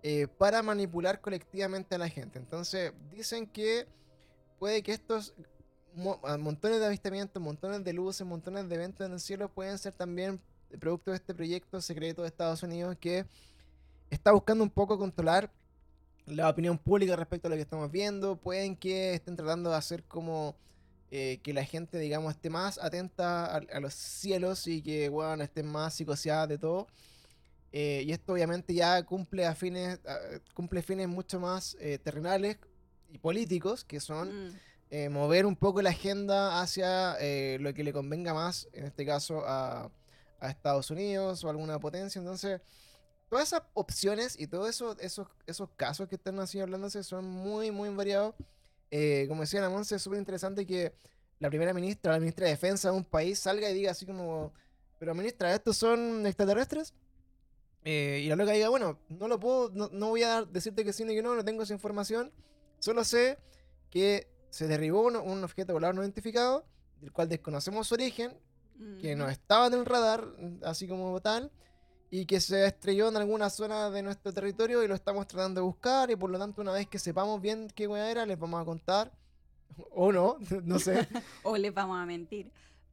eh, 0.02 0.28
para 0.38 0.64
manipular 0.64 1.20
colectivamente 1.20 1.96
a 1.96 1.98
la 1.98 2.10
gente. 2.10 2.40
Entonces, 2.40 2.94
dicen 3.12 3.48
que 3.48 3.86
puede 4.60 4.82
que 4.82 4.94
estos 4.94 5.34
mo- 5.94 6.20
ah, 6.24 6.38
montones 6.38 6.80
de 6.80 6.86
avistamientos, 6.86 7.42
montones 7.42 7.84
de 7.84 7.94
luces, 7.94 8.26
montones 8.26 8.68
de 8.70 8.76
eventos 8.76 9.06
en 9.06 9.14
el 9.14 9.20
cielo 9.20 9.50
pueden 9.50 9.78
ser 9.78 9.94
también 9.94 10.40
producto 10.80 11.12
de 11.12 11.18
este 11.18 11.34
proyecto 11.34 11.82
secreto 11.82 12.22
de 12.22 12.30
Estados 12.30 12.64
Unidos 12.64 12.96
que 13.00 13.26
está 14.10 14.32
buscando 14.32 14.64
un 14.64 14.70
poco 14.70 14.97
controlar 14.97 15.51
la 16.26 16.49
opinión 16.49 16.78
pública 16.78 17.16
respecto 17.16 17.47
a 17.47 17.49
lo 17.49 17.55
que 17.55 17.62
estamos 17.64 17.91
viendo. 17.91 18.36
Pueden 18.38 18.76
que 18.76 19.14
estén 19.16 19.36
tratando 19.36 19.70
de 19.72 19.76
hacer 19.78 20.03
como 20.03 20.55
eh, 21.12 21.39
que 21.43 21.53
la 21.53 21.64
gente, 21.66 21.97
digamos, 21.99 22.34
esté 22.36 22.49
más 22.49 22.78
atenta 22.80 23.45
a, 23.45 23.57
a 23.57 23.80
los 23.80 23.93
cielos 23.93 24.68
y 24.68 24.82
que, 24.82 25.10
bueno, 25.10 25.43
estén 25.43 25.68
más 25.68 25.95
psicoseada 25.95 26.47
de 26.47 26.57
todo. 26.57 26.88
Eh, 27.72 28.03
y 28.05 28.12
esto 28.12 28.34
obviamente 28.34 28.74
ya 28.74 29.03
cumple 29.03 29.45
a 29.45 29.53
fines, 29.55 29.99
a- 30.05 30.20
cumple 30.53 30.82
fines 30.82 31.07
mucho 31.07 31.39
más 31.39 31.78
eh, 31.80 31.99
terrenales, 31.99 32.57
y 33.12 33.18
políticos, 33.18 33.84
que 33.84 33.99
son 33.99 34.30
Mm, 34.30 34.55
eh, 34.91 35.10
mover 35.10 35.45
un 35.45 35.55
poco 35.55 35.82
la 35.82 35.91
agenda 35.91 36.62
hacia 36.62 37.16
eh, 37.20 37.57
lo 37.60 37.74
que 37.74 37.84
le 37.84 37.93
convenga 37.93 38.34
más, 38.34 38.68
en 38.74 38.86
este 38.86 39.05
caso 39.05 39.43
a, 39.47 39.91
a 40.39 40.49
Estados 40.49 40.89
Unidos 40.91 41.43
o 41.43 41.49
alguna 41.49 41.80
potencia. 41.80 42.20
Entonces, 42.20 42.62
todas 43.30 43.48
esas 43.50 43.64
opciones 43.74 44.40
y 44.40 44.48
todos 44.48 44.70
eso, 44.70 44.98
esos, 45.00 45.28
esos 45.46 45.70
casos 45.78 46.08
que 46.08 46.16
están 46.16 46.40
así 46.40 46.60
hablándose 46.60 47.04
son 47.04 47.26
muy, 47.26 47.72
muy 47.72 47.90
variados. 47.90 48.36
Eh, 48.92 49.26
como 49.28 49.42
decía 49.42 49.62
la 49.62 49.70
Monse, 49.70 49.96
es 49.96 50.02
súper 50.02 50.20
interesante 50.20 50.66
que 50.66 50.94
la 51.40 51.50
primera 51.50 51.74
ministra, 51.74 52.14
la 52.14 52.20
ministra 52.20 52.46
de 52.46 52.52
Defensa 52.52 52.92
de 52.92 52.98
un 52.98 53.06
país 53.06 53.40
salga 53.40 53.70
y 53.70 53.74
diga 53.74 53.92
así 53.92 54.06
como, 54.06 54.52
pero 54.98 55.14
ministra, 55.14 55.54
¿estos 55.54 55.78
son 55.78 56.26
extraterrestres? 56.26 56.94
Eh, 57.86 58.22
y 58.24 58.28
la 58.28 58.36
loca 58.36 58.52
diga, 58.52 58.70
bueno, 58.70 59.00
no 59.08 59.28
lo 59.28 59.40
puedo, 59.40 59.70
no, 59.74 59.90
no 59.94 60.10
voy 60.10 60.24
a 60.24 60.28
dar- 60.30 60.48
decirte 60.48 60.84
que 60.84 60.92
sí 60.92 61.06
ni 61.06 61.14
que 61.16 61.22
no, 61.22 61.36
no 61.36 61.46
tengo 61.46 61.64
esa 61.64 61.74
información. 61.74 62.32
Solo 62.80 63.04
sé 63.04 63.38
que 63.90 64.28
se 64.50 64.68
derribó 64.68 65.04
un, 65.04 65.16
un 65.16 65.44
objeto 65.44 65.74
volador 65.74 65.96
no 65.96 66.02
identificado, 66.02 66.66
del 67.00 67.12
cual 67.14 67.30
desconocemos 67.30 67.88
su 67.88 67.94
origen, 67.94 68.38
que 69.02 69.14
no 69.16 69.28
estaba 69.30 69.68
en 69.68 69.74
el 69.74 69.86
radar, 69.86 70.26
así 70.64 70.88
como 70.88 71.20
tal, 71.22 71.52
y 72.12 72.26
que 72.26 72.39
se 72.41 72.66
estrelló 72.66 73.10
en 73.10 73.18
alguna 73.18 73.49
zona 73.49 73.89
de 73.91 74.01
nuestro 74.01 74.34
territorio 74.34 74.84
y 74.84 74.88
lo 74.88 74.95
estamos 74.95 75.28
tratando 75.28 75.62
de 75.62 75.66
buscar, 75.66 76.10
y 76.12 76.16
por 76.16 76.30
lo 76.30 76.39
tanto, 76.39 76.62
una 76.62 76.72
vez 76.72 76.88
que 76.88 76.97
sepamos 76.99 77.39
bien 77.41 77.68
qué 77.76 77.88
weá 77.88 78.10
era, 78.10 78.26
les 78.26 78.38
vamos 78.39 78.62
a 78.62 78.66
contar. 78.66 79.12
O 79.91 80.12
no, 80.12 80.38
no 80.64 80.80
sé. 80.80 81.07
O 81.43 81.55
les 81.55 81.74
vamos 81.74 81.97
a 82.01 82.05
mentir. 82.05 82.51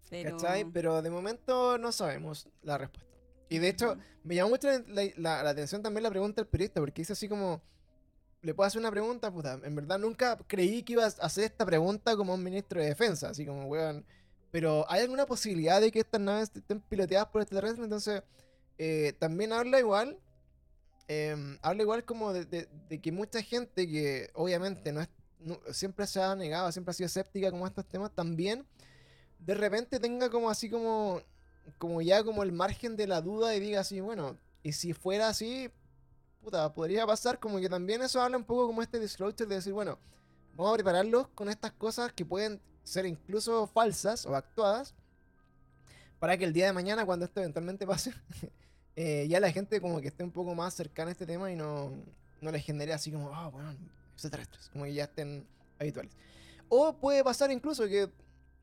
Pero... 0.09 0.37
¿Cachai? 0.37 0.65
Pero 0.67 1.03
de 1.03 1.11
momento 1.11 1.79
no 1.79 1.91
sabemos 1.91 2.47
la 2.63 2.79
respuesta. 2.79 3.11
Y 3.49 3.59
de 3.59 3.69
hecho, 3.69 3.93
Ujú. 3.93 4.01
me 4.25 4.35
llamó 4.35 4.51
mucho 4.51 4.69
la, 4.71 5.03
la- 5.17 5.43
la 5.43 5.51
atención 5.51 5.83
también 5.83 6.03
la 6.05 6.11
pregunta 6.11 6.41
del 6.43 6.49
periodista, 6.49 6.81
porque 6.81 7.01
dice 7.03 7.13
así 7.15 7.29
como, 7.29 7.61
le 8.43 8.55
puedo 8.55 8.67
hacer 8.69 8.79
una 8.81 8.91
pregunta, 8.91 9.33
puta, 9.33 9.59
en 9.65 9.75
verdad 9.75 9.99
nunca 9.99 10.37
creí 10.47 10.83
que 10.83 10.93
ibas 10.93 11.19
a 11.21 11.27
hacer 11.27 11.45
esta 11.45 11.65
pregunta 11.67 12.17
como 12.17 12.35
un 12.35 12.43
ministro 12.45 12.81
de 12.81 12.87
defensa, 12.89 13.31
así 13.31 13.45
como, 13.47 13.67
weón, 13.67 14.05
pero 14.53 14.85
¿hay 14.89 15.03
alguna 15.03 15.27
posibilidad 15.27 15.81
de 15.81 15.91
que 15.91 16.01
estas 16.01 16.21
naves 16.21 16.51
estén 16.55 16.81
piloteadas 16.81 17.29
por 17.29 17.43
extraterrestres? 17.43 17.85
Entonces, 17.85 18.23
eh, 18.79 19.15
también 19.19 19.53
habla 19.53 19.79
igual, 19.79 20.19
em, 21.09 21.59
habla 21.63 21.83
igual 21.83 22.05
como 22.05 22.33
de, 22.33 22.69
que 23.03 23.13
mucha 23.13 23.43
gente 23.43 23.89
que 23.89 24.31
obviamente 24.35 24.93
no 24.93 25.01
es, 25.01 25.09
siempre 25.73 26.07
se 26.07 26.21
ha 26.21 26.35
negado, 26.35 26.71
siempre 26.73 26.91
ha 26.91 26.95
sido 26.95 27.07
escéptica 27.07 27.51
como 27.51 27.67
estos 27.67 27.87
temas, 27.87 28.13
también 28.15 28.67
de 29.39 29.55
repente 29.55 30.01
tenga 30.01 30.31
como 30.31 30.51
así 30.51 30.69
como 30.71 31.21
como 31.79 32.01
ya 32.01 32.23
como 32.23 32.43
el 32.43 32.53
margen 32.53 32.97
de 32.97 33.07
la 33.07 33.21
duda 33.21 33.55
y 33.55 33.61
diga 33.61 33.81
así, 33.81 34.01
bueno, 34.01 34.39
y 34.63 34.73
si 34.73 34.93
fuera 34.93 35.29
así, 35.29 35.71
puta, 36.43 36.73
podría 36.73 37.07
pasar 37.07 37.39
como 37.39 37.59
que 37.59 37.69
también 37.69 38.03
eso 38.03 38.21
habla 38.21 38.37
un 38.37 38.45
poco 38.45 38.67
como 38.67 38.83
este 38.83 39.01
disclosure 39.01 39.47
de 39.47 39.57
decir, 39.57 39.73
bueno, 39.73 39.99
vamos 40.55 40.73
a 40.73 40.75
prepararlos 40.75 41.29
con 41.29 41.49
estas 41.49 41.73
cosas 41.73 42.13
que 42.13 42.25
pueden 42.25 42.61
ser 42.85 43.05
incluso 43.07 43.67
falsas 43.67 44.27
o 44.27 44.35
actuadas 44.35 44.95
para 46.19 46.37
que 46.37 46.45
el 46.45 46.53
día 46.53 46.67
de 46.67 46.73
mañana, 46.73 47.05
cuando 47.05 47.25
esto 47.25 47.41
eventualmente 47.41 47.87
pase, 47.87 48.13
eh, 48.97 49.27
ya 49.29 49.41
la 49.41 49.53
gente 49.53 49.81
como 49.81 50.01
que 50.01 50.09
esté 50.09 50.25
un 50.25 50.31
poco 50.31 50.55
más 50.55 50.73
cercana 50.73 51.11
a 51.11 51.13
este 51.13 51.27
tema 51.27 51.53
y 51.53 51.57
no, 51.57 51.93
no 52.41 52.51
les 52.51 52.65
genere 52.65 52.95
así 52.95 53.13
como, 53.13 53.35
ah, 53.35 53.49
bueno, 53.49 53.77
extraterrestres, 54.15 54.71
como 54.71 54.85
que 54.85 54.95
ya 54.95 55.05
estén 55.05 55.47
habituales. 55.79 56.13
O 56.71 56.95
puede 56.95 57.23
pasar 57.23 57.51
incluso 57.51 57.87
que, 57.87 58.09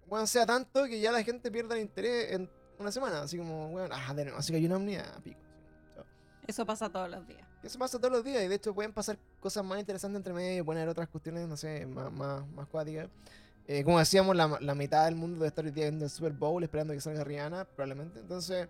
bueno, 0.07 0.25
sea 0.25 0.45
tanto 0.45 0.85
que 0.85 0.99
ya 0.99 1.11
la 1.11 1.23
gente 1.23 1.51
pierda 1.51 1.75
el 1.75 1.81
interés 1.81 2.33
en 2.33 2.49
una 2.79 2.91
semana, 2.91 3.21
así 3.21 3.37
como, 3.37 3.69
bueno, 3.69 3.93
ah, 3.95 4.13
de 4.15 4.25
nuevo, 4.25 4.39
así 4.39 4.51
que 4.51 4.57
hay 4.57 4.65
una 4.65 4.77
omnia, 4.77 5.05
pico. 5.23 5.39
Eso 6.47 6.65
pasa 6.65 6.89
todos 6.89 7.09
los 7.09 7.25
días. 7.27 7.47
Eso 7.61 7.79
pasa 7.79 7.97
todos 7.97 8.11
los 8.11 8.23
días 8.25 8.43
y 8.43 8.47
de 8.47 8.55
hecho 8.55 8.73
pueden 8.73 8.91
pasar 8.91 9.17
cosas 9.39 9.63
más 9.63 9.79
interesantes 9.79 10.17
entre 10.17 10.33
medio, 10.33 10.63
haber 10.63 10.89
otras 10.89 11.07
cuestiones, 11.07 11.47
no 11.47 11.55
sé, 11.55 11.85
más, 11.85 12.11
más, 12.11 12.45
más 12.49 12.67
cuáticas. 12.67 13.07
Eh, 13.67 13.83
como 13.83 13.99
decíamos, 13.99 14.35
la, 14.35 14.57
la 14.59 14.75
mitad 14.75 15.05
del 15.05 15.15
mundo 15.15 15.35
debe 15.35 15.47
estar 15.47 15.63
hoy 15.63 15.71
día 15.71 15.85
viendo 15.85 16.03
el 16.03 16.11
Super 16.11 16.33
Bowl 16.33 16.61
esperando 16.61 16.93
que 16.93 16.99
salga 16.99 17.23
Rihanna, 17.23 17.63
probablemente. 17.63 18.19
Entonces, 18.19 18.67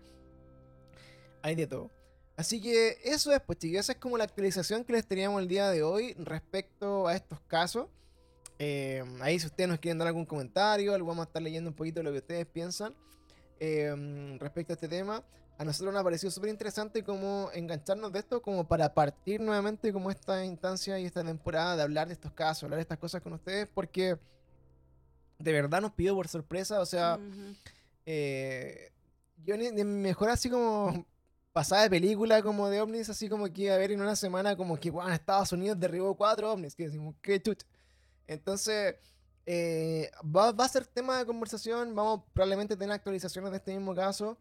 hay 1.44 1.54
de 1.54 1.66
todo. 1.66 1.90
Así 2.36 2.60
que 2.60 2.96
eso 3.04 3.30
es, 3.32 3.40
pues 3.40 3.58
chicos, 3.58 3.80
esa 3.80 3.92
es 3.92 3.98
como 3.98 4.16
la 4.16 4.24
actualización 4.24 4.82
que 4.82 4.94
les 4.94 5.06
teníamos 5.06 5.42
el 5.42 5.46
día 5.46 5.68
de 5.68 5.82
hoy 5.82 6.14
respecto 6.14 7.06
a 7.06 7.14
estos 7.14 7.38
casos. 7.42 7.86
Eh, 8.58 9.04
ahí 9.20 9.38
si 9.38 9.46
ustedes 9.46 9.68
nos 9.68 9.78
quieren 9.78 9.98
dar 9.98 10.08
algún 10.08 10.24
comentario, 10.24 10.94
algo 10.94 11.08
vamos 11.08 11.26
a 11.26 11.28
estar 11.28 11.42
leyendo 11.42 11.68
un 11.70 11.76
poquito 11.76 12.00
de 12.00 12.04
lo 12.04 12.12
que 12.12 12.18
ustedes 12.18 12.46
piensan 12.46 12.94
eh, 13.60 14.36
respecto 14.40 14.72
a 14.72 14.74
este 14.74 14.88
tema. 14.88 15.22
A 15.58 15.64
nosotros 15.64 15.92
nos 15.92 16.00
ha 16.00 16.04
parecido 16.04 16.30
súper 16.30 16.48
interesante 16.48 17.04
como 17.04 17.50
engancharnos 17.52 18.10
de 18.10 18.20
esto 18.20 18.40
como 18.40 18.66
para 18.66 18.94
partir 18.94 19.40
nuevamente 19.40 19.92
como 19.92 20.10
esta 20.10 20.44
instancia 20.46 20.98
y 20.98 21.04
esta 21.04 21.22
temporada 21.22 21.76
de 21.76 21.82
hablar 21.82 22.08
de 22.08 22.14
estos 22.14 22.32
casos, 22.32 22.64
hablar 22.64 22.78
de 22.78 22.82
estas 22.82 22.98
cosas 22.98 23.20
con 23.20 23.34
ustedes 23.34 23.68
porque 23.72 24.16
de 25.38 25.52
verdad 25.52 25.82
nos 25.82 25.92
pidió 25.92 26.14
por 26.14 26.26
sorpresa, 26.26 26.80
o 26.80 26.86
sea, 26.86 27.20
eh, 28.06 28.90
yo 29.44 29.58
ni, 29.58 29.70
ni 29.70 29.84
mejor 29.84 30.30
así 30.30 30.48
como 30.48 31.06
pasada 31.54 31.84
de 31.84 31.90
película 31.90 32.42
como 32.42 32.68
de 32.68 32.80
ovnis, 32.82 33.08
así 33.08 33.28
como 33.28 33.50
que 33.50 33.62
iba 33.62 33.74
a 33.76 33.78
ver 33.78 33.92
en 33.92 34.02
una 34.02 34.16
semana 34.16 34.56
como 34.56 34.76
que, 34.76 34.90
bueno, 34.90 35.10
Estados 35.12 35.52
Unidos 35.52 35.78
derribó 35.80 36.14
cuatro 36.16 36.52
ovnis, 36.52 36.74
que 36.74 36.84
decimos, 36.86 37.14
qué 37.22 37.40
chucha. 37.40 37.64
Entonces, 38.26 38.96
eh, 39.46 40.10
va, 40.24 40.50
va 40.52 40.64
a 40.64 40.68
ser 40.68 40.84
tema 40.86 41.16
de 41.18 41.24
conversación, 41.26 41.94
vamos 41.94 42.22
probablemente 42.34 42.76
tener 42.76 42.92
actualizaciones 42.92 43.52
de 43.52 43.58
este 43.58 43.72
mismo 43.72 43.94
caso. 43.94 44.36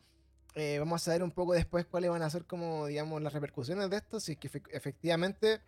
Eh, 0.56 0.78
vamos 0.80 1.02
a 1.02 1.06
saber 1.06 1.24
un 1.24 1.32
poco 1.32 1.54
después 1.54 1.86
cuáles 1.86 2.10
van 2.10 2.24
a 2.24 2.30
ser 2.32 2.46
como, 2.46 2.88
digamos, 2.88 3.22
las 3.22 3.32
repercusiones 3.34 3.90
de 3.92 3.98
esto, 3.98 4.20
si 4.20 4.34
es 4.34 4.38
que 4.40 4.50
efe- 4.52 4.70
efectivamente 4.72 5.62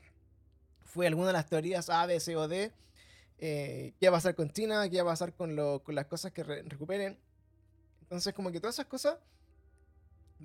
fue 0.84 1.06
alguna 1.08 1.28
de 1.28 1.34
las 1.34 1.46
teorías 1.48 1.90
A, 1.90 2.06
B, 2.08 2.20
C 2.20 2.36
o 2.36 2.48
D. 2.48 2.72
eh, 3.38 3.94
qué 4.00 4.10
va 4.10 4.18
a 4.18 4.20
pasar 4.20 4.34
con 4.36 4.50
China, 4.50 4.90
qué 4.90 5.02
va 5.02 5.12
a 5.12 5.14
pasar 5.14 5.34
con, 5.34 5.56
lo- 5.56 5.84
con 5.84 5.94
las 5.94 6.06
cosas 6.08 6.32
que 6.32 6.44
re- 6.44 6.64
recuperen. 6.64 7.20
Entonces, 8.02 8.34
como 8.34 8.52
que 8.52 8.60
todas 8.60 8.76
esas 8.76 8.86
cosas 8.88 9.18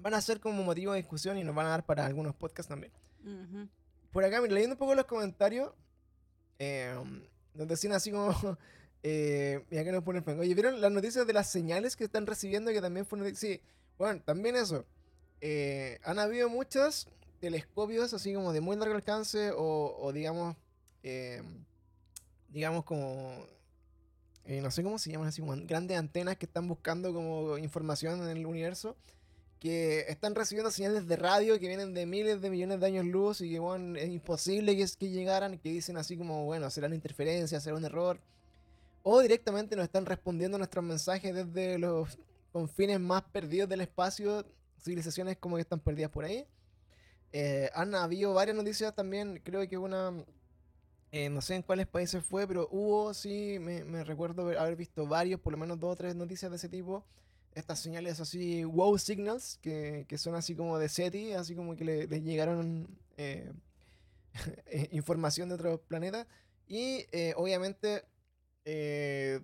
van 0.00 0.14
a 0.14 0.20
ser 0.20 0.40
como 0.40 0.62
motivo 0.62 0.92
de 0.92 0.98
discusión 0.98 1.38
y 1.38 1.44
nos 1.44 1.54
van 1.54 1.66
a 1.66 1.70
dar 1.70 1.86
para 1.86 2.06
algunos 2.06 2.34
podcasts 2.34 2.68
también. 2.68 2.92
Ujú. 3.24 3.68
Por 4.12 4.24
acá, 4.24 4.40
mira, 4.40 4.54
leyendo 4.54 4.74
un 4.74 4.78
poco 4.78 4.94
los 4.94 5.04
comentarios, 5.06 5.72
eh, 6.58 6.94
nos 7.54 7.68
decían 7.68 7.92
así 7.92 8.10
como. 8.10 8.30
Eh, 9.02 9.64
mira 9.70 9.82
que 9.82 9.92
nos 9.92 10.04
ponen 10.04 10.22
Franco. 10.22 10.42
Oye, 10.42 10.52
¿vieron 10.52 10.78
las 10.78 10.92
noticias 10.92 11.26
de 11.26 11.32
las 11.32 11.50
señales 11.50 11.96
que 11.96 12.04
están 12.04 12.26
recibiendo? 12.26 12.70
Que 12.70 12.82
también 12.82 13.06
fue 13.06 13.34
Sí, 13.34 13.58
bueno, 13.96 14.20
también 14.20 14.56
eso. 14.56 14.84
Eh, 15.40 15.98
han 16.04 16.18
habido 16.18 16.50
muchos 16.50 17.08
telescopios 17.40 18.12
así 18.12 18.34
como 18.34 18.52
de 18.52 18.60
muy 18.60 18.76
largo 18.76 18.94
alcance 18.94 19.52
o, 19.52 19.96
o 19.98 20.12
digamos. 20.12 20.54
eh, 21.02 21.42
digamos 22.48 22.84
como. 22.84 23.46
eh, 24.44 24.60
no 24.60 24.70
sé 24.70 24.82
cómo 24.82 24.98
se 24.98 25.10
llaman 25.10 25.28
así, 25.28 25.40
como 25.40 25.54
grandes 25.64 25.96
antenas 25.96 26.36
que 26.36 26.44
están 26.44 26.68
buscando 26.68 27.14
como 27.14 27.56
información 27.56 28.20
en 28.22 28.28
el 28.36 28.44
universo 28.44 28.96
que 29.60 30.06
están 30.08 30.34
recibiendo 30.34 30.70
señales 30.70 31.06
de 31.06 31.16
radio 31.16 31.60
que 31.60 31.68
vienen 31.68 31.92
de 31.92 32.06
miles 32.06 32.40
de 32.40 32.48
millones 32.48 32.80
de 32.80 32.86
años 32.86 33.04
luz 33.04 33.42
y 33.42 33.50
que 33.50 33.58
bueno, 33.58 33.98
es 33.98 34.08
imposible 34.08 34.74
que, 34.74 35.10
llegaran, 35.10 35.58
que 35.58 35.68
dicen 35.68 35.98
así 35.98 36.16
como, 36.16 36.46
bueno, 36.46 36.70
serán 36.70 36.94
interferencias, 36.94 37.62
será 37.62 37.76
un 37.76 37.84
error. 37.84 38.18
O 39.02 39.20
directamente 39.20 39.76
nos 39.76 39.84
están 39.84 40.06
respondiendo 40.06 40.56
nuestros 40.56 40.82
mensajes 40.82 41.34
desde 41.34 41.78
los 41.78 42.18
confines 42.52 43.00
más 43.00 43.22
perdidos 43.22 43.68
del 43.68 43.82
espacio, 43.82 44.46
civilizaciones 44.80 45.36
como 45.36 45.56
que 45.56 45.62
están 45.62 45.80
perdidas 45.80 46.10
por 46.10 46.24
ahí. 46.24 46.46
Eh, 47.32 47.70
han 47.74 47.94
habido 47.94 48.32
varias 48.32 48.56
noticias 48.56 48.94
también, 48.94 49.42
creo 49.44 49.68
que 49.68 49.76
una, 49.76 50.24
eh, 51.12 51.28
no 51.28 51.42
sé 51.42 51.56
en 51.56 51.62
cuáles 51.62 51.86
países 51.86 52.24
fue, 52.24 52.48
pero 52.48 52.66
hubo, 52.72 53.12
sí, 53.12 53.58
me, 53.60 54.04
recuerdo 54.04 54.58
haber 54.58 54.76
visto 54.76 55.06
varios, 55.06 55.38
por 55.38 55.52
lo 55.52 55.58
menos 55.58 55.78
dos 55.78 55.92
o 55.92 55.96
tres 55.96 56.16
noticias 56.16 56.50
de 56.50 56.56
ese 56.56 56.70
tipo 56.70 57.04
estas 57.54 57.80
señales 57.80 58.20
así, 58.20 58.64
wow 58.64 58.96
signals, 58.98 59.58
que, 59.62 60.06
que 60.08 60.18
son 60.18 60.34
así 60.34 60.54
como 60.54 60.78
de 60.78 60.88
SETI, 60.88 61.32
así 61.32 61.54
como 61.54 61.76
que 61.76 61.84
le, 61.84 62.06
les 62.06 62.22
llegaron 62.22 62.88
eh, 63.16 63.52
eh, 64.66 64.88
información 64.92 65.48
de 65.48 65.56
otros 65.56 65.80
planetas. 65.88 66.26
Y 66.66 67.06
eh, 67.10 67.34
obviamente 67.36 68.04
eh, 68.64 69.40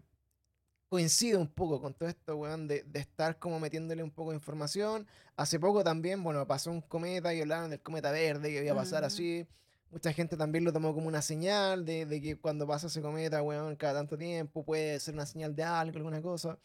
coincide 0.88 1.36
un 1.36 1.48
poco 1.48 1.80
con 1.80 1.94
todo 1.94 2.08
esto, 2.08 2.36
weón, 2.36 2.68
de, 2.68 2.84
de 2.84 3.00
estar 3.00 3.38
como 3.38 3.58
metiéndole 3.58 4.02
un 4.02 4.10
poco 4.12 4.30
de 4.30 4.36
información. 4.36 5.06
Hace 5.36 5.58
poco 5.58 5.82
también, 5.82 6.22
bueno, 6.22 6.46
pasó 6.46 6.70
un 6.70 6.80
cometa 6.80 7.34
y 7.34 7.40
hablaron 7.40 7.70
del 7.70 7.80
cometa 7.80 8.12
verde 8.12 8.50
que 8.50 8.62
iba 8.64 8.72
a 8.72 8.76
pasar 8.76 9.00
Ujú. 9.02 9.06
así. 9.08 9.46
Mucha 9.90 10.12
gente 10.12 10.36
también 10.36 10.64
lo 10.64 10.72
tomó 10.72 10.94
como 10.94 11.08
una 11.08 11.22
señal 11.22 11.84
de, 11.84 12.06
de 12.06 12.20
que 12.20 12.36
cuando 12.38 12.66
pasa 12.66 12.86
ese 12.88 13.00
cometa, 13.02 13.42
weón, 13.42 13.76
cada 13.76 13.94
tanto 13.94 14.16
tiempo 14.16 14.64
puede 14.64 15.00
ser 15.00 15.14
una 15.14 15.26
señal 15.26 15.54
de 15.54 15.62
algo, 15.64 15.96
alguna 15.96 16.22
cosa. 16.22 16.58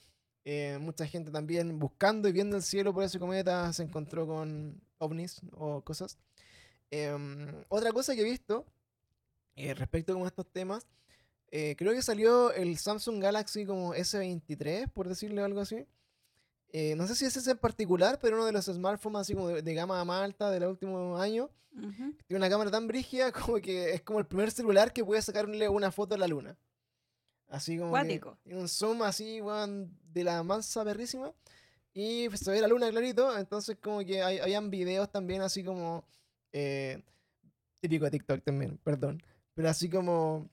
Eh, 0.44 0.78
mucha 0.82 1.06
gente 1.06 1.30
también 1.30 1.78
buscando 1.78 2.28
y 2.28 2.32
viendo 2.32 2.58
el 2.58 2.64
cielo 2.64 2.94
por 2.94 3.04
ese 3.04 3.20
cometa 3.20 3.72
se 3.74 3.84
encontró 3.84 4.26
con 4.26 4.82
ovnis 4.98 5.40
o 5.54 5.82
cosas. 5.82 6.18
Em, 6.90 7.64
otra 7.70 7.92
cosa 7.92 8.16
que 8.16 8.22
he 8.22 8.26
visto 8.26 8.66
eh, 9.56 9.74
respecto 9.74 10.18
a 10.24 10.28
estos 10.28 10.48
temas, 10.52 10.88
eh, 11.52 11.76
creo 11.78 11.94
que 11.94 12.02
salió 12.02 12.52
el 12.54 12.78
Samsung 12.78 13.22
Galaxy 13.22 13.66
como 13.66 13.94
S23, 13.94 14.90
por 14.92 15.08
decirle 15.08 15.42
algo 15.42 15.60
así. 15.62 15.86
no 16.96 17.06
sé 17.06 17.16
si 17.16 17.26
es 17.26 17.36
ese 17.38 17.52
en 17.52 17.58
particular, 17.58 18.18
pero 18.20 18.38
uno 18.38 18.46
de 18.46 18.54
los 18.54 18.66
smartphones 18.66 19.22
así 19.22 19.34
como 19.34 19.50
de, 19.50 19.62
de 19.62 19.74
gama 19.74 20.04
más 20.06 20.24
alta 20.24 20.50
del 20.50 20.64
último 20.64 21.18
año, 21.18 21.50
Ujú. 21.76 22.14
tiene 22.28 22.38
una 22.38 22.50
cámara 22.50 22.72
tan 22.72 22.88
brígida 22.88 23.32
como 23.32 23.58
que 23.60 23.94
es 23.94 24.02
como 24.02 24.20
el 24.20 24.26
primer 24.26 24.52
celular 24.52 24.92
que 24.94 25.04
puede 25.06 25.22
sacarle 25.22 25.70
una 25.70 25.92
foto 25.92 26.16
a 26.16 26.18
la 26.18 26.28
luna. 26.28 26.58
Así 27.52 27.78
como 27.78 27.90
que 27.90 28.00
Cuático. 28.00 28.38
tiene 28.44 28.62
un 28.62 28.68
zoom 28.70 29.02
así, 29.04 29.42
weón, 29.42 29.96
de 30.14 30.24
la 30.24 30.42
mansa 30.42 30.84
perrísima. 30.86 31.34
Y 31.94 32.30
pues, 32.30 32.40
se 32.40 32.52
ve 32.52 32.62
la 32.62 32.68
luna 32.68 32.90
clarito, 32.90 33.38
entonces 33.38 33.78
como 33.82 34.00
que 34.06 34.24
hay, 34.24 34.40
habían 34.40 34.70
videos 34.72 35.12
también 35.12 35.42
así 35.42 35.64
como... 35.64 36.06
eh, 36.54 37.04
típico 37.82 38.06
de 38.06 38.12
TikTok 38.12 38.42
también, 38.44 38.78
perdón. 38.78 39.22
Pero 39.54 39.68
así 39.70 39.90
como... 39.90 40.50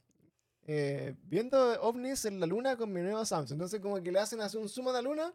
eh, 0.66 1.14
viendo 1.22 1.80
ovnis 1.82 2.24
en 2.24 2.40
la 2.40 2.46
luna 2.46 2.76
con 2.76 2.92
mi 2.92 3.00
nuevo 3.00 3.24
Samsung. 3.24 3.54
Entonces 3.54 3.80
como 3.80 4.02
que 4.02 4.10
le 4.10 4.18
hacen 4.18 4.40
así 4.40 4.56
un 4.56 4.68
zoom 4.68 4.88
a 4.88 4.92
la 4.92 5.02
luna 5.02 5.32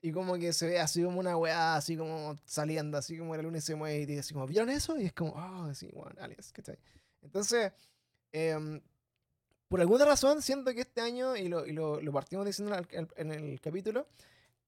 y 0.00 0.12
como 0.12 0.34
que 0.38 0.52
se 0.52 0.66
ve 0.68 0.80
así 0.80 1.02
como 1.02 1.18
una 1.20 1.36
weá, 1.36 1.74
así 1.76 1.96
como 1.96 2.38
saliendo, 2.44 2.96
así 2.98 3.18
como 3.18 3.36
la 3.36 3.42
luna 3.42 3.60
se 3.60 3.74
mueve 3.74 4.00
y 4.00 4.06
dice 4.06 4.20
así 4.20 4.34
como, 4.34 4.46
¿vieron 4.46 4.70
eso? 4.70 4.98
Y 4.98 5.06
es 5.06 5.12
como, 5.12 5.34
ah, 5.36 5.72
sí, 5.74 5.90
bueno, 5.92 6.14
aliens, 6.20 6.52
¿cachai? 6.52 6.78
Entonces, 7.22 7.72
em, 8.32 8.80
por 9.72 9.80
alguna 9.80 10.04
razón, 10.04 10.42
siento 10.42 10.74
que 10.74 10.82
este 10.82 11.00
año, 11.00 11.34
y 11.34 11.48
lo, 11.48 11.64
y 11.64 11.72
lo, 11.72 11.98
lo 11.98 12.12
partimos 12.12 12.44
diciendo 12.44 12.76
en 13.16 13.32
el 13.32 13.58
capítulo, 13.58 14.06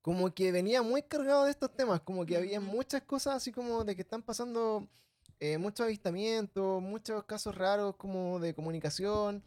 como 0.01 0.33
que 0.33 0.51
venía 0.51 0.81
muy 0.81 1.03
cargado 1.03 1.45
de 1.45 1.51
estos 1.51 1.77
temas, 1.77 2.01
como 2.01 2.25
que 2.25 2.39
había 2.39 2.59
muchas 2.59 3.03
cosas 3.03 3.37
así 3.37 3.53
como 3.53 3.85
de 3.85 3.95
que 3.95 4.01
están 4.01 4.23
pasando 4.23 4.89
eh, 5.41 5.59
muchos 5.59 5.85
avistamientos, 5.85 6.81
muchos 6.81 7.23
casos 7.25 7.55
raros 7.55 7.97
como 7.97 8.41
de 8.41 8.55
comunicación. 8.55 9.43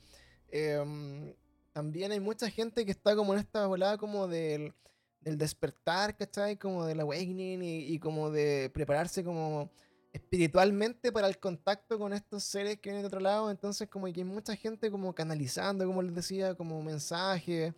em, 0.50 1.34
también 1.74 2.12
hay 2.12 2.20
mucha 2.20 2.52
gente 2.52 2.86
que 2.86 2.92
está 2.92 3.16
como 3.16 3.34
en 3.34 3.40
esta 3.40 3.66
volada 3.66 3.98
como 3.98 4.28
del, 4.28 4.76
del 5.22 5.40
despertar, 5.40 6.16
¿cachai? 6.16 6.58
Como 6.58 6.86
del 6.86 7.00
awakening 7.00 7.64
y, 7.64 7.80
y 7.80 7.98
como 7.98 8.30
de 8.30 8.70
prepararse 8.72 9.24
como 9.24 9.72
espiritualmente 10.18 11.12
para 11.12 11.28
el 11.28 11.38
contacto 11.40 11.98
con 11.98 12.14
estos 12.14 12.44
seres 12.44 12.78
que 12.78 12.90
vienen 12.90 13.04
de 13.04 13.08
otro 13.08 13.20
lado. 13.20 13.50
Entonces 13.52 13.88
como 13.90 14.06
que 14.08 14.22
hay 14.22 14.24
mucha 14.26 14.56
gente 14.56 14.92
como 14.92 15.14
canalizando, 15.14 15.86
como 15.86 16.02
les 16.02 16.14
decía, 16.14 16.56
como 16.56 16.82
mensajes, 16.82 17.74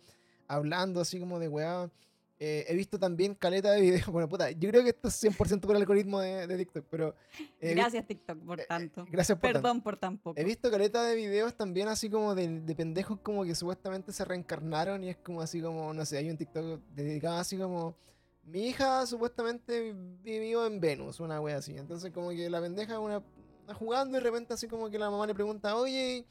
hablando 0.48 1.00
así 1.00 1.18
como 1.20 1.38
de 1.38 1.48
weá. 1.48 1.90
Eh, 2.42 2.64
he 2.68 2.74
visto 2.74 2.98
también 2.98 3.34
caleta 3.34 3.70
de 3.72 3.82
videos. 3.82 4.06
Bueno, 4.10 4.26
puta, 4.26 4.50
yo 4.50 4.70
creo 4.70 4.82
que 4.82 4.88
esto 4.90 5.08
es 5.08 5.22
100% 5.22 5.60
por 5.60 5.76
el 5.76 5.82
algoritmo 5.82 6.20
de, 6.20 6.46
de 6.46 6.56
TikTok, 6.56 6.86
pero... 6.90 7.14
vi- 7.60 7.74
Gracias, 7.74 8.06
TikTok, 8.06 8.38
por 8.38 8.60
tanto. 8.62 9.06
Gracias 9.10 9.36
por 9.38 9.42
tanto. 9.52 9.60
Perdón 9.62 9.82
por 9.82 9.96
tan 9.98 10.16
poco. 10.16 10.40
He 10.40 10.44
visto 10.44 10.70
caleta 10.70 11.02
de 11.04 11.16
videos 11.16 11.54
también 11.54 11.88
así 11.88 12.08
como 12.08 12.34
de, 12.34 12.60
de 12.60 12.74
pendejos 12.74 13.18
como 13.20 13.44
que 13.44 13.54
supuestamente 13.54 14.10
se 14.12 14.24
reencarnaron 14.24 15.04
y 15.04 15.10
es 15.10 15.18
como 15.18 15.42
así 15.42 15.60
como, 15.60 15.92
no 15.92 16.06
sé, 16.06 16.16
hay 16.16 16.30
un 16.30 16.38
TikTok 16.38 16.80
dedicado 16.94 17.36
así 17.36 17.58
como, 17.58 17.94
mi 18.50 18.68
hija 18.68 19.06
supuestamente 19.06 19.92
vivió 20.22 20.66
en 20.66 20.80
Venus, 20.80 21.20
una 21.20 21.40
wea 21.40 21.58
así. 21.58 21.76
Entonces 21.76 22.12
como 22.12 22.30
que 22.30 22.50
la 22.50 22.60
pendeja 22.60 22.98
una, 23.00 23.22
está 23.60 23.74
jugando 23.74 24.18
y 24.18 24.20
de 24.22 24.28
repente 24.30 24.54
así 24.54 24.68
como 24.68 24.90
que 24.90 24.98
la 24.98 25.10
mamá 25.10 25.26
le 25.26 25.34
pregunta, 25.34 25.76
oye, 25.76 26.26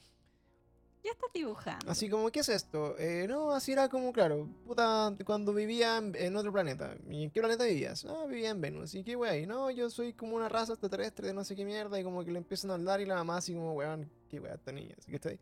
Ya 1.03 1.11
estás 1.11 1.29
dibujando. 1.33 1.89
así 1.89 2.09
como, 2.09 2.29
¿qué 2.29 2.41
es 2.41 2.49
esto? 2.49 2.97
"Eh, 2.99 3.25
no, 3.29 3.51
así 3.51 3.71
era 3.71 3.87
como, 3.87 4.11
claro, 4.11 4.49
puta, 4.65 5.15
cuando 5.25 5.53
vivía 5.53 5.97
en, 5.97 6.13
en 6.15 6.35
otro 6.35 6.51
planeta. 6.51 6.97
¿Y 7.09 7.23
en 7.23 7.31
qué 7.31 7.39
planeta 7.39 7.63
vivías? 7.63 8.03
Ah, 8.05 8.25
vivía 8.27 8.49
en 8.49 8.59
Venus. 8.59 8.93
¿Y 8.95 9.03
qué 9.05 9.15
wea? 9.15 9.37
Y 9.37 9.45
no, 9.47 9.69
yo 9.71 9.89
soy 9.89 10.13
como 10.13 10.35
una 10.35 10.49
raza 10.49 10.73
extraterrestre 10.73 11.27
de 11.27 11.33
no 11.33 11.45
sé 11.45 11.55
qué 11.55 11.63
mierda. 11.63 11.97
Y 11.99 12.03
como 12.03 12.25
que 12.25 12.31
le 12.31 12.39
empiezan 12.39 12.71
a 12.71 12.73
hablar 12.73 12.99
y 12.99 13.05
la 13.05 13.15
mamá 13.15 13.37
así 13.37 13.53
como, 13.53 13.73
weón, 13.73 14.11
qué 14.29 14.39
wea 14.41 14.55
esta 14.55 14.73
niña. 14.73 14.95
Así 14.97 15.09
que 15.09 15.15
está 15.15 15.29
ahí. 15.29 15.39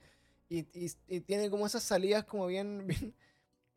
Y, 0.49 0.59
y, 0.73 0.91
y 1.07 1.21
tiene 1.21 1.49
como 1.49 1.65
esas 1.65 1.81
salidas 1.83 2.23
como 2.25 2.45
bien, 2.45 2.85
bien, 2.87 3.15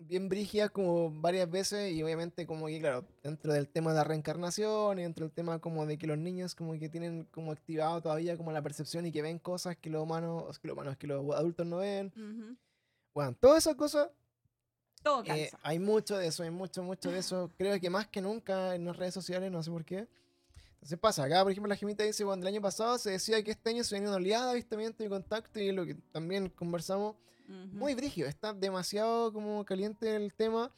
bien 0.01 0.29
brígidas 0.29 0.71
como 0.71 1.11
varias 1.11 1.51
veces. 1.51 1.93
Y 1.93 2.03
obviamente 2.03 2.47
como 2.47 2.67
que, 2.67 2.81
claro, 2.81 3.05
dentro 3.23 3.53
del 3.53 3.69
tema 3.69 3.91
de 3.91 3.97
la 3.99 4.05
reencarnación 4.05 4.99
y 4.99 5.03
dentro 5.03 5.27
del 5.27 5.33
tema 5.33 5.59
como 5.59 5.87
de 5.87 5.99
que 5.99 6.07
los 6.07 6.19
niños 6.19 6.55
como 6.55 6.79
que 6.79 6.89
tienen 6.89 7.25
como 7.31 7.53
activado 7.53 8.01
todavía 8.01 8.37
como 8.37 8.53
la 8.53 8.63
percepción 8.63 9.07
y 9.07 9.13
que 9.13 9.23
ven 9.23 9.39
cosas 9.39 9.77
que 9.77 9.91
los 9.91 10.03
humanos, 10.03 10.59
que 10.59 10.69
los 10.69 10.75
humanos, 10.75 10.97
que 10.97 11.07
los 11.07 11.35
adultos 11.35 11.67
no 11.67 11.79
ven. 11.79 12.13
Ujú. 12.17 12.57
Bueno, 13.15 13.37
todas 13.39 13.59
esas 13.59 13.77
cosas, 13.77 14.09
Todo 15.03 15.25
eh, 15.27 15.51
hay 15.63 15.79
mucho 15.79 16.17
de 16.17 16.29
eso, 16.29 16.43
hay 16.43 16.51
mucho, 16.51 16.83
mucho 16.83 17.11
de 17.11 17.19
eso. 17.19 17.51
Creo 17.59 17.79
que 17.81 17.91
más 17.91 18.07
que 18.09 18.21
nunca 18.21 18.75
en 18.75 18.85
las 18.85 18.97
redes 18.97 19.15
sociales, 19.15 19.51
no 19.51 19.63
sé 19.63 19.71
por 19.71 19.85
qué. 19.85 20.09
Entonces 20.75 20.99
pasa, 20.99 21.25
acá 21.25 21.43
por 21.43 21.53
ejemplo 21.53 21.69
la 21.69 21.77
Gemita 21.77 22.05
dice, 22.05 22.25
cuando 22.25 22.49
el 22.49 22.55
año 22.55 22.63
pasado 22.63 22.97
se 22.97 23.11
decía 23.11 23.43
que 23.43 23.51
este 23.51 23.69
año 23.69 23.85
se 23.85 23.97
venía 23.97 24.09
una 24.09 24.17
oleada 24.17 24.47
de 24.47 24.53
avistamiento 24.53 25.05
y 25.05 25.09
contacto 25.11 25.61
y 25.61 25.73
lo 25.73 25.85
que 25.85 25.95
también 26.11 26.49
conversamos, 26.49 27.17
Muy 27.73 27.95
brígido, 27.95 28.29
está 28.29 28.53
demasiado 28.53 29.33
como 29.33 29.65
caliente 29.65 30.15
el 30.15 30.33
tema. 30.35 30.73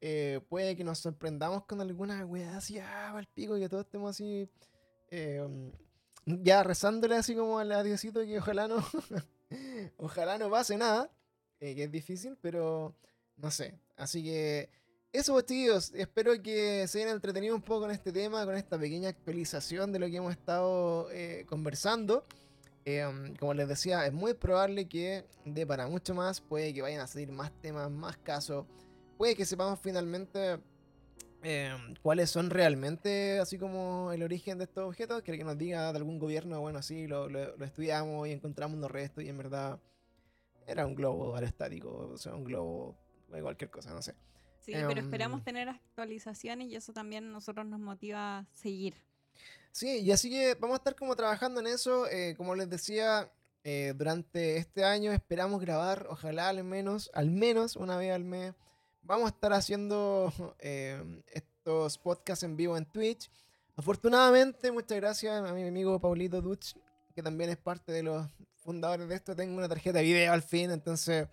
Eh, 0.00 0.40
puede 0.48 0.76
que 0.76 0.84
nos 0.84 0.98
sorprendamos 0.98 1.64
con 1.64 1.80
alguna 1.80 2.24
weá 2.24 2.56
así, 2.56 2.78
ah, 2.78 3.20
pico, 3.34 3.56
y 3.56 3.60
que 3.60 3.68
todos 3.68 3.84
estemos 3.84 4.10
así, 4.10 4.48
eh, 5.10 5.72
ya 6.24 6.62
rezándole 6.62 7.16
así 7.16 7.34
como 7.34 7.58
al 7.58 7.72
a 7.72 7.82
Diosito 7.82 8.20
que 8.20 8.38
ojalá 8.38 8.68
no, 8.68 8.76
ojalá 9.98 10.38
no 10.38 10.50
pase 10.50 10.76
nada, 10.76 11.10
eh, 11.60 11.74
que 11.74 11.84
es 11.84 11.92
difícil, 11.92 12.36
pero 12.40 12.94
no 13.36 13.50
sé. 13.50 13.78
Así 13.96 14.22
que 14.22 14.70
eso, 15.12 15.32
pues, 15.32 15.46
chicos, 15.46 15.92
espero 15.94 16.40
que 16.40 16.86
se 16.86 17.02
hayan 17.02 17.16
entretenido 17.16 17.54
un 17.54 17.62
poco 17.62 17.80
con 17.80 17.90
este 17.90 18.12
tema, 18.12 18.44
con 18.44 18.54
esta 18.54 18.78
pequeña 18.78 19.08
actualización 19.08 19.90
de 19.92 19.98
lo 19.98 20.06
que 20.06 20.16
hemos 20.16 20.32
estado 20.32 21.10
eh, 21.10 21.44
conversando. 21.48 22.24
Eh, 22.84 23.34
como 23.38 23.54
les 23.54 23.68
decía, 23.68 24.06
es 24.06 24.12
muy 24.12 24.34
probable 24.34 24.88
que 24.88 25.24
de 25.44 25.66
para 25.66 25.86
mucho 25.86 26.14
más, 26.14 26.40
puede 26.40 26.72
que 26.72 26.82
vayan 26.82 27.00
a 27.00 27.06
salir 27.06 27.30
más 27.30 27.52
temas, 27.60 27.90
más 27.90 28.16
casos, 28.18 28.66
puede 29.18 29.34
que 29.36 29.44
sepamos 29.44 29.78
finalmente 29.80 30.58
eh, 31.42 31.76
cuáles 32.02 32.30
son 32.30 32.48
realmente, 32.50 33.38
así 33.38 33.58
como 33.58 34.12
el 34.12 34.22
origen 34.22 34.58
de 34.58 34.64
estos 34.64 34.84
objetos, 34.88 35.22
que 35.22 35.36
que 35.36 35.44
nos 35.44 35.58
diga 35.58 35.92
de 35.92 35.98
algún 35.98 36.18
gobierno, 36.18 36.60
bueno, 36.60 36.80
sí, 36.82 37.06
lo, 37.06 37.28
lo- 37.28 37.56
lo 37.56 37.64
estudiamos 37.64 38.26
y 38.28 38.32
encontramos 38.32 38.78
los 38.78 38.90
restos 38.90 39.24
y 39.24 39.28
en 39.28 39.36
verdad 39.38 39.78
era 40.66 40.86
un 40.86 40.94
globo 40.94 41.34
aerostático, 41.34 41.90
o 42.12 42.16
sea, 42.18 42.34
un 42.34 42.44
globo, 42.44 42.96
o 43.30 43.40
cualquier 43.42 43.70
cosa, 43.70 43.92
no 43.92 44.00
sé. 44.02 44.14
Sí, 44.60 44.72
pero 44.72 44.92
em, 44.92 44.98
esperamos 44.98 45.42
tener 45.42 45.68
actualizaciones 45.68 46.68
y 46.68 46.76
eso 46.76 46.92
también 46.92 47.30
nosotros 47.32 47.66
nos 47.66 47.80
motiva 47.80 48.38
a 48.38 48.46
seguir. 48.52 48.94
Sí, 49.72 50.00
y 50.00 50.10
así 50.10 50.30
que 50.30 50.54
vamos 50.54 50.74
a 50.74 50.78
estar 50.78 50.94
como 50.96 51.14
trabajando 51.16 51.60
en 51.60 51.66
eso. 51.68 52.06
eh, 52.08 52.34
como 52.36 52.54
les 52.54 52.68
decía, 52.68 53.30
eh, 53.62 53.94
durante 53.96 54.56
este 54.56 54.84
año 54.84 55.12
esperamos 55.12 55.60
grabar, 55.60 56.06
ojalá 56.08 56.48
al 56.48 56.64
menos, 56.64 57.10
al 57.14 57.30
menos 57.30 57.76
una 57.76 57.96
vez 57.96 58.12
al 58.12 58.24
mes. 58.24 58.54
Vamos 59.02 59.26
a 59.26 59.34
estar 59.34 59.52
haciendo 59.52 60.32
eh, 60.60 61.02
estos 61.32 61.98
podcasts 61.98 62.42
en 62.44 62.56
vivo 62.56 62.76
en 62.76 62.86
Twitch. 62.86 63.30
Afortunadamente, 63.76 64.72
muchas 64.72 64.96
gracias 64.96 65.42
a 65.42 65.52
mi 65.54 65.66
amigo 65.66 66.00
Paulito 66.00 66.40
Duch, 66.40 66.74
que 67.14 67.22
también 67.22 67.50
es 67.50 67.56
parte 67.56 67.92
de 67.92 68.02
los 68.02 68.26
fundadores 68.56 69.08
de 69.08 69.14
esto. 69.14 69.36
Tengo 69.36 69.56
una 69.56 69.68
tarjeta 69.68 69.98
de 69.98 70.04
video 70.04 70.32
al 70.32 70.42
fin, 70.42 70.70
entonces 70.70 71.28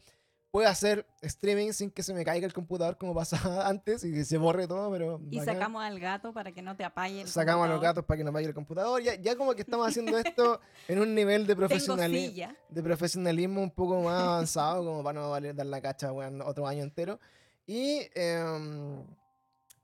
puedo 0.58 0.70
hacer 0.70 1.05
streaming 1.22 1.72
sin 1.72 1.91
que 1.91 2.01
se 2.01 2.16
me 2.16 2.26
caiga 2.26 2.47
el 2.47 2.51
computador 2.53 2.97
como 2.97 3.14
pasaba 3.14 3.68
antes 3.70 4.03
y 4.03 4.12
que 4.12 4.26
se 4.26 4.39
borre 4.39 4.68
todo, 4.68 4.89
pero 4.91 5.22
Y 5.30 5.38
bacán. 5.38 5.53
sacamos 5.53 5.84
al 5.84 5.99
gato 5.99 6.34
para 6.34 6.51
que 6.51 6.64
no 6.64 6.76
te 6.76 6.84
apague 6.84 7.22
el 7.22 7.28
Sacamos 7.28 7.66
a 7.66 7.68
los 7.68 7.76
computador. 7.76 7.95
gatos 7.95 8.05
para 8.05 8.18
que 8.18 8.24
nos 8.24 8.34
vaya 8.34 8.47
el 8.47 8.53
computador. 8.55 8.99
Ya, 9.03 9.14
ya 9.14 9.36
como 9.36 9.53
que 9.53 9.62
estamos 9.62 9.88
haciendo 9.88 10.18
esto 10.18 10.60
en 10.88 10.99
un 10.99 11.14
nivel 11.14 11.45
de, 11.45 11.53
Tengo 11.53 11.68
profesionali- 11.68 12.30
silla. 12.30 12.55
de 12.70 12.82
profesionalismo 12.82 13.62
un 13.62 13.70
poco 13.70 14.01
más 14.01 14.20
avanzado, 14.20 14.84
como 14.84 15.03
para 15.03 15.20
no 15.22 15.30
valer 15.30 15.53
dar 15.53 15.68
la 15.68 15.80
cacha 15.80 16.12
weón, 16.12 16.41
otro 16.41 16.66
año 16.66 16.82
entero. 16.82 17.20
Y 17.68 17.99
em, 18.16 19.03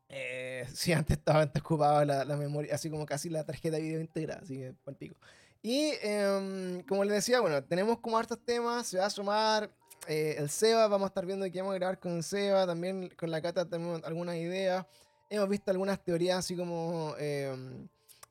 eh, 0.10 0.66
sí, 0.74 0.92
antes 0.92 1.18
estaba 1.18 1.42
antes 1.44 1.62
la, 2.08 2.26
la 2.26 2.36
memoria, 2.36 2.74
así 2.74 2.90
como 2.90 3.06
casi 3.06 3.30
la 3.30 3.44
tarjeta 3.44 3.76
de 3.78 3.84
video 3.84 4.02
integrada, 4.02 4.42
así 4.42 4.58
que 4.58 4.74
pal 4.84 4.96
pico. 4.96 5.16
Y 5.62 5.92
em, 6.02 6.82
como 6.84 7.04
les 7.06 7.14
decía, 7.14 7.40
bueno, 7.42 7.64
tenemos 7.64 8.00
como 8.00 8.18
hartos 8.18 8.38
temas, 8.44 8.88
se 8.88 8.98
va 8.98 9.06
a 9.06 9.10
sumar 9.10 9.70
eh, 10.08 10.36
el 10.38 10.50
Seba, 10.50 10.88
vamos 10.88 11.06
a 11.06 11.10
estar 11.10 11.26
viendo 11.26 11.50
que 11.50 11.60
vamos 11.60 11.74
a 11.76 11.78
grabar 11.78 12.00
con 12.00 12.22
Seba, 12.24 12.66
también 12.66 13.10
con 13.18 13.32
la 13.32 13.42
Cata 13.42 13.66
tenemos 13.66 14.04
algunas 14.04 14.36
ideas. 14.36 14.86
Hemos 15.30 15.50
visto 15.50 15.72
algunas 15.72 16.04
teorías 16.04 16.40
así 16.40 16.56
como 16.56 17.16
em, 17.18 17.88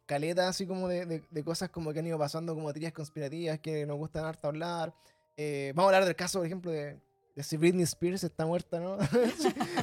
caletas, 0.06 0.48
así 0.50 0.66
como 0.66 0.88
de, 0.88 1.06
de- 1.30 1.44
cosas 1.44 1.68
como 1.70 1.92
que 1.92 1.98
han 2.00 2.06
ido 2.06 2.18
pasando, 2.18 2.54
como 2.54 2.72
teorías 2.72 2.92
conspirativas 2.92 3.58
que 3.58 3.86
nos 3.86 3.96
gustan 3.96 4.24
harto 4.24 4.48
hablar. 4.48 4.94
Eh, 5.36 5.72
vamos 5.74 5.88
a 5.92 5.96
hablar 5.96 6.04
del 6.06 6.16
caso, 6.16 6.38
por 6.40 6.46
ejemplo, 6.46 6.70
de, 6.70 6.98
de 7.34 7.42
si 7.42 7.56
Britney 7.56 7.84
Spears 7.84 8.22
está 8.22 8.44
muerta, 8.46 8.78
¿no? 8.78 8.94
o 8.96 8.98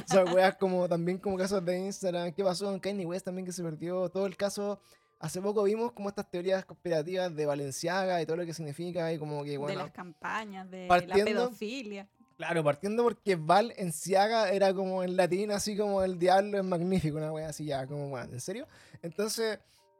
sea, 0.06 0.24
weas 0.32 0.56
como 0.56 0.88
también 0.88 1.18
como 1.18 1.36
casos 1.36 1.64
de 1.64 1.78
Instagram. 1.78 2.32
¿Qué 2.32 2.44
pasó 2.44 2.66
con 2.66 2.78
Kanye 2.78 3.04
West 3.04 3.24
también 3.24 3.44
que 3.44 3.52
se 3.52 3.62
perdió? 3.62 4.08
Todo 4.08 4.26
el 4.26 4.36
caso. 4.36 4.80
Hace 5.20 5.42
poco 5.42 5.62
vimos 5.64 5.92
como 5.92 6.08
estas 6.08 6.30
teorías 6.30 6.64
conspirativas 6.64 7.34
de 7.36 7.46
Valenciaga 7.46 8.20
y 8.20 8.26
todo 8.26 8.38
lo 8.38 8.46
que 8.46 8.54
significa 8.54 9.12
y 9.12 9.18
como 9.18 9.44
que, 9.44 9.50
de 9.50 9.58
bueno, 9.58 9.82
las 9.82 9.92
campañas, 9.92 10.70
de 10.70 10.88
la 10.88 11.14
pedofilia. 11.14 12.08
Claro, 12.38 12.64
partiendo 12.64 13.02
porque 13.02 13.36
Val 13.36 13.74
en 13.76 13.92
Ciaga 13.92 14.50
era 14.50 14.72
como 14.72 15.02
en 15.04 15.14
latín, 15.14 15.50
así 15.50 15.76
como 15.76 16.02
el 16.02 16.18
diablo 16.18 16.56
es 16.56 16.64
magnífico, 16.64 17.18
una 17.18 17.30
wea 17.30 17.50
así 17.50 17.66
ya, 17.66 17.86
como, 17.86 18.08
bueno, 18.08 18.32
¿en 18.32 18.40
serio? 18.40 18.66
Entonces, 19.02 19.58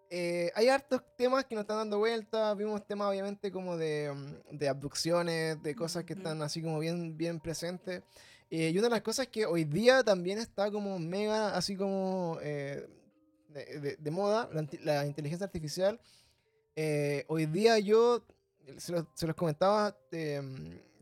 eh, 0.09 0.51
hay 0.55 0.69
hartos 0.69 1.03
temas 1.19 1.45
que 1.45 1.55
nos 1.55 1.65
están 1.65 1.77
dando 1.77 1.99
vueltas, 1.99 2.57
vimos 2.57 2.87
temas 2.87 3.11
obviamente 3.11 3.53
como 3.53 3.77
de, 3.77 4.11
mm, 4.13 4.57
de 4.57 4.69
abducciones, 4.71 5.63
de 5.63 5.75
cosas 5.75 6.05
que 6.05 6.15
están 6.15 6.41
así 6.41 6.63
como 6.63 6.79
bien, 6.79 7.15
bien 7.19 7.41
presentes. 7.41 8.03
Eh, 8.51 8.71
y 8.71 8.79
una 8.79 8.89
de 8.89 8.95
las 8.95 9.03
cosas 9.03 9.29
que 9.29 9.45
hoy 9.45 9.65
día 9.65 10.03
también 10.03 10.39
está 10.39 10.71
como 10.71 10.99
mega, 10.99 11.55
así 11.55 11.77
como 11.77 12.39
eh, 12.41 12.89
de, 13.53 13.81
de- 13.81 13.97
de 13.97 14.11
moda, 14.11 14.49
la, 14.83 15.07
inteligencia 15.07 15.45
artificial. 15.47 16.01
Eh, 16.77 17.25
hoy 17.29 17.47
día 17.47 17.79
yo, 17.79 18.25
se 18.79 18.93
los, 18.93 19.07
se 19.15 19.27
los 19.27 19.37
comentaba, 19.37 19.97
eh, 20.13 20.41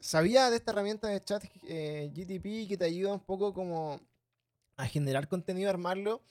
sabía 0.01 0.51
de 0.51 0.57
esta 0.57 0.73
herramienta 0.73 1.09
de 1.09 1.21
chat 1.23 1.45
eh, 1.69 2.11
GTP 2.15 2.69
que 2.69 2.77
te 2.79 2.85
ayuda 2.85 3.13
un 3.13 3.21
poco 3.21 3.53
como 3.53 4.01
a 4.77 4.87
generar 4.87 5.29
contenido, 5.29 5.71
armarlo. 5.71 6.23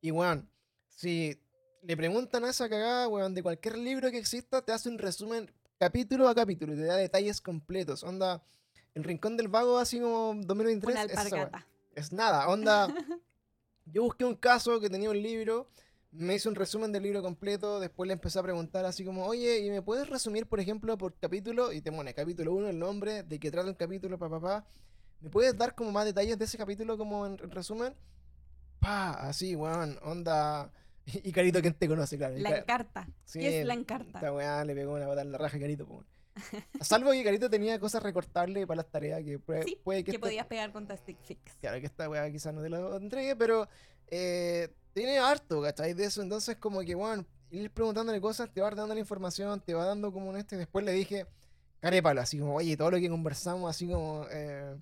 Y 0.00 0.10
bueno, 0.10 0.46
si 0.88 1.38
le 1.82 1.96
preguntan 1.96 2.44
a 2.44 2.50
esa 2.50 2.68
cagada, 2.68 3.08
weón, 3.08 3.34
de 3.34 3.42
cualquier 3.42 3.78
libro 3.78 4.10
que 4.10 4.18
exista, 4.18 4.62
te 4.62 4.72
hace 4.72 4.88
un 4.88 4.98
resumen 4.98 5.50
capítulo 5.78 6.28
a 6.28 6.34
capítulo 6.34 6.74
y 6.74 6.76
te 6.76 6.84
da 6.84 6.96
detalles 6.96 7.40
completos. 7.40 8.02
Onda, 8.02 8.42
El 8.94 9.04
Rincón 9.04 9.36
del 9.36 9.48
Vago, 9.48 9.78
así 9.78 10.00
como 10.00 10.34
2023, 10.34 10.94
Una 10.94 11.04
es. 11.04 11.64
Es 11.94 12.12
nada, 12.12 12.48
onda. 12.48 12.88
Yo 13.92 14.02
busqué 14.02 14.24
un 14.24 14.34
caso 14.36 14.80
que 14.80 14.88
tenía 14.88 15.10
un 15.10 15.20
libro, 15.22 15.68
me 16.12 16.34
hizo 16.34 16.48
un 16.48 16.54
resumen 16.54 16.92
del 16.92 17.02
libro 17.02 17.22
completo, 17.22 17.78
después 17.78 18.06
le 18.08 18.14
empecé 18.14 18.38
a 18.38 18.42
preguntar 18.42 18.84
así 18.86 19.04
como, 19.04 19.26
oye, 19.26 19.58
¿y 19.60 19.70
me 19.70 19.82
puedes 19.82 20.08
resumir, 20.08 20.46
por 20.46 20.60
ejemplo, 20.60 20.96
por 20.98 21.14
capítulo? 21.18 21.72
Y 21.72 21.80
te 21.82 21.92
pone 21.92 22.14
capítulo 22.14 22.54
1, 22.54 22.68
el 22.70 22.78
nombre, 22.78 23.22
de 23.22 23.38
qué 23.38 23.50
trata 23.50 23.68
el 23.68 23.76
capítulo, 23.76 24.18
papá, 24.18 24.40
papá. 24.40 24.66
¿Me 25.20 25.30
puedes 25.30 25.56
dar 25.56 25.74
como 25.74 25.92
más 25.92 26.04
detalles 26.04 26.38
de 26.38 26.46
ese 26.46 26.58
capítulo 26.58 26.96
como 26.98 27.26
en, 27.26 27.38
en 27.42 27.50
resumen? 27.50 27.94
Pa, 28.80 29.10
así, 29.28 29.54
weón, 29.54 29.98
onda. 30.02 30.70
Y 31.24 31.32
Carito, 31.32 31.60
¿quién 31.60 31.74
te 31.74 31.88
conoce? 31.88 32.16
Claro. 32.16 32.36
La 32.38 32.50
Ca- 32.50 32.58
encarta. 32.58 33.08
Sí, 33.24 33.40
¿Qué 33.40 33.60
es 33.60 33.66
la 33.66 33.74
encarta? 33.74 34.18
Esta 34.18 34.32
weá 34.32 34.64
le 34.64 34.74
pegó 34.74 34.92
una 34.94 35.04
patada 35.04 35.22
en 35.22 35.32
la 35.32 35.38
raja 35.38 35.56
a 35.56 35.60
Carito, 35.60 35.86
po, 35.86 35.94
weón. 35.94 36.06
Salvo 36.80 37.10
que 37.12 37.22
Carito 37.24 37.48
tenía 37.50 37.78
cosas 37.78 38.02
recortables 38.02 38.66
para 38.66 38.78
las 38.78 38.90
tareas 38.90 39.22
que 39.22 39.38
puede, 39.38 39.62
Sí, 39.64 39.78
puede 39.82 40.00
que 40.04 40.12
Que 40.12 40.16
este- 40.16 40.20
podías 40.26 40.46
pegar 40.46 40.72
con 40.72 40.88
Stick 40.96 41.18
Fix. 41.22 41.54
Claro 41.60 41.78
que 41.80 41.86
esta 41.86 42.08
weá 42.08 42.30
quizás 42.30 42.52
no 42.54 42.62
te 42.62 42.68
lo 42.68 42.96
entregue, 42.96 43.36
pero 43.36 43.68
eh, 44.08 44.68
tiene 44.92 45.18
harto, 45.18 45.62
¿cachai? 45.62 45.94
De 45.94 46.04
eso, 46.04 46.22
entonces 46.22 46.56
como 46.56 46.80
que, 46.80 46.94
bueno, 46.94 47.24
ir 47.50 47.70
preguntándole 47.70 48.20
cosas, 48.20 48.50
te 48.52 48.60
va 48.60 48.70
dando 48.70 48.94
la 48.94 49.00
información, 49.00 49.60
te 49.60 49.74
va 49.74 49.84
dando 49.84 50.12
como 50.12 50.30
un 50.30 50.36
este, 50.36 50.56
después 50.56 50.84
le 50.84 50.92
dije, 50.92 51.26
carépalo, 51.80 52.20
así 52.20 52.38
como, 52.38 52.54
oye, 52.56 52.76
todo 52.76 52.90
lo 52.90 52.98
que 52.98 53.08
conversamos, 53.08 53.68
así 53.70 53.86
como, 53.88 54.26
eh, 54.30 54.74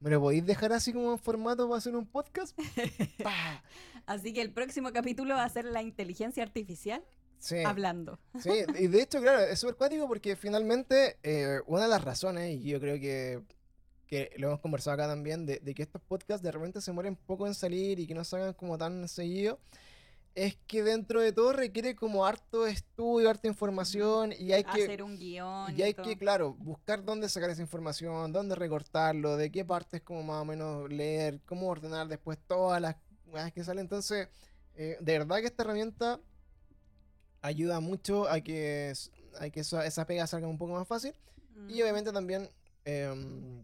¿me 0.00 0.10
lo 0.10 0.20
podéis 0.20 0.44
dejar 0.46 0.72
así 0.72 0.92
como 0.92 1.12
en 1.12 1.18
formato 1.18 1.68
para 1.68 1.78
hacer 1.78 1.94
un 1.96 2.06
podcast? 2.06 2.58
Así 4.06 4.32
que 4.32 4.42
el 4.42 4.50
próximo 4.52 4.92
capítulo 4.92 5.34
va 5.36 5.44
a 5.44 5.48
ser 5.48 5.64
la 5.64 5.80
inteligencia 5.80 6.42
artificial 6.42 7.04
Sí, 7.42 7.64
hablando. 7.64 8.20
sí, 8.40 8.50
y 8.78 8.86
de 8.86 9.02
hecho, 9.02 9.20
claro, 9.20 9.40
es 9.40 9.58
súper 9.58 9.74
cuático 9.74 10.06
porque 10.06 10.36
finalmente 10.36 11.18
eh, 11.24 11.58
una 11.66 11.82
de 11.82 11.88
las 11.88 12.04
razones, 12.04 12.60
y 12.60 12.68
yo 12.68 12.78
creo 12.78 13.00
que, 13.00 13.42
que 14.06 14.30
lo 14.38 14.46
hemos 14.46 14.60
conversado 14.60 14.94
acá 14.94 15.08
también, 15.08 15.44
de, 15.44 15.58
de 15.58 15.74
que 15.74 15.82
estos 15.82 16.00
podcasts 16.02 16.40
de 16.40 16.52
repente 16.52 16.80
se 16.80 16.92
mueren 16.92 17.16
poco 17.16 17.48
en 17.48 17.54
salir 17.54 17.98
y 17.98 18.06
que 18.06 18.14
no 18.14 18.22
salgan 18.22 18.54
como 18.54 18.78
tan 18.78 19.08
seguido, 19.08 19.58
es 20.36 20.56
que 20.68 20.84
dentro 20.84 21.20
de 21.20 21.32
todo 21.32 21.52
requiere 21.52 21.96
como 21.96 22.24
harto 22.24 22.64
estudio, 22.64 23.28
harta 23.28 23.48
información 23.48 24.32
y 24.38 24.52
hay 24.52 24.62
que... 24.62 24.84
hacer 24.84 25.02
un 25.02 25.18
guion. 25.18 25.76
Y 25.76 25.82
hay 25.82 25.94
todo. 25.94 26.06
que, 26.06 26.16
claro, 26.16 26.54
buscar 26.54 27.04
dónde 27.04 27.28
sacar 27.28 27.50
esa 27.50 27.60
información, 27.60 28.32
dónde 28.32 28.54
recortarlo, 28.54 29.36
de 29.36 29.50
qué 29.50 29.64
partes 29.64 30.00
como 30.00 30.22
más 30.22 30.42
o 30.42 30.44
menos 30.44 30.88
leer, 30.90 31.40
cómo 31.44 31.68
ordenar 31.68 32.06
después 32.06 32.38
todas 32.46 32.80
las 32.80 32.94
que 33.52 33.64
salen. 33.64 33.82
Entonces, 33.82 34.28
eh, 34.76 34.96
de 35.00 35.18
verdad 35.18 35.40
que 35.40 35.46
esta 35.46 35.64
herramienta 35.64 36.20
ayuda 37.42 37.80
mucho 37.80 38.28
a 38.28 38.40
que, 38.40 38.92
a 39.38 39.50
que 39.50 39.60
esa, 39.60 39.84
esa 39.86 40.06
pega 40.06 40.26
salga 40.26 40.48
un 40.48 40.58
poco 40.58 40.72
más 40.74 40.88
fácil. 40.88 41.14
Y 41.68 41.74
Ujú. 41.74 41.82
obviamente 41.82 42.12
también 42.12 42.48
em, 42.84 43.62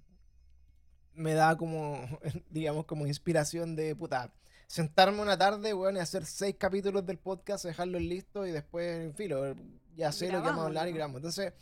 me 1.14 1.35
da 1.35 1.57
como, 1.57 2.01
digamos, 2.51 2.85
como 2.87 3.07
inspiración 3.07 3.76
de 3.76 3.95
puta. 3.97 4.33
Sentarme 4.66 5.22
una 5.22 5.39
tarde, 5.39 5.72
weón, 5.72 5.97
y 5.97 6.01
hacer 6.01 6.26
seis 6.26 6.55
capítulos 6.59 7.07
del 7.07 7.18
podcast, 7.18 7.64
dejarlos 7.64 8.03
listos 8.03 8.47
y 8.47 8.51
después, 8.51 9.01
en 9.07 9.14
fin, 9.14 9.31
lo- 9.31 9.55
ya 9.97 10.12
sé 10.12 10.26
lo 10.31 10.43
que 10.43 10.49
vamos 10.49 10.62
a 10.62 10.66
Grabamos, 10.66 10.66
hablar 10.66 10.89
y 10.89 10.93
grabamos. 10.93 11.16
Entonces, 11.18 11.53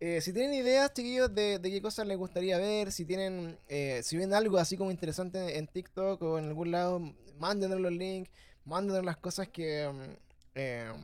eh, 0.00 0.20
si 0.20 0.32
tienen 0.32 0.54
ideas, 0.54 0.92
chiquillos, 0.94 1.34
de, 1.34 1.58
de 1.58 1.70
qué 1.70 1.82
cosas 1.82 2.06
les 2.06 2.16
gustaría 2.16 2.56
ver, 2.58 2.90
si 2.92 3.04
tienen, 3.04 3.58
eh, 3.68 4.00
si 4.04 4.16
ven 4.16 4.32
algo 4.32 4.58
así 4.58 4.76
como 4.76 4.90
interesante 4.90 5.58
en 5.58 5.66
TikTok 5.66 6.22
o 6.22 6.38
en 6.38 6.46
algún 6.46 6.70
lado, 6.70 7.00
mándenos 7.38 7.80
los 7.80 7.92
links, 7.92 8.30
mándenos 8.64 9.04
las 9.04 9.16
cosas 9.16 9.48
que 9.48 9.82
em, 10.54 10.96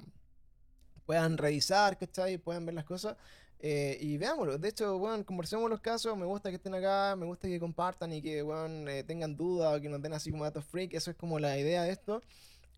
puedan 1.09 1.39
revisar, 1.39 1.97
¿cachai? 1.97 2.37
Puedan 2.37 2.67
ver 2.67 2.75
las 2.75 2.85
cosas. 2.85 3.17
eh, 3.61 3.97
y 4.01 4.19
veámoslo. 4.19 4.59
De 4.59 4.69
hecho, 4.69 4.99
bueno, 4.99 5.25
conversemos 5.25 5.69
los 5.71 5.81
casos. 5.81 6.17
Me 6.19 6.27
gusta 6.27 6.51
que 6.51 6.57
estén 6.57 6.75
acá, 6.75 7.17
me 7.17 7.25
gusta 7.27 7.49
que 7.49 7.59
compartan 7.59 8.13
y 8.13 8.21
que 8.23 8.43
bueno, 8.43 8.89
eh, 8.91 9.03
tengan 9.05 9.35
dudas 9.37 9.75
o 9.77 9.81
que 9.81 9.89
nos 9.89 10.03
den 10.03 10.13
así 10.13 10.31
como 10.31 10.45
datos 10.45 10.67
freak. 10.67 10.93
Eso 10.95 11.11
es 11.11 11.17
como 11.17 11.39
la 11.39 11.59
idea 11.59 11.83
de 11.85 11.93
esto. 11.93 12.21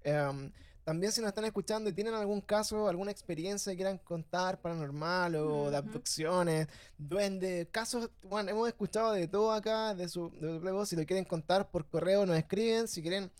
Em, 0.05 0.53
también 0.85 1.13
si 1.13 1.21
nos 1.21 1.29
están 1.29 1.45
escuchando 1.45 1.91
y 1.91 1.93
tienen 1.93 2.15
algún 2.15 2.41
caso, 2.41 2.89
alguna 2.89 3.11
experiencia 3.11 3.73
que 3.73 3.77
quieran 3.79 3.99
contar 3.99 4.61
paranormal 4.61 5.35
o 5.37 5.71
de 5.73 5.79
Ujú. 5.85 5.89
abducciones, 5.89 6.69
duendes, 6.99 7.67
casos, 7.73 8.11
bueno, 8.23 8.51
hemos 8.51 8.69
escuchado 8.69 9.13
de 9.13 9.27
todo 9.29 9.53
acá, 9.53 9.95
de 9.95 10.09
su, 10.09 10.31
de 10.41 10.61
su 10.61 10.87
si 10.87 10.97
lo 10.97 11.05
quieren 11.05 11.25
contar 11.25 11.69
por 11.71 11.85
correo 11.89 12.25
nos 12.27 12.37
escriben, 12.39 12.87
si 12.89 13.03
quieren 13.03 13.31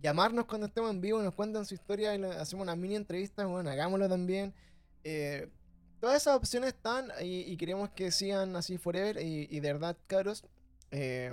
llamarnos 0.00 0.46
cuando 0.46 0.66
estemos 0.66 0.90
en 0.90 1.00
vivo, 1.00 1.22
nos 1.22 1.34
cuentan 1.34 1.64
su 1.66 1.74
historia 1.74 2.14
y 2.14 2.18
le 2.18 2.28
hacemos 2.28 2.62
una 2.64 2.76
mini 2.76 2.96
entrevista, 2.96 3.46
bueno, 3.46 3.70
hagámoslo 3.70 4.08
también. 4.08 4.54
Eh, 5.04 5.48
todas 6.00 6.22
esas 6.22 6.36
opciones 6.36 6.74
están 6.74 7.10
y, 7.20 7.40
y 7.42 7.56
queremos 7.56 7.90
que 7.90 8.10
sigan 8.10 8.56
así 8.56 8.78
forever 8.78 9.20
y, 9.22 9.46
y 9.50 9.60
de 9.60 9.72
verdad, 9.72 9.96
cabros, 10.06 10.44
eh, 10.90 11.32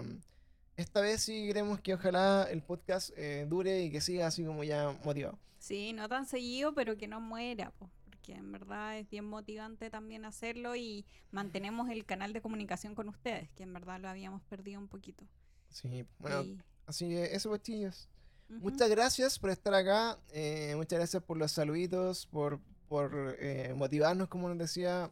esta 0.78 1.02
vez 1.02 1.22
sí 1.22 1.46
queremos 1.48 1.82
que 1.82 1.94
ojalá 1.94 2.48
el 2.50 2.62
podcast 2.62 3.10
eh, 3.18 3.46
dure 3.50 3.84
y 3.84 3.92
que 3.92 4.00
siga 4.02 4.28
así 4.28 4.46
como 4.46 4.64
ya 4.64 4.98
motivado. 5.04 5.38
Sí, 5.58 5.92
no 5.94 6.08
tan 6.08 6.26
seguido, 6.26 6.74
pero 6.74 6.96
que 6.96 7.08
no 7.08 7.20
muera, 7.20 7.72
po, 7.72 7.90
porque 8.06 8.34
en 8.34 8.50
verdad 8.52 8.98
es 8.98 9.10
bien 9.10 9.26
motivante 9.26 9.90
también 9.90 10.24
hacerlo 10.24 10.76
y 10.78 11.06
mantenemos 11.32 11.90
el 11.90 12.06
canal 12.06 12.32
de 12.32 12.40
comunicación 12.42 12.96
con 12.96 13.10
ustedes, 13.10 13.50
que 13.52 13.64
en 13.64 13.74
verdad 13.74 14.00
lo 14.00 14.08
habíamos 14.08 14.42
perdido 14.44 14.80
un 14.80 14.88
poquito. 14.88 15.26
Sí, 15.70 16.06
bueno, 16.20 16.44
Y- 16.44 16.58
así 16.86 17.10
que 17.10 17.36
eso 17.36 17.50
pues 17.50 17.62
chillos. 17.62 18.08
Muchas 18.50 18.90
gracias 18.90 19.38
por 19.40 19.50
estar 19.52 19.74
acá. 19.74 20.18
eh, 20.32 20.74
muchas 20.76 20.98
gracias 21.00 21.24
por 21.24 21.38
los 21.38 21.52
saluditos, 21.52 22.26
por, 22.28 22.60
por 22.88 23.36
eh, 23.40 23.74
motivarnos, 23.76 24.28
como 24.28 24.50
nos 24.50 24.58
decía, 24.58 25.12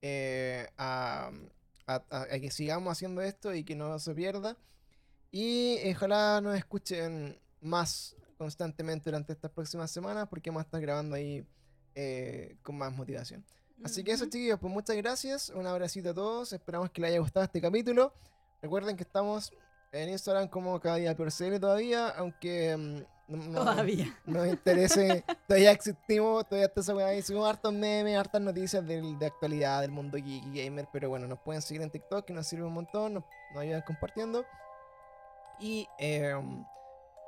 eh, 0.00 0.68
a, 0.78 1.30
a- 1.86 2.02
a- 2.10 2.22
a 2.22 2.38
que 2.40 2.50
sigamos 2.50 2.90
haciendo 2.92 3.20
esto 3.22 3.54
y 3.54 3.62
que 3.64 3.74
no 3.76 3.98
se 3.98 4.14
pierda. 4.14 4.56
Y 5.30 5.78
ojalá 5.90 6.40
nos 6.40 6.56
escuchen 6.56 7.38
más 7.60 8.16
constantemente 8.38 9.04
durante 9.10 9.32
estas 9.32 9.50
próximas 9.50 9.90
semanas 9.90 10.26
porque 10.28 10.50
vamos 10.50 10.62
a 10.62 10.64
estar 10.64 10.80
grabando 10.80 11.14
ahí 11.16 11.46
con 12.62 12.76
más 12.78 12.92
motivación. 12.92 13.44
Así 13.84 14.02
que 14.04 14.12
eso, 14.12 14.24
chiquillos, 14.26 14.58
pues 14.60 14.72
muchas 14.72 14.96
gracias. 14.96 15.50
Un 15.50 15.66
abracito 15.66 16.10
a 16.10 16.14
todos. 16.14 16.52
Esperamos 16.52 16.90
que 16.90 17.00
les 17.00 17.10
haya 17.10 17.18
gustado 17.20 17.44
este 17.44 17.60
capítulo. 17.60 18.12
Recuerden 18.62 18.96
que 18.96 19.02
estamos 19.02 19.52
en 19.92 20.08
Instagram 20.08 20.48
como 20.48 20.78
cada 20.80 20.96
día 20.96 21.14
por 21.16 21.30
CL 21.30 21.58
todavía, 21.60 22.08
aunque 22.10 22.76
mm, 22.76 23.02
no, 23.52 23.60
Todavía. 23.60 24.06
nos 24.26 24.46
interese, 24.46 25.24
todavía 25.48 25.70
existimos, 25.70 26.44
todavía 26.46 26.66
está 26.66 26.80
esa 26.80 26.94
weá 26.94 27.06
ahí. 27.06 27.22
Subimos 27.22 27.48
hartos 27.48 27.72
memes, 27.72 28.18
hartas 28.18 28.40
noticias 28.42 28.84
del- 28.86 29.18
de 29.18 29.26
actualidad 29.26 29.80
del 29.80 29.90
mundo 29.90 30.18
geek 30.18 30.44
y 30.46 30.64
gamer. 30.64 30.88
Pero 30.92 31.08
bueno, 31.08 31.26
nos 31.26 31.38
pueden 31.40 31.62
seguir 31.62 31.82
en 31.82 31.90
TikTok, 31.90 32.24
que 32.26 32.32
nos 32.32 32.46
sirve 32.46 32.64
un 32.64 32.74
montón, 32.74 33.14
nos, 33.14 33.24
nos 33.54 33.62
ayudan 33.62 33.82
compartiendo. 33.82 34.44
Y 35.60 35.86
eh, 35.98 36.34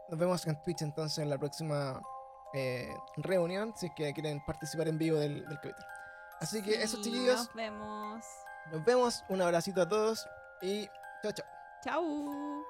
nos 0.09 0.19
vemos 0.19 0.47
en 0.47 0.61
Twitch 0.63 0.83
entonces 0.83 1.19
en 1.19 1.31
la 1.31 1.39
próxima 1.39 2.03
eh, 2.53 2.93
reunión, 3.17 3.73
si 3.77 3.87
es 3.87 3.93
que 3.95 4.13
quieren 4.13 4.45
participar 4.45 4.89
en 4.89 4.99
vivo 4.99 5.19
del, 5.19 5.47
del 5.47 5.57
capítulo. 5.57 5.87
Así 6.41 6.61
que 6.63 6.83
eso, 6.83 6.97
Sí, 6.99 7.05
chiquillos. 7.05 7.37
Nos 7.47 7.55
vemos. 7.55 8.25
Nos 8.73 8.85
vemos, 8.85 9.25
un 9.29 9.41
abracito 9.41 9.83
a 9.83 9.89
todos 9.89 10.27
y 10.61 10.87
chao, 11.23 11.33
chao. 11.33 11.47
Tchau! 11.85 12.65